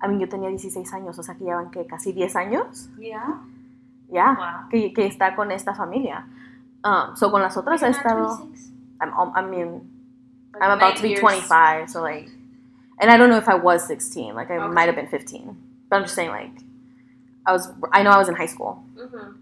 A 0.00 0.08
mí 0.08 0.18
yo 0.20 0.28
tenía 0.28 0.48
16 0.50 0.92
años, 0.92 1.18
o 1.18 1.22
sea 1.22 1.34
que 1.36 1.44
llevan 1.44 1.70
que 1.70 1.86
casi 1.86 2.12
10 2.12 2.36
años, 2.36 2.90
Yeah. 2.98 3.40
ya, 4.10 4.34
Wow. 4.34 4.68
que, 4.70 4.92
que 4.92 5.06
está 5.06 5.34
con 5.34 5.50
esta 5.50 5.74
familia. 5.74 6.26
Um, 6.84 7.16
so 7.16 7.30
con 7.32 7.40
las 7.42 7.56
otras 7.56 7.82
ha 7.82 7.88
estado, 7.88 8.26
26? 8.38 8.72
I'm, 9.00 9.12
I 9.34 9.42
mean, 9.42 9.90
Like 10.54 10.62
I'm 10.62 10.70
about 10.72 10.96
to 10.96 11.02
be 11.02 11.10
years. 11.10 11.20
25, 11.20 11.90
so 11.90 12.02
like, 12.02 12.28
and 13.00 13.10
I 13.10 13.16
don't 13.16 13.28
know 13.28 13.36
if 13.36 13.48
I 13.48 13.54
was 13.54 13.86
16, 13.86 14.34
like 14.34 14.50
I 14.50 14.56
Okay. 14.56 14.68
might 14.72 14.86
have 14.86 14.96
been 14.96 15.08
15, 15.08 15.56
but 15.90 15.96
I'm 15.96 16.02
just 16.04 16.14
saying 16.14 16.30
like, 16.30 16.52
I 17.44 17.52
was, 17.52 17.68
I 17.92 18.02
know 18.02 18.10
I 18.10 18.18
was 18.18 18.28
in 18.28 18.34
high 18.34 18.46
school, 18.48 18.82
Ujú. 18.96 19.34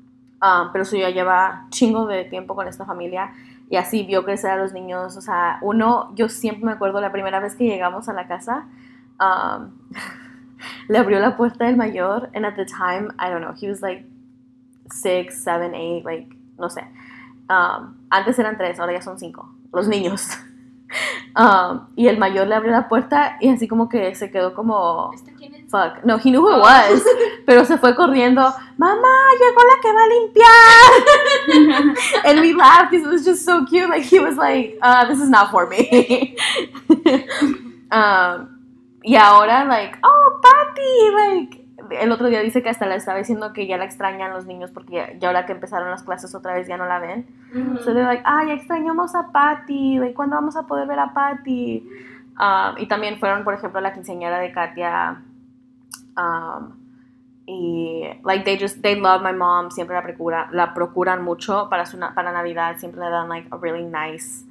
Um, 0.42 0.72
pero 0.72 0.82
eso 0.82 0.96
ya 0.96 1.08
lleva 1.10 1.66
chingo 1.70 2.06
de 2.06 2.24
tiempo 2.24 2.54
con 2.54 2.68
esta 2.68 2.84
familia 2.84 3.32
y 3.70 3.76
así 3.76 4.02
vio 4.04 4.24
crecer 4.24 4.50
a 4.50 4.56
los 4.56 4.72
niños. 4.74 5.16
O 5.16 5.20
sea, 5.22 5.58
uno, 5.62 6.12
yo 6.16 6.28
siempre 6.28 6.66
me 6.66 6.72
acuerdo 6.72 7.00
la 7.00 7.10
primera 7.12 7.40
vez 7.40 7.54
que 7.54 7.64
llegamos 7.64 8.08
a 8.10 8.12
la 8.12 8.26
casa, 8.26 8.66
um, 9.20 9.70
le 10.88 10.98
abrió 10.98 11.18
la 11.20 11.36
puerta 11.36 11.66
el 11.68 11.76
mayor, 11.76 12.28
and 12.34 12.44
at 12.44 12.56
the 12.56 12.66
time, 12.66 13.10
I 13.18 13.30
don't 13.30 13.40
know, 13.40 13.54
he 13.54 13.68
was 13.68 13.80
like 13.80 14.04
six, 14.90 15.42
seven, 15.42 15.74
eight, 15.74 16.04
like, 16.04 16.28
no 16.58 16.68
sé. 16.68 16.82
Um, 17.48 17.94
antes 18.10 18.38
eran 18.38 18.56
tres, 18.56 18.78
ahora 18.80 18.92
ya 18.94 19.02
son 19.02 19.18
cinco, 19.18 19.48
los 19.72 19.86
niños. 19.88 20.26
Um, 21.36 21.88
y 21.96 22.06
el 22.06 22.18
mayor 22.18 22.46
le 22.46 22.54
abrió 22.54 22.70
la 22.70 22.88
puerta 22.88 23.36
y 23.40 23.48
así 23.48 23.66
como 23.66 23.88
que 23.88 24.14
se 24.14 24.30
quedó 24.30 24.54
como 24.54 25.10
¿Este 25.12 25.34
quién 25.34 25.52
es? 25.56 25.68
fuck. 25.68 26.04
No, 26.04 26.18
he 26.18 26.30
knew 26.30 26.40
who 26.40 26.50
it 26.50 26.54
Oh. 26.54 26.60
was. 26.60 27.02
Pero 27.46 27.64
se 27.64 27.78
fue 27.78 27.96
corriendo. 27.96 28.42
Mamá, 28.76 29.08
llegó 29.40 29.60
la 29.64 29.80
que 29.82 29.92
va 29.92 30.04
a 30.04 30.06
limpiar. 30.06 30.92
and 32.26 32.38
we 32.40 32.52
laughed 32.54 32.90
because 32.92 33.04
it 33.04 33.10
was 33.10 33.24
just 33.24 33.44
so 33.44 33.64
cute. 33.64 33.88
Like 33.88 34.04
he 34.04 34.20
was 34.20 34.36
like, 34.36 34.78
uh, 34.82 35.04
this 35.08 35.18
is 35.20 35.28
not 35.28 35.50
for 35.50 35.66
me. 35.66 36.36
um, 37.90 38.60
y 39.02 39.16
ahora, 39.16 39.64
like, 39.64 39.98
oh, 40.04 40.40
Patty, 40.42 41.10
like. 41.16 41.63
El 41.90 42.12
otro 42.12 42.28
día 42.28 42.40
dice 42.40 42.62
que 42.62 42.68
hasta 42.68 42.86
le 42.86 42.96
estaba 42.96 43.18
diciendo 43.18 43.52
que 43.52 43.66
ya 43.66 43.76
la 43.76 43.84
extrañan 43.84 44.32
los 44.32 44.46
niños 44.46 44.70
porque 44.70 44.92
ya, 44.92 45.12
ya 45.18 45.28
ahora 45.28 45.46
que 45.46 45.52
empezaron 45.52 45.90
las 45.90 46.02
clases 46.02 46.34
otra 46.34 46.54
vez 46.54 46.66
ya 46.66 46.76
no 46.76 46.86
la 46.86 46.98
ven. 46.98 47.26
Ujú. 47.54 47.78
So 47.78 47.92
they're 47.92 48.06
like, 48.06 48.22
ah, 48.24 48.44
ya 48.46 48.54
extrañamos 48.54 49.14
a 49.14 49.32
Patty, 49.32 49.98
like, 49.98 50.14
¿cuándo 50.14 50.36
vamos 50.36 50.56
a 50.56 50.66
poder 50.66 50.86
ver 50.86 50.98
a 50.98 51.12
Patty? 51.12 51.86
Um, 52.38 52.78
y 52.78 52.86
también 52.86 53.18
fueron, 53.18 53.44
por 53.44 53.54
ejemplo, 53.54 53.78
a 53.78 53.82
la 53.82 53.92
quinceañera 53.92 54.38
de 54.38 54.52
Katia. 54.52 55.22
Um, 56.16 56.80
y, 57.46 58.02
like, 58.24 58.44
they 58.44 58.58
just, 58.58 58.82
they 58.82 58.98
love 58.98 59.22
my 59.22 59.32
mom, 59.32 59.70
siempre 59.70 59.94
la, 59.94 60.02
procura, 60.02 60.48
la 60.50 60.74
procuran 60.74 61.22
mucho 61.22 61.68
para, 61.68 61.86
su, 61.86 61.98
para 61.98 62.32
Navidad, 62.32 62.76
siempre 62.78 63.00
le 63.00 63.10
dan, 63.10 63.28
like, 63.28 63.48
a 63.52 63.56
really 63.56 63.84
nice 63.84 64.44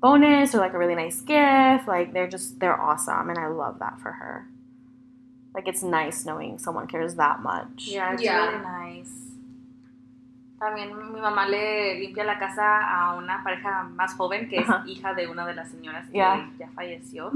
bonus 0.00 0.54
or, 0.54 0.60
like, 0.60 0.74
a 0.74 0.78
really 0.78 0.94
nice 0.94 1.22
gift. 1.22 1.86
Like, 1.86 2.12
they're 2.12 2.28
just, 2.28 2.58
they're 2.58 2.78
awesome, 2.78 3.30
and 3.30 3.38
I 3.38 3.46
love 3.46 3.78
that 3.78 3.98
for 4.00 4.12
her. 4.12 4.46
Like, 5.54 5.68
it's 5.68 5.82
nice 5.82 6.24
knowing 6.24 6.58
someone 6.58 6.86
cares 6.86 7.16
that 7.16 7.40
much. 7.40 7.88
Yeah, 7.88 8.12
it's 8.12 8.22
Yeah. 8.22 8.46
really 8.46 8.62
nice. 8.62 9.10
También 10.58 10.90
mi 11.12 11.20
mamá 11.20 11.46
le 11.48 11.98
limpia 12.00 12.22
la 12.24 12.38
casa 12.38 12.80
a 12.84 13.14
una 13.16 13.42
pareja 13.42 13.82
más 13.84 14.14
joven 14.14 14.48
que 14.48 14.58
es 14.58 14.68
hija 14.86 15.14
de 15.14 15.26
una 15.26 15.46
de 15.46 15.54
las 15.54 15.70
señoras 15.70 16.06
que 16.08 16.18
Yeah. 16.18 16.50
ya 16.58 16.68
falleció. 16.74 17.32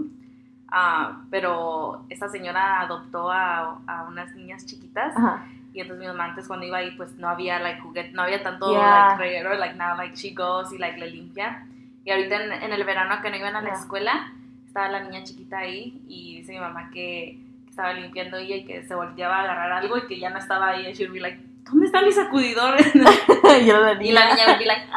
Ah, 0.68 1.22
pero 1.30 2.04
esta 2.10 2.28
señora 2.28 2.80
adoptó 2.80 3.30
a, 3.30 3.78
a 3.86 4.02
unas 4.08 4.34
niñas 4.34 4.66
chiquitas 4.66 5.16
Ajá. 5.16 5.46
y 5.72 5.80
entonces 5.80 6.00
mi 6.00 6.06
mamá 6.06 6.24
antes 6.26 6.46
cuando 6.48 6.66
iba 6.66 6.78
ahí 6.78 6.90
pues 6.96 7.16
no 7.16 7.28
había 7.28 7.58
like 7.60 7.80
juguete, 7.80 8.12
no 8.12 8.22
había 8.22 8.42
tanto 8.42 8.70
Yeah. 8.72 9.08
like 9.16 9.18
reguero, 9.22 9.54
like 9.58 9.74
now 9.76 9.96
like 9.96 10.14
she 10.16 10.34
goes 10.34 10.72
y 10.72 10.78
like 10.78 10.98
le 10.98 11.10
limpia. 11.10 11.66
Y 12.04 12.10
ahorita 12.10 12.44
en, 12.44 12.52
en 12.52 12.72
el 12.72 12.84
verano 12.84 13.22
que 13.22 13.30
no 13.30 13.36
iban 13.36 13.56
a 13.56 13.62
la 13.62 13.70
Yeah. 13.70 13.78
escuela 13.78 14.32
estaba 14.66 14.88
la 14.88 15.00
niña 15.00 15.22
chiquita 15.24 15.58
ahí 15.58 16.02
y 16.08 16.36
dice 16.40 16.52
mi 16.52 16.58
mamá 16.60 16.90
que 16.90 17.38
estaba 17.74 17.92
limpiando 17.92 18.36
ella 18.36 18.54
y 18.54 18.64
que 18.64 18.84
se 18.84 18.94
volteaba 18.94 19.38
a 19.38 19.42
agarrar 19.42 19.72
algo 19.72 19.96
y 19.98 20.06
que 20.06 20.20
ya 20.20 20.30
no 20.30 20.38
estaba 20.38 20.68
ahí 20.68 20.86
y 20.86 20.92
she 20.92 21.04
would 21.06 21.12
be 21.14 21.20
like 21.20 21.38
¿dónde 21.64 21.86
están 21.86 22.04
mis 22.04 22.14
sacudidores? 22.14 22.86
Yo 23.66 23.80
la 23.80 24.00
y 24.00 24.12
la 24.12 24.26
niña 24.32 24.46
would 24.46 24.58
be 24.60 24.64
like 24.64 24.82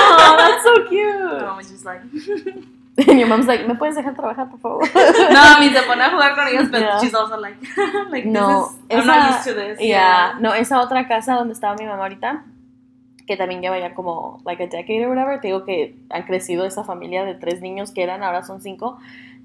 Oh, 0.00 0.34
that's 0.38 0.62
so 0.64 0.72
cute. 0.88 1.42
mom 1.44 1.56
was 1.58 1.70
just 1.70 1.84
like 1.84 2.00
And 3.06 3.18
your 3.20 3.28
mom's 3.28 3.46
like, 3.46 3.64
¿me 3.68 3.74
puedes 3.76 3.94
dejar 3.94 4.14
trabajar, 4.16 4.48
por 4.50 4.58
favor? 4.58 4.82
no, 5.32 5.60
ni 5.60 5.68
se 5.72 5.82
pone 5.82 6.02
a 6.02 6.10
jugar 6.10 6.34
con 6.34 6.48
ellos, 6.48 6.68
pero 6.70 6.84
Yeah. 6.86 6.98
she's 7.00 7.14
also 7.14 7.36
like, 7.38 7.56
like 8.10 8.26
No, 8.26 8.70
this 8.88 8.98
is, 8.98 9.04
I'm 9.04 9.06
not 9.06 9.30
used 9.30 9.44
to 9.44 9.54
this. 9.54 9.78
Yeah, 9.80 10.34
no, 10.40 10.52
esa 10.54 10.80
otra 10.80 11.06
casa 11.06 11.34
donde 11.34 11.52
estaba 11.54 11.76
mi 11.76 11.84
mamá 11.86 12.02
ahorita, 12.04 12.42
que 13.26 13.36
también 13.36 13.60
lleva 13.60 13.78
ya 13.78 13.94
como 13.94 14.40
like 14.44 14.60
a 14.64 14.66
decade 14.66 15.04
or 15.04 15.10
whatever, 15.10 15.40
te 15.40 15.46
digo 15.48 15.64
que 15.64 15.94
han 16.10 16.24
crecido 16.24 16.64
esa 16.64 16.82
familia 16.82 17.24
de 17.24 17.34
tres 17.34 17.60
niños 17.60 17.92
que 17.92 18.02
eran, 18.02 18.24
ahora 18.24 18.42
son 18.42 18.60
cinco, 18.62 18.98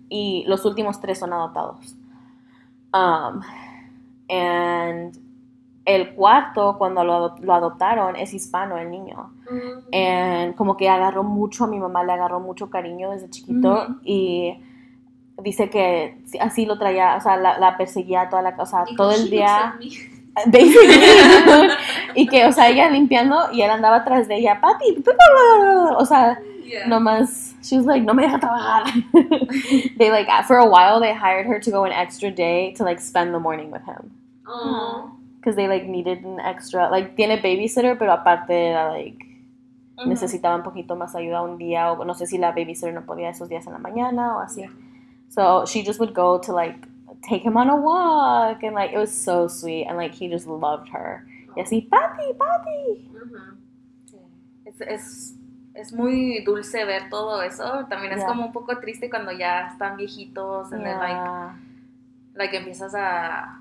y 0.09 0.43
los 0.47 0.65
últimos 0.65 0.99
tres 1.01 1.19
son 1.19 1.33
adoptados. 1.33 1.95
Um, 2.93 3.41
and 4.29 5.17
el 5.85 6.13
cuarto, 6.15 6.77
cuando 6.77 7.03
lo, 7.03 7.13
ado- 7.13 7.35
lo 7.41 7.53
adoptaron, 7.53 8.15
es 8.15 8.33
hispano 8.33 8.77
el 8.77 8.89
niño. 8.89 9.31
And 9.91 10.55
como 10.55 10.77
que 10.77 10.87
agarró 10.89 11.23
mucho 11.23 11.65
a 11.65 11.67
mi 11.67 11.77
mamá, 11.79 12.03
le 12.03 12.13
agarró 12.13 12.39
mucho 12.39 12.69
cariño 12.69 13.11
desde 13.11 13.29
chiquito 13.29 13.87
y 14.03 14.57
dice 15.41 15.69
que 15.69 16.21
sí, 16.25 16.37
así 16.39 16.65
lo 16.65 16.77
traía, 16.79 17.15
o 17.17 17.21
sea, 17.21 17.35
la, 17.37 17.57
la 17.59 17.75
perseguía 17.75 18.29
toda 18.29 18.41
la, 18.41 18.51
Dijo, 18.51 18.95
todo 18.95 19.11
"She 19.11 19.23
el 19.23 19.29
día, 19.29 19.75
like 19.79 19.89
me". 19.89 20.43
basically, 20.51 21.69
y 22.15 22.27
que, 22.27 22.45
o 22.45 22.51
sea, 22.51 22.69
ella 22.69 22.89
limpiando 22.89 23.51
y 23.51 23.61
él 23.61 23.69
andaba 23.69 23.97
atrás 23.97 24.27
de 24.27 24.37
ella, 24.37 24.59
papi, 24.61 25.03
o 25.97 26.05
sea, 26.05 26.39
Yeah. 26.65 26.87
nomás, 26.87 27.52
she 27.63 27.77
was 27.77 27.85
like, 27.85 28.03
no 28.03 28.13
me 28.13 28.23
deja 28.23 28.37
trabajar. 28.39 29.97
they 29.97 30.11
like, 30.11 30.27
for 30.45 30.57
a 30.57 30.67
while, 30.67 30.99
they 30.99 31.13
hired 31.13 31.45
her 31.45 31.59
to 31.59 31.71
go 31.71 31.85
an 31.85 31.91
extra 31.91 32.29
day 32.31 32.73
to 32.73 32.83
like 32.83 32.99
spend 32.99 33.33
the 33.33 33.39
morning 33.39 33.71
with 33.71 33.83
him. 33.83 34.11
Oh. 34.47 35.11
Because 35.39 35.55
they 35.55 35.67
like 35.67 35.85
needed 35.85 36.23
an 36.23 36.39
extra, 36.39 36.89
like, 36.89 37.17
tiene 37.17 37.41
babysitter, 37.41 37.97
pero 37.97 38.13
aparte 38.13 38.51
era 38.51 38.91
like, 38.91 39.25
Ujú. 39.97 40.09
necesitaba 40.09 40.55
un 40.55 40.63
poquito 40.63 40.95
más 40.95 41.13
ayuda 41.15 41.43
un 41.43 41.57
día 41.57 41.91
o 41.91 42.03
no 42.03 42.13
sé 42.13 42.25
si 42.25 42.37
la 42.37 42.51
babysitter 42.51 42.93
no 42.93 43.05
podía 43.05 43.29
esos 43.29 43.47
días 43.47 43.67
en 43.67 43.73
la 43.73 43.79
mañana 43.79 44.37
o 44.37 44.39
así. 44.39 44.67
So 45.29 45.65
she 45.65 45.83
just 45.83 45.99
would 45.99 46.13
go 46.13 46.39
to 46.39 46.51
like 46.53 46.87
take 47.27 47.43
him 47.43 47.57
on 47.57 47.69
a 47.69 47.75
walk 47.75 48.63
and 48.63 48.73
like 48.75 48.91
it 48.91 48.97
was 48.97 49.11
so 49.11 49.47
sweet 49.47 49.85
and 49.85 49.97
like 49.97 50.13
he 50.13 50.27
just 50.27 50.47
loved 50.47 50.89
her. 50.89 51.25
Y 51.55 51.61
así, 51.61 51.87
papi, 51.89 52.33
papi. 52.33 53.07
Ujú. 53.13 53.57
Sí. 54.05 54.17
Es, 54.65 54.81
es, 54.81 55.35
es 55.73 55.91
muy 55.93 56.43
dulce 56.43 56.85
ver 56.85 57.09
todo 57.09 57.41
eso. 57.41 57.85
También 57.89 58.13
es 58.13 58.19
Yeah. 58.19 58.27
como 58.27 58.45
un 58.45 58.51
poco 58.51 58.77
triste 58.79 59.09
cuando 59.09 59.31
ya 59.31 59.67
están 59.67 59.97
viejitos 59.97 60.71
and 60.71 60.83
then, 60.83 60.99
like, 60.99 61.13
Yeah. 61.13 61.55
like 62.35 62.57
empiezas 62.57 62.93
a 62.95 63.59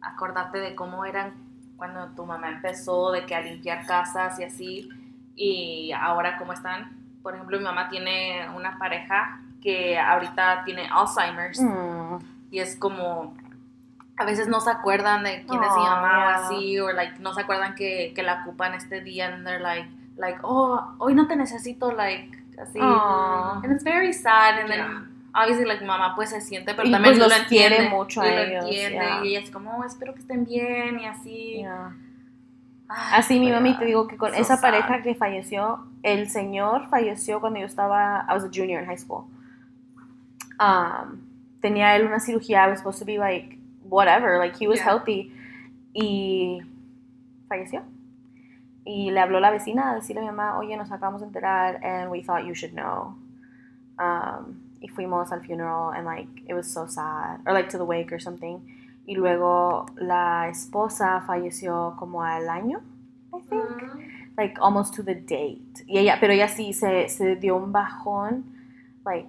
acordarte 0.00 0.58
de 0.58 0.74
cómo 0.74 1.04
eran 1.04 1.34
cuando 1.76 2.06
tu 2.16 2.24
mamá 2.26 2.48
empezó, 2.48 3.10
de 3.12 3.26
que 3.26 3.34
a 3.34 3.40
limpiar 3.40 3.84
casas 3.86 4.38
y 4.38 4.44
así, 4.44 4.88
y 5.36 5.92
ahora 5.92 6.38
cómo 6.38 6.52
están. 6.52 6.96
Por 7.22 7.34
ejemplo, 7.34 7.58
mi 7.58 7.64
mamá 7.64 7.88
tiene 7.88 8.48
una 8.54 8.78
pareja 8.78 9.40
que 9.62 9.98
ahorita 9.98 10.64
tiene 10.64 10.88
Alzheimer's 10.90 11.60
Mm. 11.60 12.16
y 12.50 12.58
es 12.60 12.76
como 12.76 13.34
a 14.18 14.24
veces 14.24 14.46
no 14.46 14.60
se 14.60 14.70
acuerdan 14.70 15.24
de 15.24 15.44
quién 15.48 15.62
es 15.62 15.70
mi 15.74 15.80
Oh, 15.82 15.84
mamá 15.84 16.12
yeah. 16.12 16.26
o 16.26 16.44
así, 16.44 16.80
o 16.80 16.92
like 16.92 17.18
no 17.20 17.32
se 17.34 17.40
acuerdan 17.40 17.74
que, 17.74 18.12
que 18.14 18.22
la 18.22 18.42
ocupan 18.42 18.74
este 18.74 19.00
día 19.00 19.28
and 19.34 19.44
they're 19.46 19.58
like, 19.60 19.88
like, 20.16 20.38
oh, 20.42 20.94
hoy 20.98 21.14
no 21.14 21.26
te 21.26 21.36
necesito, 21.36 21.92
like, 21.92 22.30
así. 22.60 22.78
Aw. 22.80 23.60
And 23.64 23.72
it's 23.72 23.84
very 23.84 24.12
sad, 24.12 24.58
and 24.60 24.68
Yeah. 24.68 24.76
then 24.76 25.08
obviously 25.34 25.64
like 25.64 25.82
mamá 25.84 26.14
pues 26.14 26.28
se 26.30 26.40
siente, 26.42 26.74
pero 26.74 26.86
Y, 26.88 26.92
también 26.92 27.16
pues, 27.16 27.18
lo 27.18 27.28
los 27.34 27.46
quiere 27.48 27.76
entiende, 27.76 27.96
mucho 27.96 28.20
a 28.20 28.26
y 28.26 28.30
lo 28.30 28.38
ellos, 28.42 28.64
entiende, 28.66 28.98
yeah. 28.98 29.24
y 29.24 29.28
ella 29.28 29.40
es 29.40 29.50
como, 29.50 29.78
oh, 29.78 29.84
espero 29.84 30.12
que 30.14 30.20
estén 30.20 30.44
bien 30.44 31.00
y 31.00 31.06
así. 31.06 31.52
Yeah. 31.58 31.94
Ay, 32.88 33.20
Así 33.20 33.40
mi 33.40 33.46
but 33.46 33.54
mami 33.56 33.78
te 33.78 33.86
digo 33.86 34.06
que 34.06 34.18
con 34.18 34.32
so 34.32 34.36
esa 34.36 34.56
sad. 34.56 34.60
pareja 34.62 35.00
que 35.02 35.14
falleció, 35.14 35.86
el 36.02 36.28
señor 36.28 36.88
falleció 36.90 37.40
cuando 37.40 37.58
yo 37.60 37.64
estaba, 37.66 38.26
I 38.28 38.34
was 38.34 38.44
a 38.44 38.48
junior 38.52 38.80
in 38.82 38.86
high 38.86 38.98
school. 38.98 39.24
Um, 40.60 41.22
tenía 41.60 41.96
él 41.96 42.06
una 42.06 42.20
cirugía, 42.20 42.64
I 42.66 42.68
was 42.68 42.78
supposed 42.80 42.98
to 42.98 43.06
be 43.06 43.16
like 43.18 43.58
whatever, 43.88 44.38
like 44.38 44.54
he 44.62 44.68
was 44.68 44.80
healthy 44.80 45.32
y 45.94 46.60
falleció. 47.48 47.82
Y 48.84 49.10
le 49.10 49.20
habló 49.20 49.38
la 49.40 49.50
vecina 49.50 49.90
a 49.90 49.94
decirle 49.94 50.20
a 50.20 50.24
mi 50.24 50.30
mamá, 50.36 50.58
oye, 50.58 50.76
nos 50.76 50.90
acabamos 50.90 51.20
de 51.20 51.28
enterar 51.28 51.84
and 51.84 52.10
we 52.10 52.22
thought 52.22 52.44
you 52.44 52.54
should 52.54 52.72
know. 52.74 53.14
Um, 53.98 54.60
y 54.80 54.88
fuimos 54.88 55.30
al 55.32 55.42
funeral 55.44 55.92
and 55.94 56.04
like 56.04 56.28
it 56.48 56.54
was 56.54 56.66
so 56.66 56.86
sad 56.88 57.38
or 57.46 57.52
like 57.52 57.68
to 57.68 57.78
the 57.78 57.84
wake 57.84 58.10
or 58.12 58.20
something 58.20 58.58
y 59.06 59.14
luego 59.14 59.86
la 59.96 60.48
esposa 60.48 61.20
falleció 61.24 61.94
como 61.98 62.22
al 62.24 62.48
año 62.48 62.80
I 63.32 63.40
think 63.48 63.62
Mm. 63.62 64.00
like 64.36 64.58
almost 64.60 64.94
to 64.96 65.04
the 65.04 65.14
date 65.14 65.84
y 65.86 65.98
ella 65.98 66.16
pero 66.18 66.32
ella 66.32 66.48
sí 66.48 66.72
se, 66.72 67.08
se 67.08 67.36
dio 67.36 67.56
un 67.56 67.70
bajón 67.72 68.44
like 69.04 69.28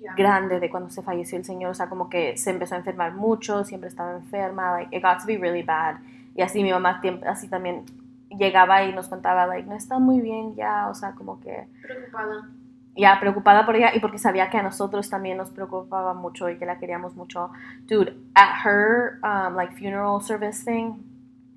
Yeah. 0.00 0.14
grande 0.16 0.58
de 0.60 0.70
cuando 0.70 0.90
se 0.90 1.02
falleció 1.02 1.36
el 1.38 1.44
señor, 1.44 1.72
o 1.72 1.74
sea, 1.74 1.88
como 1.88 2.08
que 2.08 2.36
se 2.36 2.50
empezó 2.50 2.76
a 2.76 2.78
enfermar 2.78 3.14
mucho, 3.14 3.64
siempre 3.64 3.88
estaba 3.88 4.12
enferma, 4.14 4.70
like, 4.70 4.96
it 4.96 5.02
got 5.02 5.18
to 5.18 5.26
be 5.26 5.36
really 5.36 5.64
bad. 5.64 5.96
Y 6.36 6.42
así 6.42 6.62
mi 6.62 6.70
mamá 6.70 7.00
así 7.26 7.48
también 7.48 7.84
llegaba 8.30 8.84
y 8.84 8.92
nos 8.92 9.08
contaba, 9.08 9.46
like, 9.46 9.68
no 9.68 9.74
está 9.74 9.98
muy 9.98 10.20
bien 10.20 10.54
ya, 10.54 10.88
o 10.88 10.94
sea, 10.94 11.12
como 11.14 11.40
que 11.40 11.66
Preocupada. 11.82 12.50
ya 12.96 13.18
preocupada 13.20 13.64
por 13.64 13.76
ella 13.76 13.94
y 13.94 14.00
porque 14.00 14.18
sabía 14.18 14.50
que 14.50 14.58
a 14.58 14.62
nosotros 14.62 15.08
también 15.08 15.36
nos 15.38 15.50
preocupaba 15.50 16.14
mucho 16.14 16.48
y 16.50 16.58
que 16.58 16.66
la 16.66 16.78
queríamos 16.78 17.14
mucho. 17.16 17.50
Dude, 17.86 18.14
at 18.34 18.64
her, 18.64 19.18
um, 19.22 19.54
like, 19.56 19.72
funeral 19.76 20.20
service 20.20 20.62
thing, 20.64 21.04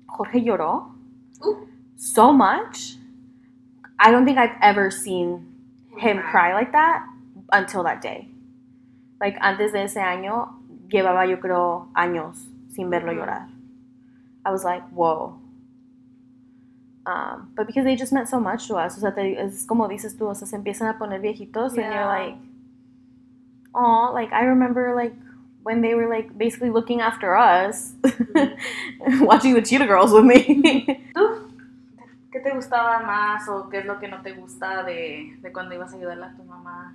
Jorge 0.06 0.42
lloró 0.42 0.94
Uh. 1.44 1.66
so 1.96 2.32
much. 2.32 2.98
I 3.98 4.10
don't 4.12 4.24
think 4.24 4.38
I've 4.38 4.56
ever 4.60 4.90
seen 4.90 5.46
him 5.96 6.18
cry 6.22 6.52
like 6.54 6.72
that 6.72 7.04
until 7.52 7.82
that 7.84 8.00
day. 8.00 8.28
Like 9.20 9.36
antes 9.40 9.72
de 9.72 9.82
ese 9.84 9.98
año 10.00 10.60
llevaba 10.88 11.26
yo 11.28 11.38
creo 11.38 11.88
años 11.94 12.48
sin 12.70 12.90
verlo 12.90 13.12
llorar. 13.12 13.48
I 14.44 14.50
was 14.50 14.64
like, 14.64 14.82
whoa. 14.90 15.38
Um, 17.04 17.50
but 17.56 17.66
because 17.66 17.84
they 17.84 17.96
just 17.96 18.12
meant 18.12 18.28
so 18.28 18.38
much 18.38 18.68
to 18.68 18.76
us, 18.76 18.96
o 18.96 19.00
sea, 19.00 19.10
te- 19.12 19.36
es 19.36 19.64
como 19.66 19.88
dices 19.88 20.16
tú, 20.16 20.28
o 20.28 20.34
sea, 20.34 20.46
se 20.46 20.56
empiezan 20.56 20.88
a 20.88 20.98
poner 20.98 21.20
viejitos 21.20 21.72
and 21.76 21.92
you're 21.92 22.06
like, 22.06 22.36
oh, 23.74 24.10
like 24.14 24.32
I 24.32 24.44
remember 24.44 24.94
like 24.94 25.12
when 25.64 25.80
they 25.80 25.94
were 25.94 26.06
like 26.08 26.36
basically 26.38 26.70
looking 26.70 27.00
after 27.00 27.34
us, 27.36 27.94
watching 29.20 29.54
the 29.54 29.62
Cheetah 29.62 29.86
Girls 29.86 30.12
with 30.12 30.24
me. 30.24 30.84
¿Tú? 31.14 31.48
¿Qué 32.32 32.40
te 32.40 32.50
gustaba 32.54 33.00
más 33.04 33.48
o 33.48 33.68
qué 33.68 33.78
es 33.80 33.84
lo 33.84 33.98
que 33.98 34.08
no 34.08 34.22
te 34.22 34.32
gusta 34.32 34.82
de, 34.84 35.36
de 35.42 35.52
cuando 35.52 35.74
ibas 35.74 35.92
a 35.92 35.96
ayudarle 35.96 36.24
a 36.26 36.36
tu 36.36 36.44
mamá? 36.44 36.94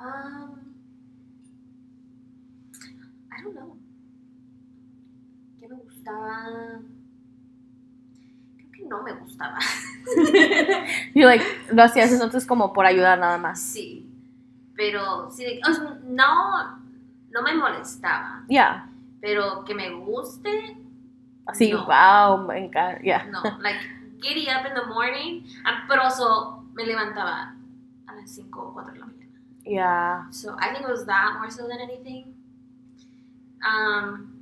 Um, 0.00 0.58
I 3.30 3.42
don't 3.42 3.54
know. 3.54 3.76
¿Qué 5.60 5.68
me 5.68 5.76
gustaba? 5.76 6.80
Que 8.72 8.84
no 8.86 9.02
me 9.02 9.12
gustaba. 9.14 9.58
you're 11.14 11.26
like, 11.26 11.44
lo 11.72 11.82
hacías 11.82 12.12
entonces 12.12 12.46
como 12.46 12.72
por 12.72 12.86
ayudar 12.86 13.18
nada 13.18 13.38
más. 13.38 13.60
sí. 13.60 14.08
Pero 14.74 15.30
sí, 15.30 15.60
o 15.68 15.72
sea, 15.72 15.98
no, 16.04 16.78
no 17.30 17.42
me 17.42 17.54
molestaba. 17.54 18.42
Yeah. 18.48 18.88
Pero 19.20 19.64
que 19.64 19.74
me 19.74 19.90
guste, 19.90 20.76
Así, 21.46 21.70
No. 21.72 21.84
wow, 21.86 22.46
me 22.48 22.58
encanta. 22.64 23.00
Yeah. 23.02 23.24
no. 23.26 23.42
Like, 23.60 23.78
giddy 24.20 24.48
up 24.48 24.64
in 24.66 24.74
the 24.74 24.86
morning. 24.86 25.44
ah, 25.66 25.84
Pero 25.88 26.10
so, 26.10 26.64
me 26.72 26.84
levantaba 26.86 27.54
a 28.06 28.14
las 28.14 28.30
5 28.34 28.60
o 28.60 28.72
4 28.72 28.92
de 28.94 28.98
la 29.00 29.06
mañana. 29.06 29.40
Yeah. 29.64 30.26
So 30.30 30.56
I 30.58 30.72
think 30.72 30.84
it 30.84 30.90
was 30.90 31.04
that 31.06 31.34
more 31.38 31.50
so 31.50 31.68
than 31.68 31.80
anything. 31.80 32.34
Um, 33.62 34.32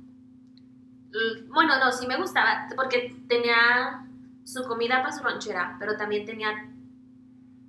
bueno, 1.53 1.77
no, 1.77 1.91
sí 1.91 2.07
me 2.07 2.17
gustaba 2.17 2.67
porque 2.75 3.15
tenía 3.27 4.07
su 4.43 4.63
comida 4.67 5.01
para 5.01 5.11
su 5.11 5.23
lonchera, 5.23 5.75
pero 5.79 5.97
también 5.97 6.25
tenía 6.25 6.49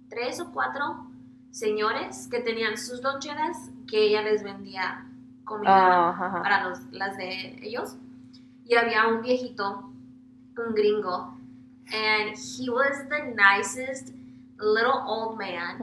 tres 0.08 0.40
o 0.40 0.50
cuatro 0.52 1.06
señores 1.50 2.28
que 2.30 2.40
tenían 2.40 2.76
sus 2.78 3.02
loncheras 3.02 3.70
que 3.88 4.02
ella 4.08 4.22
les 4.22 4.42
vendía 4.42 5.06
comida 5.44 6.00
Oh, 6.00 6.08
ajá. 6.10 6.42
para 6.42 6.68
los, 6.68 6.80
las 6.92 7.16
de 7.16 7.58
ellos. 7.62 7.96
Y 8.64 8.74
había 8.76 9.06
un 9.08 9.22
viejito, 9.22 9.90
un 10.56 10.74
gringo, 10.74 11.34
and 11.92 12.36
he 12.36 12.70
was 12.70 13.06
the 13.08 13.34
nicest 13.34 14.14
little 14.58 15.02
old 15.06 15.36
man. 15.38 15.78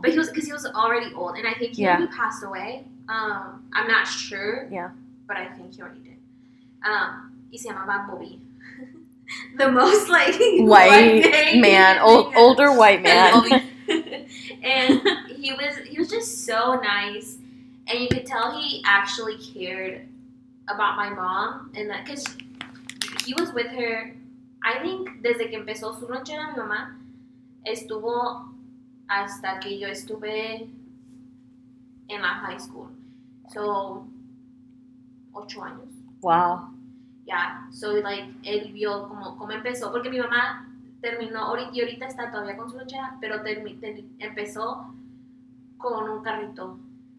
But 0.00 0.10
he 0.10 0.18
was 0.18 0.28
because 0.30 0.46
he 0.46 0.52
was 0.52 0.66
already 0.66 1.12
old, 1.14 1.36
and 1.36 1.46
I 1.46 1.54
think 1.54 1.74
he 1.76 1.82
Yeah. 1.82 1.96
already 1.98 2.08
passed 2.12 2.42
away. 2.42 2.86
Um, 3.08 3.62
I'm 3.72 3.86
not 3.86 4.06
sure. 4.08 4.66
Yeah. 4.70 4.90
But 5.28 5.36
I 5.36 5.48
think 5.54 5.74
he 5.74 5.82
already 5.82 6.00
did. 6.00 6.18
Um, 6.82 7.32
y 7.52 7.58
se 7.58 7.68
llamaba 7.68 8.06
Bobby. 8.08 8.40
the 9.58 9.70
most 9.70 10.08
like 10.08 10.34
White 10.58 11.22
guy 11.22 11.58
man, 11.58 11.98
old, 12.00 12.34
older 12.36 12.72
white 12.72 13.02
man. 13.02 13.42
and 14.62 15.00
he 15.36 15.52
was 15.52 15.76
he 15.86 15.98
was 15.98 16.10
just 16.10 16.44
so 16.44 16.80
nice, 16.82 17.38
and 17.86 18.00
you 18.00 18.08
could 18.08 18.26
tell 18.26 18.58
he 18.58 18.82
actually 18.84 19.36
cared 19.38 20.08
about 20.68 20.96
my 20.96 21.10
mom, 21.10 21.72
and 21.76 21.90
that 21.90 22.04
because 22.04 22.26
he 23.24 23.34
was 23.34 23.52
with 23.52 23.68
her. 23.68 24.14
I 24.62 24.80
think 24.80 25.22
desde 25.22 25.48
que 25.48 25.58
empezó 25.60 25.96
su 25.98 26.06
lonchera 26.06 26.52
mi 26.52 26.60
mamá 26.60 26.96
estuvo 27.64 28.48
hasta 29.08 29.60
que 29.60 29.78
yo 29.78 29.88
estuve 29.88 30.68
en 32.08 32.22
la 32.22 32.34
high 32.34 32.58
school. 32.58 32.90
So 33.52 34.06
ocho 35.32 35.60
años. 35.62 35.92
Wow. 36.20 36.75
Ya, 37.26 37.66
so 37.72 37.92
like 38.00 38.32
él 38.44 38.72
vio 38.72 39.08
cómo, 39.08 39.36
cómo 39.36 39.50
empezó, 39.52 39.90
porque 39.90 40.08
mi 40.10 40.18
mamá 40.20 40.68
terminó 41.00 41.40
ahorita, 41.40 41.70
y 41.72 41.80
ahorita 41.80 42.06
está 42.06 42.30
todavía 42.30 42.56
con 42.56 42.70
su 42.70 42.78
lonchera, 42.78 43.16
pero 43.20 43.42
termi- 43.42 43.78
ter- 43.80 44.04
empezó 44.18 44.94
con 45.76 46.08
un 46.08 46.22
carrito 46.22 46.78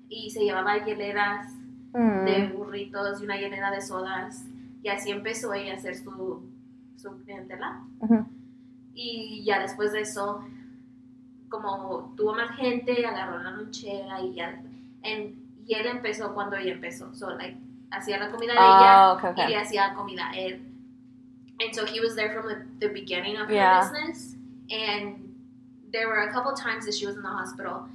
y 0.09 0.29
se 0.29 0.41
llevaba 0.45 0.77
hieleras 0.83 1.53
Mm. 1.93 2.25
de 2.25 2.47
burritos 2.55 3.21
y 3.21 3.25
una 3.25 3.37
hielera 3.37 3.71
de 3.71 3.81
sodas 3.81 4.45
y 4.83 4.89
así 4.89 5.09
empezó 5.11 5.53
ella 5.53 5.73
a 5.73 5.75
hacer 5.77 5.95
su, 5.95 6.41
su 6.97 7.17
clientela. 7.23 7.81
Ujú. 7.99 8.25
Y 8.93 9.43
ya 9.45 9.59
después 9.59 9.93
de 9.93 10.01
eso, 10.01 10.43
como 11.49 12.13
tuvo 12.17 12.33
más 12.35 12.51
gente, 12.57 13.05
agarró 13.05 13.39
la 13.41 13.51
lonchera 13.51 14.21
y 14.21 14.33
ya, 14.35 14.61
en- 15.03 15.35
y 15.65 15.73
él 15.75 15.87
empezó 15.87 16.33
cuando 16.33 16.55
ella 16.57 16.73
empezó, 16.73 17.13
so 17.15 17.29
like 17.31 17.57
hacía 17.91 18.19
la 18.19 18.29
comida 18.29 18.53
de 18.53 18.59
ah, 18.59 18.79
ella 18.79 19.11
Oh, 19.23 19.29
okay, 19.29 19.45
y 19.45 19.49
le 19.49 19.57
hacía 19.57 19.93
comida 19.95 20.29
a 20.31 20.35
él. 20.35 20.59
And 21.59 21.73
so 21.73 21.85
he 21.85 21.99
was 21.99 22.15
there 22.15 22.33
from 22.33 22.47
the, 22.47 22.65
the 22.79 22.93
beginning 22.93 23.37
of 23.37 23.49
Yeah. 23.49 23.81
her 23.83 23.89
business. 23.89 24.35
And 24.69 25.33
there 25.91 26.07
were 26.07 26.27
a 26.27 26.31
couple 26.31 26.53
times 26.53 26.85
that 26.85 26.93
she 26.93 27.05
was 27.05 27.15
in 27.15 27.23
the 27.23 27.29
hospital, 27.29 27.87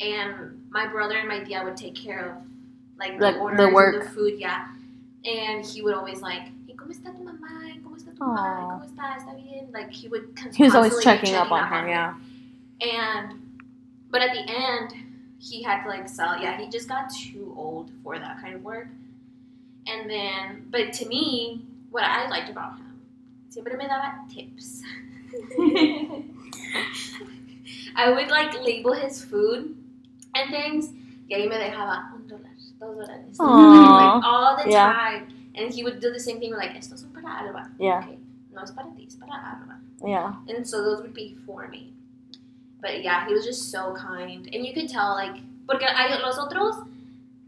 and 0.00 0.66
my 0.70 0.86
brother 0.86 1.16
and 1.16 1.28
my 1.28 1.40
tia 1.40 1.62
would 1.64 1.76
take 1.76 1.94
care 1.94 2.26
of 2.26 2.32
like 2.98 3.18
the 3.18 3.32
the 3.32 3.38
orders 3.38 3.60
and 3.60 3.74
work. 3.74 4.02
the 4.04 4.10
food, 4.10 4.34
yeah. 4.38 4.66
And 5.24 5.64
he 5.64 5.80
would 5.82 5.94
always 5.94 6.20
like, 6.20 6.42
"¿Y 6.68 6.74
cómo 6.76 6.90
está 6.90 7.12
tu 7.16 7.22
mamá? 7.22 7.62
¿Cómo 7.82 7.96
está 7.96 8.12
tu 8.14 8.22
mamá? 8.24 8.80
¿Cómo 8.80 8.84
está? 8.84 9.16
¿Está 9.16 9.34
bien?" 9.36 9.70
Like 9.72 9.90
he 9.92 10.08
would. 10.08 10.36
He 10.54 10.64
was 10.64 10.74
always 10.74 10.96
be 10.96 11.02
checking 11.02 11.34
up 11.34 11.50
on 11.52 11.64
her, 11.64 11.88
yeah. 11.88 12.14
And 12.80 13.40
but 14.10 14.20
at 14.22 14.32
the 14.34 14.44
end, 14.48 14.92
he 15.38 15.62
had 15.62 15.82
to 15.84 15.88
like 15.88 16.08
sell. 16.08 16.36
Yeah, 16.40 16.58
he 16.58 16.68
just 16.68 16.88
got 16.88 17.08
too 17.10 17.54
old 17.56 17.90
for 18.02 18.18
that 18.18 18.40
kind 18.42 18.54
of 18.54 18.62
work. 18.62 18.88
And 19.88 20.10
then, 20.10 20.66
but 20.70 20.92
to 20.94 21.06
me, 21.06 21.64
what 21.90 22.04
I 22.04 22.28
liked 22.28 22.50
about 22.50 22.76
him, 22.78 23.00
siempre 23.48 23.76
me 23.76 23.84
daba 23.86 24.26
tips. 24.32 24.82
I 27.96 28.10
would 28.10 28.28
like 28.28 28.52
label 28.62 28.92
his 28.92 29.24
food 29.24 29.74
and 30.34 30.50
things. 30.50 30.90
Y 31.28 31.34
ahí 31.36 31.48
me 31.48 31.56
dejaba 31.56 32.12
un 32.14 32.26
dólar, 32.28 32.54
dos 32.78 32.96
dólares. 32.96 33.38
Like 33.40 34.24
all 34.24 34.56
the 34.62 34.70
Yeah. 34.70 34.92
time. 34.92 35.28
And 35.54 35.72
he 35.72 35.82
would 35.82 36.00
do 36.00 36.12
the 36.12 36.20
same 36.20 36.38
thing 36.38 36.52
like, 36.52 36.74
estos 36.76 37.00
son 37.00 37.10
para 37.10 37.28
Alba. 37.46 37.70
Yeah. 37.78 38.00
Okay. 38.04 38.18
No 38.52 38.62
es 38.62 38.70
para 38.72 38.90
ti, 38.94 39.06
es 39.08 39.16
para 39.16 39.32
Alba. 39.32 39.80
Yeah. 40.04 40.34
And 40.48 40.66
so 40.68 40.82
those 40.84 41.00
would 41.02 41.14
be 41.14 41.36
for 41.46 41.68
me. 41.68 41.92
But 42.82 43.02
yeah, 43.02 43.26
he 43.26 43.32
was 43.34 43.44
just 43.46 43.70
so 43.70 43.94
kind. 43.94 44.48
And 44.52 44.64
you 44.66 44.74
could 44.74 44.88
tell, 44.88 45.14
like, 45.14 45.40
porque 45.66 45.82
hay, 45.86 46.10
los 46.20 46.38
otros, 46.38 46.86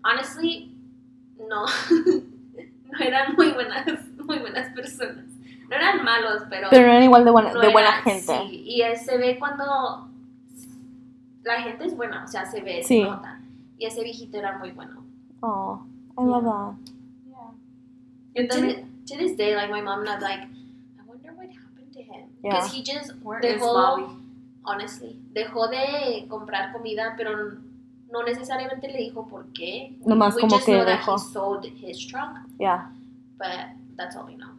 honestly, 0.04 0.70
no 1.48 1.66
eran 3.06 3.34
muy 3.36 3.50
buenas, 3.52 3.86
muy 4.24 4.38
buenas 4.38 4.72
personas. 4.74 5.24
No 5.68 5.76
eran 5.76 6.02
malos, 6.04 6.42
pero, 6.48 6.68
Pero 6.70 6.84
eran 6.86 7.02
igual 7.02 7.24
de 7.24 7.30
buena, 7.30 7.52
no 7.52 7.60
de 7.60 7.68
buena 7.72 7.88
eran- 7.90 8.02
gente. 8.02 8.38
Sí, 8.48 8.64
y 8.66 8.96
se 8.96 9.18
ve 9.18 9.38
cuando 9.38 10.08
la 11.44 11.62
gente 11.62 11.86
es 11.86 11.96
buena, 11.96 12.24
o 12.24 12.28
sea, 12.28 12.44
se 12.46 12.60
ve, 12.62 12.82
Sí. 12.82 13.02
se 13.02 13.04
nota. 13.04 13.40
Y 13.78 13.86
ese 13.86 14.02
viejito 14.02 14.38
era 14.38 14.58
muy 14.58 14.70
bueno. 14.72 15.04
Oh, 15.40 15.82
I 16.18 16.24
love 16.24 16.44
that. 16.44 16.74
Yo 18.34 18.46
To, 18.48 18.54
también. 18.54 18.88
thi- 19.04 19.12
to 19.14 19.18
this 19.18 19.36
day, 19.36 19.54
like, 19.54 19.70
my 19.72 19.80
mom 19.82 20.04
not 20.04 20.20
like, 20.20 20.44
I 20.44 21.02
wonder 21.06 21.32
what 21.34 21.48
happened 21.50 21.92
to 21.92 22.00
him. 22.00 22.28
Yeah. 22.42 22.50
Because 22.54 22.72
he 22.72 22.82
just 22.82 23.12
Where 23.22 23.40
dejó, 23.40 23.54
is 23.56 23.60
Bobby? 23.62 24.04
honestly, 24.64 25.20
dejó 25.32 25.68
de 25.68 26.26
comprar 26.28 26.72
comida, 26.72 27.14
pero 27.16 27.56
no 28.10 28.22
necesariamente 28.22 28.88
le 28.88 28.98
dijo 28.98 29.26
por 29.26 29.46
qué. 29.52 29.96
Nomás 30.06 30.34
we 30.34 30.40
como 30.42 30.56
just 30.56 30.66
que 30.66 30.72
know 30.74 30.84
that 30.84 31.00
dejó. 31.00 31.14
he 31.14 31.18
sold 31.32 31.64
his 31.66 31.98
truck, 32.06 32.38
Yeah. 32.58 32.90
but 33.38 33.76
that's 33.96 34.16
all 34.16 34.26
we 34.26 34.36
know. 34.36 34.52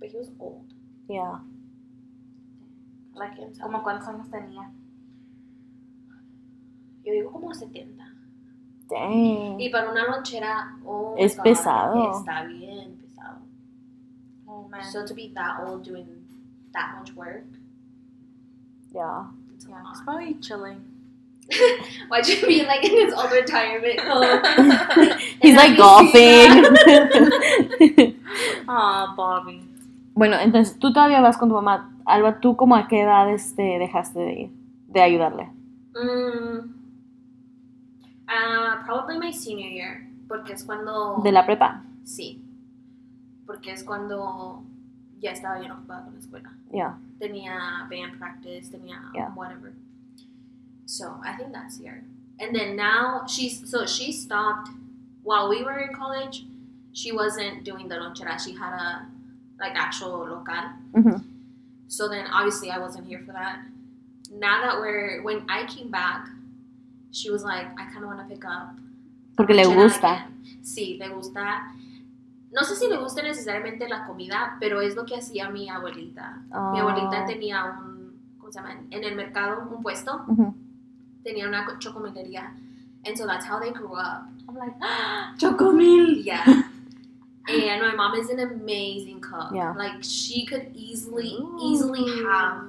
But 0.00 0.10
he 0.10 0.16
was 0.18 0.30
old. 0.38 0.64
Yeah. 1.08 1.40
Like 3.14 3.34
him. 3.36 3.52
¿Cómo 3.60 3.82
cuántos 3.82 4.08
años 4.08 4.28
tenía? 4.30 4.70
Yo 7.04 7.12
digo 7.12 7.32
como 7.32 7.52
70. 7.54 8.04
Dang. 8.88 9.60
Y 9.60 9.68
para 9.70 9.90
una 9.90 10.04
lonchera, 10.04 10.78
oh 10.84 11.14
my 11.16 11.22
Es 11.24 11.36
God, 11.36 11.42
pesado. 11.44 12.18
Está 12.18 12.44
bien 12.44 12.96
pesado. 12.98 13.38
Oh, 14.46 14.68
man. 14.68 14.82
So 14.84 15.04
to 15.04 15.14
be 15.14 15.32
that 15.34 15.60
old 15.66 15.82
doing 15.84 16.06
that 16.72 16.96
much 16.98 17.12
work, 17.14 17.44
Yeah. 18.94 19.26
it's 19.54 19.66
a 19.66 19.70
Yeah, 19.70 19.82
lot. 19.82 19.92
it's 19.92 20.02
probably 20.02 20.34
chilling. 20.40 20.80
Why'd 22.10 22.26
you 22.28 22.46
be 22.46 22.62
like 22.66 22.84
in 22.84 23.06
his 23.06 23.14
old 23.14 23.32
retirement 23.32 24.00
home? 24.00 24.40
He's 25.42 25.56
like 25.56 25.76
golfing. 25.76 26.64
Ah, 28.68 29.14
Bobby. 29.16 29.62
bueno, 30.14 30.36
entonces 30.38 30.78
tú 30.78 30.92
todavía 30.92 31.20
vas 31.20 31.36
con 31.38 31.48
tu 31.48 31.54
mamá. 31.54 31.90
Alba, 32.04 32.38
¿tú 32.40 32.54
como 32.56 32.76
a 32.76 32.86
qué 32.86 33.00
edad 33.02 33.28
este, 33.32 33.78
dejaste 33.78 34.18
de 34.20 34.32
ir? 34.40 34.50
De 34.86 35.00
ayudarle. 35.00 35.50
Mm, 35.94 36.74
ah, 38.28 38.82
probably 38.86 39.18
my 39.18 39.32
senior 39.32 39.70
year, 39.70 40.06
porque 40.28 40.52
es 40.52 40.62
cuando... 40.64 41.16
De 41.24 41.32
la 41.32 41.44
prepa. 41.46 41.82
Sí, 42.04 42.42
porque 43.46 43.72
es 43.72 43.82
cuando 43.82 44.62
ya 45.18 45.32
estaba 45.32 45.58
bien 45.58 45.72
ocupada 45.72 46.04
con 46.04 46.12
la 46.14 46.20
escuela. 46.20 46.52
Yeah. 46.72 46.98
Tenía 47.18 47.88
band 47.90 48.18
practice, 48.18 48.70
tenía 48.70 49.02
Yeah. 49.14 49.32
whatever. 49.34 49.72
So 50.88 51.20
I 51.22 51.34
think 51.36 51.52
that's 51.52 51.78
here. 51.78 52.02
And 52.40 52.56
then 52.56 52.74
now 52.74 53.26
she's 53.26 53.60
so 53.70 53.84
she 53.84 54.10
stopped 54.10 54.70
while 55.22 55.48
we 55.50 55.62
were 55.62 55.78
in 55.78 55.92
college. 55.94 56.44
She 56.94 57.12
wasn't 57.12 57.62
doing 57.62 57.88
the 57.88 57.96
lonchera. 57.96 58.40
She 58.40 58.54
had 58.56 58.72
a 58.72 59.06
like 59.60 59.76
actual 59.76 60.24
local. 60.24 60.64
Ujú. 60.94 61.22
So 61.88 62.08
then 62.08 62.26
obviously 62.32 62.70
I 62.70 62.78
wasn't 62.78 63.06
here 63.06 63.20
for 63.20 63.32
that. 63.32 63.58
Now 64.32 64.62
that 64.64 64.80
we're 64.80 65.22
when 65.22 65.44
I 65.50 65.66
came 65.66 65.90
back, 65.90 66.26
she 67.12 67.30
was 67.30 67.44
like, 67.44 67.66
I 67.78 67.84
kind 67.92 68.02
of 68.02 68.08
want 68.08 68.20
to 68.20 68.34
pick 68.34 68.44
up. 68.46 68.72
Porque 69.36 69.52
le 69.52 69.64
gusta. 69.64 70.24
Sí, 70.62 70.98
le 70.98 71.10
gusta. 71.10 71.68
No 72.50 72.62
sé 72.62 72.76
si 72.76 72.88
le 72.88 72.96
gusta 72.96 73.20
necesariamente 73.20 73.86
la 73.90 74.06
comida, 74.06 74.56
pero 74.58 74.80
es 74.80 74.96
lo 74.96 75.04
que 75.04 75.16
hacía 75.16 75.50
mi 75.50 75.68
abuelita. 75.68 76.38
Mi 76.48 76.78
ah. 76.78 76.80
abuelita 76.80 77.24
Oh. 77.24 77.26
tenía 77.26 77.64
un, 77.64 78.18
¿cómo 78.38 78.50
se 78.50 78.58
llama? 78.58 78.80
En 78.90 79.04
el 79.04 79.14
mercado, 79.14 79.68
un 79.70 79.82
puesto, 79.82 80.24
Ujú. 80.26 80.54
Tenía 81.28 81.46
una 81.46 81.64
co- 81.66 81.76
chocomelería. 81.78 82.50
And 83.06 83.16
so 83.16 83.26
that's 83.26 83.44
how 83.46 83.58
they 83.60 83.70
grew 83.70 83.94
up. 83.94 84.24
I'm 84.48 84.56
like, 84.56 84.72
ah, 84.82 85.34
Chocomil. 85.38 86.24
Yeah. 86.24 86.44
and 87.48 87.80
my 87.82 87.94
mom 87.94 88.14
is 88.14 88.28
an 88.30 88.40
amazing 88.40 89.20
cook. 89.20 89.52
Yeah. 89.54 89.72
Like 89.76 90.02
she 90.02 90.44
could 90.46 90.70
easily, 90.74 91.36
easily 91.62 92.04
have 92.24 92.64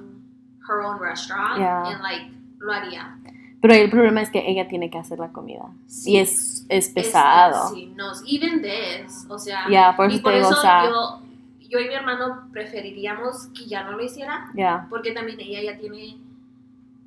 her 0.68 0.82
own 0.82 0.98
restaurant 1.00 1.60
Yeah. 1.60 1.86
and 1.88 2.02
like 2.02 2.22
lo 2.60 2.72
haría. 2.72 3.16
Pero 3.62 3.74
el 3.74 3.90
problema 3.90 4.22
es 4.22 4.30
que 4.30 4.40
ella 4.46 4.68
tiene 4.68 4.88
que 4.90 4.98
hacer 4.98 5.18
la 5.18 5.28
comida. 5.32 5.68
Sí. 5.86 6.12
Y 6.12 6.16
es, 6.18 6.64
es 6.70 6.86
Es- 6.88 6.94
pesado. 6.94 7.74
sí, 7.74 7.92
no, 7.94 8.12
even 8.26 8.62
this, 8.62 9.26
o 9.28 9.38
sea, 9.38 9.68
Ya, 9.68 9.94
por 9.96 10.10
y 10.10 10.18
por 10.20 10.32
eso 10.32 10.54
sea, 10.62 10.84
yo, 10.88 11.20
yo 11.68 11.78
y 11.78 11.88
mi 11.88 11.92
hermano 11.94 12.48
preferiríamos 12.52 13.48
que 13.48 13.66
ya 13.66 13.84
no 13.84 13.92
lo 13.98 14.02
hiciera, 14.02 14.50
ya. 14.54 14.86
porque 14.88 15.12
también 15.12 15.38
ella 15.40 15.72
ya 15.72 15.78
tiene 15.78 16.16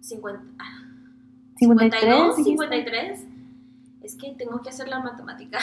50, 0.02 0.44
ah, 0.60 0.84
53, 1.58 2.02
52, 2.02 2.38
dijiste? 2.38 2.52
53. 2.68 3.28
Es 4.04 4.16
que 4.16 4.32
tengo 4.34 4.62
que 4.62 4.68
hacer 4.70 4.90
la 4.90 5.00
matemática 5.00 5.60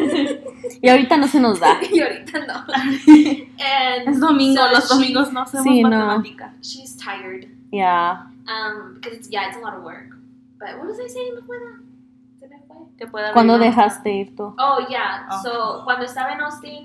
Y 0.80 0.88
ahorita 0.88 1.16
no 1.18 1.28
se 1.28 1.38
nos 1.38 1.60
da. 1.60 1.78
y 1.92 2.00
ahorita 2.00 2.38
no. 2.46 2.54
And 3.06 4.08
Es 4.08 4.20
domingo, 4.20 4.62
so 4.62 4.70
los 4.72 4.84
she- 4.88 4.94
domingos 4.94 5.32
no 5.32 5.40
hacemos 5.42 5.64
Sí, 5.64 5.82
no. 5.82 5.90
matemática. 5.90 6.54
she's 6.62 6.96
tired. 6.96 7.46
Ya. 7.70 8.26
Um, 8.48 8.94
because 8.94 9.16
it's, 9.18 9.28
yeah, 9.30 9.48
it's 9.48 9.56
a 9.56 9.60
lot 9.60 9.74
of 9.76 9.82
work. 9.84 10.16
But 10.58 10.78
what 10.78 10.86
was 10.86 10.98
I 10.98 11.08
saying? 11.08 11.34
Abrir 11.42 13.32
¿Cuándo 13.34 13.54
una- 13.56 13.64
dejaste 13.64 14.10
ir 14.12 14.34
tú? 14.36 14.54
Oh 14.58 14.86
yeah. 14.88 15.26
Oh. 15.30 15.42
So 15.42 15.84
cuando 15.84 16.04
estaba 16.06 16.32
en 16.32 16.40
Austin, 16.40 16.84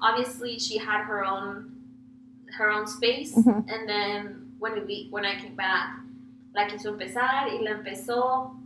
obviously 0.00 0.58
she 0.58 0.76
had 0.78 1.04
her 1.06 1.24
own 1.24 1.70
her 2.58 2.70
own 2.70 2.86
space, 2.86 3.34
Ujú. 3.36 3.64
and 3.68 3.88
then 3.88 4.52
when 4.58 4.84
we 4.86 5.08
when 5.10 5.24
I 5.24 5.36
came 5.40 5.54
back, 5.54 5.90
la 6.56 6.66
quiso 6.66 6.88
empezar 6.88 7.48
y 7.52 7.62
la 7.62 7.72
empezó 7.72 8.56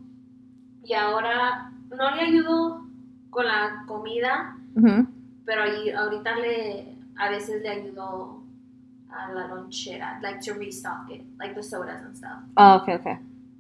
y 0.84 0.95
ahora 0.95 1.72
no 1.91 2.11
le 2.14 2.22
ayudo 2.22 2.86
con 3.30 3.45
la 3.47 3.82
comida, 3.86 4.57
Ujú. 4.76 5.07
pero 5.45 5.62
ahí- 5.64 5.91
ahorita 5.91 6.36
le 6.36 6.97
a 7.16 7.28
veces 7.28 7.61
le 7.62 7.68
ayudo 7.68 8.43
a 9.11 9.32
la 9.32 9.49
lonchera, 9.49 10.18
like 10.22 10.38
to 10.41 10.55
restock 10.59 11.11
it, 11.11 11.22
like 11.38 11.55
the 11.55 11.62
sodas 11.62 12.01
and 12.03 12.16
stuff. 12.16 12.38
Ah, 12.57 12.76
ok, 12.76 12.88
ok. 13.01 13.07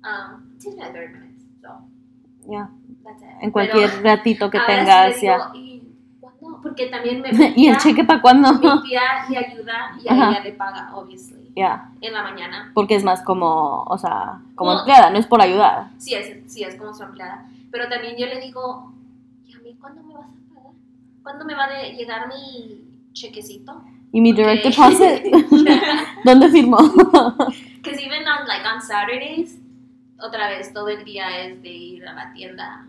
Um, 0.02 0.52
it 0.56 0.62
takes 0.62 0.76
me 0.76 0.82
like 0.82 0.92
30 0.94 1.12
minutes, 1.18 1.42
so 1.60 1.68
that's 3.04 3.20
it. 3.22 3.28
En 3.42 3.50
Pero 3.50 3.52
cualquier 3.52 3.90
ratito 4.02 4.48
que 4.48 4.58
tengas, 4.66 5.20
ya. 5.20 5.52
Porque 6.62 6.86
también 6.86 7.20
me 7.20 7.30
¿Y 7.56 7.66
el 7.68 7.76
cheque 7.78 8.04
para 8.04 8.20
cuándo? 8.22 8.52
mi 8.54 8.60
tía 8.88 9.26
le 9.28 9.36
ayuda 9.38 9.92
y 10.02 10.08
a 10.08 10.14
ella 10.14 10.40
le 10.40 10.52
paga, 10.52 10.90
obviously, 10.94 11.39
Ya. 11.56 11.90
en 12.00 12.12
la 12.12 12.22
mañana. 12.22 12.70
Porque 12.74 12.94
es 12.94 13.04
más 13.04 13.22
como, 13.22 13.82
o 13.84 13.98
sea, 13.98 14.40
como 14.54 14.72
No. 14.72 14.78
empleada, 14.80 15.10
no 15.10 15.18
es 15.18 15.26
por 15.26 15.40
ayudar. 15.42 15.90
Sí 15.98 16.14
es, 16.14 16.50
sí 16.52 16.62
es 16.64 16.76
como 16.76 16.94
su 16.94 17.02
empleada. 17.02 17.46
Pero 17.70 17.88
también 17.88 18.16
yo 18.18 18.26
le 18.26 18.40
digo, 18.40 18.92
¿y 19.46 19.54
a 19.54 19.58
mí 19.58 19.74
cuándo 19.80 20.02
me 20.02 20.14
vas 20.14 20.26
a 20.28 20.54
pagar? 20.54 20.72
¿Cuándo 21.22 21.44
me 21.44 21.54
va 21.54 21.64
a 21.64 21.82
llegar 21.82 22.28
mi 22.28 22.84
chequecito? 23.12 23.82
¿Y 24.12 24.20
mi 24.20 24.32
direct 24.32 24.64
Ok. 24.66 24.72
deposit? 24.76 25.24
¿Dónde 26.24 26.48
firmó? 26.48 26.78
Because 26.78 28.00
even 28.04 28.26
on, 28.26 28.46
like, 28.48 28.66
on 28.66 28.80
Saturdays, 28.80 29.58
otra 30.18 30.48
vez 30.48 30.72
todo 30.72 30.88
el 30.88 31.04
día 31.04 31.44
es 31.46 31.62
de 31.62 31.68
ir 31.68 32.06
a 32.06 32.12
la 32.14 32.32
tienda, 32.32 32.86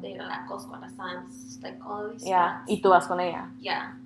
de 0.00 0.10
ir 0.10 0.20
a 0.20 0.26
la 0.26 0.44
Costco, 0.46 0.74
a 0.74 0.80
la 0.80 0.90
Sam's, 0.90 1.58
like 1.62 1.78
all 1.84 2.10
these 2.12 2.26
spots. 2.26 2.64
y 2.68 2.80
tú 2.82 2.90
vas 2.90 3.06
con 3.06 3.20
ella. 3.20 3.48
Yeah. 3.60 3.96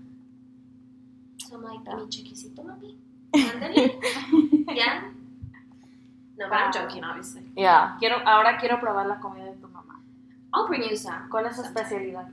So 1.39 1.57
I'm 1.57 1.63
like, 1.65 1.97
mi 1.97 2.09
chequecito, 2.09 2.63
mami. 2.63 2.97
Yeah. 4.77 5.03
No, 6.39 6.49
but 6.51 6.59
I'm 6.59 6.73
joking, 6.73 7.03
obviously. 7.05 7.43
Ya. 7.57 7.97
Quiero, 7.99 8.17
ahora 8.27 8.59
quiero 8.59 8.79
probar 8.79 9.07
la 9.07 9.19
comida 9.21 9.45
de 9.47 9.57
tu 9.57 9.69
mamá. 9.69 10.01
I'll 10.53 10.67
bring 10.67 10.83
you 10.83 10.97
some. 10.97 11.29
¿Cuál 11.31 11.47
es 11.47 11.57
su 11.57 11.63
especialidad? 11.63 12.29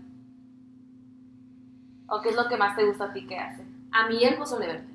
¿O 2.07 2.21
qué 2.21 2.29
es 2.29 2.35
lo 2.35 2.47
que 2.49 2.57
más 2.57 2.75
te 2.75 2.85
gusta 2.85 3.05
a 3.05 3.13
ti 3.13 3.25
que 3.25 3.37
hace? 3.37 3.63
A 3.91 4.07
mí 4.09 4.23
el 4.23 4.35
pozole 4.37 4.67
verde. 4.67 4.87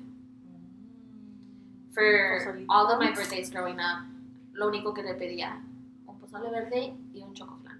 For 1.91 2.03
Pozolito. 2.37 2.65
all 2.69 2.91
of 2.91 2.99
my 2.99 3.11
birthdays 3.11 3.49
growing 3.51 3.79
up, 3.79 4.05
lo 4.53 4.67
único 4.67 4.93
que 4.93 5.01
le 5.03 5.15
pedía, 5.15 5.59
un 6.05 6.19
pozole 6.19 6.49
verde 6.51 6.93
y 7.13 7.21
un 7.23 7.33
chocoflan. 7.33 7.79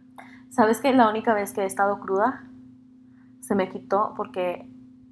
¿Sabes 0.50 0.82
que 0.82 0.92
la 0.94 1.10
única 1.10 1.34
vez 1.34 1.54
que 1.54 1.62
he 1.62 1.66
estado 1.66 2.00
cruda 2.00 2.44
se 3.42 3.54
me 3.56 3.70
quitó 3.70 4.14
porque 4.18 4.68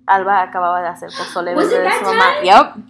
Alba 0.07 0.41
acababa 0.41 0.81
de 0.81 0.87
hacer 0.87 1.09
pozole 1.09 1.51
it 1.51 1.57
de 1.57 1.91
su 1.99 2.05
mamá? 2.05 2.25
Yup. 2.43 2.83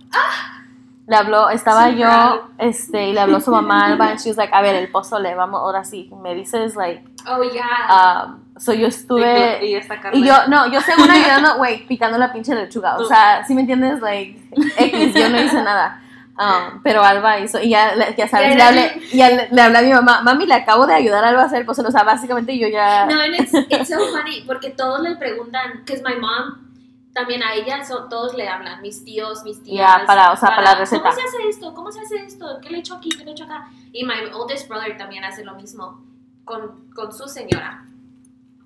Le 1.08 1.16
habló, 1.16 1.50
estaba 1.50 1.90
yo, 1.90 2.50
este, 2.58 3.08
y 3.10 3.14
le 3.14 3.22
habló 3.22 3.40
su 3.40 3.50
mamá 3.50 3.86
Alba, 3.86 4.10
and 4.10 4.20
she 4.20 4.28
was 4.30 4.38
like, 4.38 4.54
a 4.54 4.62
ver, 4.62 4.76
el 4.76 4.90
pozole, 4.92 5.36
vamos, 5.36 5.62
ahora 5.62 5.86
sí, 5.86 6.12
me 6.22 6.36
dices, 6.36 6.76
like, 6.76 7.02
Oh, 7.26 7.42
yeah. 7.44 8.26
um, 8.26 8.44
so 8.58 8.74
yo 8.74 8.88
estuve, 8.88 9.60
Y 9.66 9.78
y 10.14 10.24
yo, 10.26 10.48
no, 10.50 10.68
yo 10.70 10.82
según 10.82 11.10
ayudando, 11.10 11.56
güey, 11.58 11.88
picando 11.88 12.18
la 12.18 12.34
pinche 12.34 12.54
lechuga, 12.54 12.98
o 12.98 13.06
sea, 13.06 13.46
si 13.46 13.56
me 13.56 13.62
entiendes, 13.62 14.02
like, 14.02 14.38
X, 14.78 15.14
yo 15.14 15.30
no 15.30 15.40
hice 15.42 15.62
nada. 15.64 16.02
Um, 16.38 16.82
pero 16.84 17.02
Alba 17.02 17.40
hizo, 17.40 17.60
y 17.62 17.70
ya, 17.70 17.94
ya 18.16 18.28
sabes, 18.28 18.56
le 18.58 18.62
hablé, 18.62 19.02
ya 19.14 19.30
le, 19.30 19.48
le 19.50 19.62
hablé 19.62 19.78
a 19.78 19.82
mi 19.84 19.94
mamá, 19.94 20.22
mami, 20.24 20.46
le 20.46 20.56
acabo 20.56 20.86
de 20.86 20.94
ayudar 20.94 21.24
a 21.24 21.30
Alba 21.30 21.44
a 21.44 21.46
hacer 21.46 21.66
pozole, 21.66 21.88
o 21.88 21.92
sea, 21.92 22.04
básicamente 22.04 22.58
yo 22.58 22.68
ya, 22.68 23.06
no, 23.06 23.22
and 23.22 23.34
it's, 23.36 23.54
it's 23.54 23.88
so 23.90 23.98
funny 24.12 24.44
porque 24.46 24.72
todos 24.72 25.00
le 25.00 25.16
preguntan, 25.16 25.78
because 25.86 26.04
my 26.04 26.16
mom, 26.20 26.67
también 27.14 27.42
a 27.44 27.54
ella, 27.56 27.84
so, 27.84 28.06
todos 28.10 28.36
le 28.36 28.48
hablan, 28.48 28.82
mis 28.82 29.04
tíos, 29.04 29.44
mis 29.44 29.62
tías. 29.64 30.00
Ya, 30.02 30.06
para- 30.06 30.32
o 30.32 30.38
sea, 30.38 30.50
para 30.50 30.62
la 30.62 30.76
receta. 30.76 31.02
¿Cómo 31.04 31.14
se 31.16 31.22
hace 31.22 31.50
esto? 31.50 31.74
¿Cómo 31.74 31.92
se 31.92 32.00
hace 32.02 32.16
esto? 32.26 32.46
¿Qué 32.62 32.70
le 32.70 32.80
echo 32.80 32.96
aquí? 32.96 33.10
¿Qué 33.10 33.26
le 33.26 33.32
echo 33.32 33.46
acá? 33.46 33.70
Y 33.92 34.06
my 34.06 34.32
oldest 34.34 34.68
brother 34.68 34.96
también 34.98 35.24
hace 35.24 35.44
lo 35.44 35.56
mismo 35.56 36.02
con, 36.46 36.90
con 36.94 37.12
su 37.12 37.28
señora. 37.28 37.84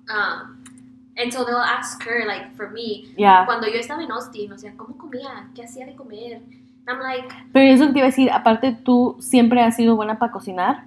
Um, 0.08 0.62
and 1.16 1.32
so 1.32 1.44
they'll 1.44 1.56
ask 1.56 2.02
her, 2.06 2.26
like, 2.26 2.50
for 2.56 2.70
me, 2.70 3.04
ya. 3.16 3.44
cuando 3.46 3.66
yo 3.68 3.78
estaba 3.78 4.02
en 4.02 4.10
Austin, 4.12 4.52
o 4.52 4.58
sea, 4.58 4.72
¿cómo 4.76 4.96
comía? 4.98 5.48
¿Qué 5.54 5.64
hacía 5.64 5.86
de 5.86 5.94
comer? 5.94 6.42
I'm 6.86 6.98
like, 7.00 7.28
Pero 7.52 7.72
eso 7.72 7.84
te 7.92 7.98
iba 7.98 8.06
a 8.06 8.10
decir, 8.10 8.30
aparte 8.30 8.72
tú 8.72 9.16
siempre 9.20 9.62
has 9.62 9.76
sido 9.76 9.94
buena 9.96 10.18
para 10.18 10.32
cocinar. 10.32 10.84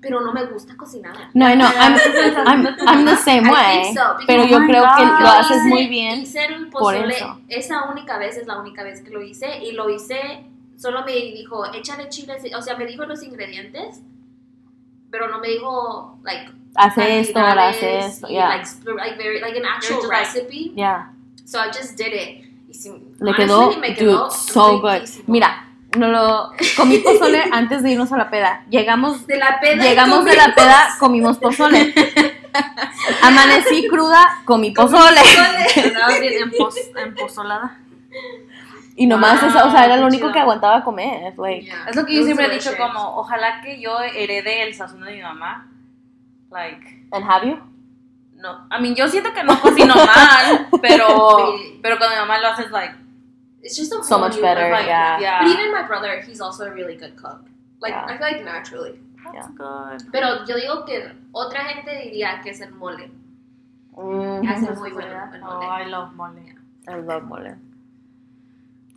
Pero 0.00 0.20
no 0.20 0.32
me 0.32 0.44
gusta 0.46 0.76
cocinar. 0.76 1.14
No, 1.34 1.54
no, 1.54 1.64
I'm, 1.66 1.96
I'm, 2.46 2.66
I'm 2.86 3.04
the 3.04 3.16
same 3.16 3.46
I 3.48 3.50
way. 3.52 3.82
think 3.84 3.98
so, 3.98 4.04
Pero 4.26 4.44
yo 4.44 4.58
creo 4.58 4.84
que 4.96 5.04
God. 5.04 5.12
lo 5.12 5.18
Yo 5.20 5.26
haces 5.28 5.56
hice- 5.58 5.68
muy 5.68 5.86
bien. 5.88 6.20
Hice 6.20 6.44
el 6.46 6.68
por 6.68 6.94
eso. 6.94 7.38
esa 7.48 7.84
única 7.90 8.18
vez 8.18 8.36
es 8.36 8.46
la 8.46 8.58
única 8.58 8.82
vez 8.82 9.00
que 9.02 9.10
lo 9.10 9.22
hice 9.22 9.58
y 9.64 9.72
lo 9.72 9.88
hice, 9.90 10.44
solo 10.76 11.04
me 11.04 11.12
dijo, 11.12 11.64
échale 11.74 12.08
chiles, 12.08 12.42
o 12.56 12.62
sea, 12.62 12.76
me 12.76 12.86
dijo 12.86 13.04
los 13.06 13.22
ingredientes, 13.22 14.00
pero 15.10 15.28
no 15.28 15.38
me 15.40 15.48
dijo, 15.48 16.18
like, 16.22 16.52
Hace 16.74 17.20
esto, 17.20 17.40
ahora 17.40 17.68
hace 17.70 17.98
esto, 18.00 18.28
y, 18.28 18.34
ya. 18.34 18.48
like, 18.50 18.64
sp- 18.68 18.94
like, 18.94 19.16
very, 19.16 19.40
like 19.40 19.58
an 19.58 19.64
actual 19.64 20.08
recipe. 20.08 20.70
Ya. 20.76 21.12
So 21.44 21.58
I 21.58 21.68
just 21.68 21.96
did 21.96 22.12
it. 22.12 22.44
Y 22.68 22.74
sí, 22.74 22.90
Le 22.90 23.30
honestly, 23.30 23.34
quedó, 23.46 23.76
me 23.78 23.94
quedó 23.94 24.24
dude, 24.28 24.30
so 24.30 24.80
good. 24.80 25.08
Mira, 25.26 25.66
no 25.96 26.08
lo 26.08 26.50
comí 26.76 26.98
pozole 26.98 27.42
antes 27.52 27.82
de 27.82 27.92
irnos 27.92 28.12
a 28.12 28.16
la 28.18 28.30
peda. 28.30 28.64
Llegamos, 28.68 29.26
de 29.26 29.36
la 29.36 29.58
peda. 29.60 29.82
llegamos 29.82 30.24
de 30.24 30.36
la 30.36 30.42
comimos. 30.44 30.54
peda, 30.56 30.88
comimos 30.98 31.38
pozole. 31.38 31.94
Amanecí 33.22 33.86
cruda 33.88 34.40
con 34.44 34.60
mi 34.60 34.70
pozole. 34.72 35.20
Empozolada. 36.96 37.78
Y 39.00 39.06
nomás, 39.06 39.40
Wow, 39.40 39.50
esa, 39.50 39.64
o 39.64 39.70
sea, 39.70 39.84
era 39.84 39.96
lo 39.96 40.06
único 40.06 40.22
chido. 40.24 40.32
que 40.32 40.38
aguantaba 40.40 40.82
comer. 40.82 41.32
Like, 41.38 41.66
Yeah. 41.66 41.86
Es 41.88 41.94
lo 41.94 42.04
que 42.04 42.16
yo 42.16 42.24
siempre 42.24 42.46
he 42.46 42.50
dicho, 42.50 42.70
como, 42.76 43.16
ojalá 43.16 43.60
que 43.60 43.80
yo 43.80 43.96
herede 44.00 44.64
el 44.64 44.74
sazón 44.74 45.02
de 45.04 45.12
mi 45.14 45.22
mamá. 45.22 45.68
Like, 46.50 47.06
and 47.12 47.24
have 47.24 47.46
you? 47.46 47.58
no. 48.34 48.66
I 48.76 48.80
mean, 48.82 48.96
yo 48.96 49.06
siento 49.06 49.32
que 49.32 49.44
no 49.44 49.60
cocino 49.60 49.94
mal, 49.94 50.66
pero, 50.82 51.54
pero 51.80 51.96
cuando 51.96 52.16
mi 52.16 52.20
mamá 52.22 52.38
lo 52.40 52.48
hace 52.48 52.62
es 52.64 52.72
like, 52.72 52.96
It's 53.68 53.76
just 53.76 53.92
a 53.92 54.02
So 54.02 54.16
much 54.18 54.36
new 54.36 54.40
better, 54.40 54.70
like, 54.72 54.86
yeah. 54.86 55.20
yeah. 55.20 55.42
But 55.44 55.52
even 55.52 55.70
my 55.72 55.82
brother, 55.86 56.22
he's 56.22 56.40
also 56.40 56.64
a 56.64 56.72
really 56.72 56.96
good 56.96 57.16
cook. 57.16 57.44
Like 57.82 57.92
Yeah. 57.92 58.06
I 58.08 58.16
feel 58.16 58.26
like 58.32 58.42
naturally. 58.44 58.98
That's 59.22 59.48
good. 59.52 60.08
Pero 60.10 60.46
yo 60.46 60.56
digo 60.56 60.86
que 60.86 61.12
otra 61.34 61.64
gente 61.68 61.90
diría 62.00 62.40
que 62.42 62.50
es 62.50 62.60
el 62.62 62.72
mole. 62.72 63.10
Mm, 63.94 64.48
Hace 64.48 64.72
muy 64.72 64.90
bueno 64.90 65.10
el 65.34 65.42
Oh, 65.42 65.60
mole. 65.60 65.66
I 65.66 65.84
love 65.84 66.14
mole. 66.16 66.54
I 66.88 66.94
love 67.00 67.24
mole. 67.24 67.56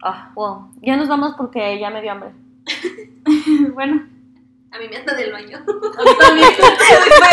Ah, 0.04 0.32
well, 0.38 0.70
ya 0.82 0.96
nos 0.96 1.10
vamos 1.10 1.36
porque 1.36 1.78
ya 1.80 1.90
me 1.90 2.02
dio 2.02 2.12
hambre. 2.14 2.32
bueno. 3.74 4.08
A 4.72 4.80
mí 4.80 4.88
me 4.88 4.96
anda 4.98 5.14
del 5.16 5.34
baño. 5.34 5.60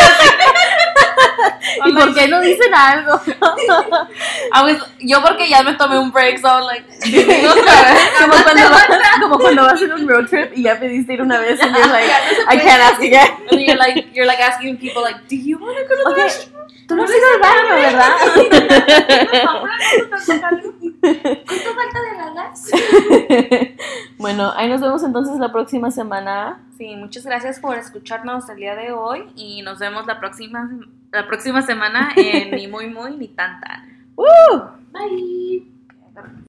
¿Y 1.86 1.92
por 1.92 2.14
qué 2.14 2.28
no 2.28 2.40
dicen 2.40 2.74
algo? 2.74 3.20
I 3.26 4.62
was- 4.62 4.86
yo 5.00 5.22
porque 5.22 5.48
ya 5.48 5.62
me 5.62 5.74
tomé 5.74 5.98
un 5.98 6.10
break, 6.12 6.38
so 6.40 6.60
like, 6.60 6.84
otra 7.46 7.82
vez. 7.82 8.10
como, 8.20 8.34
cuando 8.42 8.62
va- 8.70 9.20
como 9.20 9.38
cuando 9.38 9.62
vas 9.64 9.82
en 9.82 9.92
un 9.92 10.08
road 10.08 10.26
trip 10.28 10.52
y 10.56 10.62
ya 10.64 10.78
pediste 10.78 11.14
ir 11.14 11.22
una 11.22 11.38
vez 11.38 11.60
and 11.62 11.74
you're 11.76 11.88
like, 11.88 12.08
I 12.48 12.56
can't 12.58 12.82
ask 12.82 13.00
again. 13.00 13.28
And 13.50 13.60
you're 13.60 13.76
like, 13.76 14.08
you're 14.14 14.26
like 14.26 14.40
asking 14.42 14.76
people 14.78 15.02
like, 15.02 15.18
do 15.28 15.36
you 15.36 15.58
want 15.58 15.76
to 15.78 15.84
go 15.84 15.94
to 15.96 16.14
the 16.14 16.22
Okay, 16.22 16.30
tú 16.86 16.96
no 16.96 17.02
has 17.04 17.10
ido 17.10 17.26
al 17.34 17.40
baño, 17.40 17.74
¿verdad? 17.74 18.12
¿Cuánto 21.00 21.74
falta 21.74 22.02
de 22.02 22.18
la 22.18 22.34
gas? 22.34 22.70
bueno, 24.18 24.52
ahí 24.56 24.68
nos 24.68 24.80
vemos 24.80 25.02
entonces 25.02 25.38
la 25.38 25.52
próxima 25.52 25.90
semana. 25.90 26.60
Sí, 26.76 26.96
muchas 26.96 27.24
gracias 27.24 27.60
por 27.60 27.76
escucharnos 27.76 28.48
el 28.48 28.56
día 28.56 28.74
de 28.74 28.92
hoy 28.92 29.30
y 29.34 29.62
nos 29.62 29.78
vemos 29.78 30.06
la 30.06 30.18
próxima 30.18 30.70
la 31.12 31.26
próxima 31.26 31.62
semana 31.62 32.10
en 32.16 32.50
ni 32.56 32.66
muy 32.66 32.88
muy 32.88 33.16
ni 33.16 33.28
tan 33.28 33.60
tan. 33.60 34.12
Bye. 34.92 35.66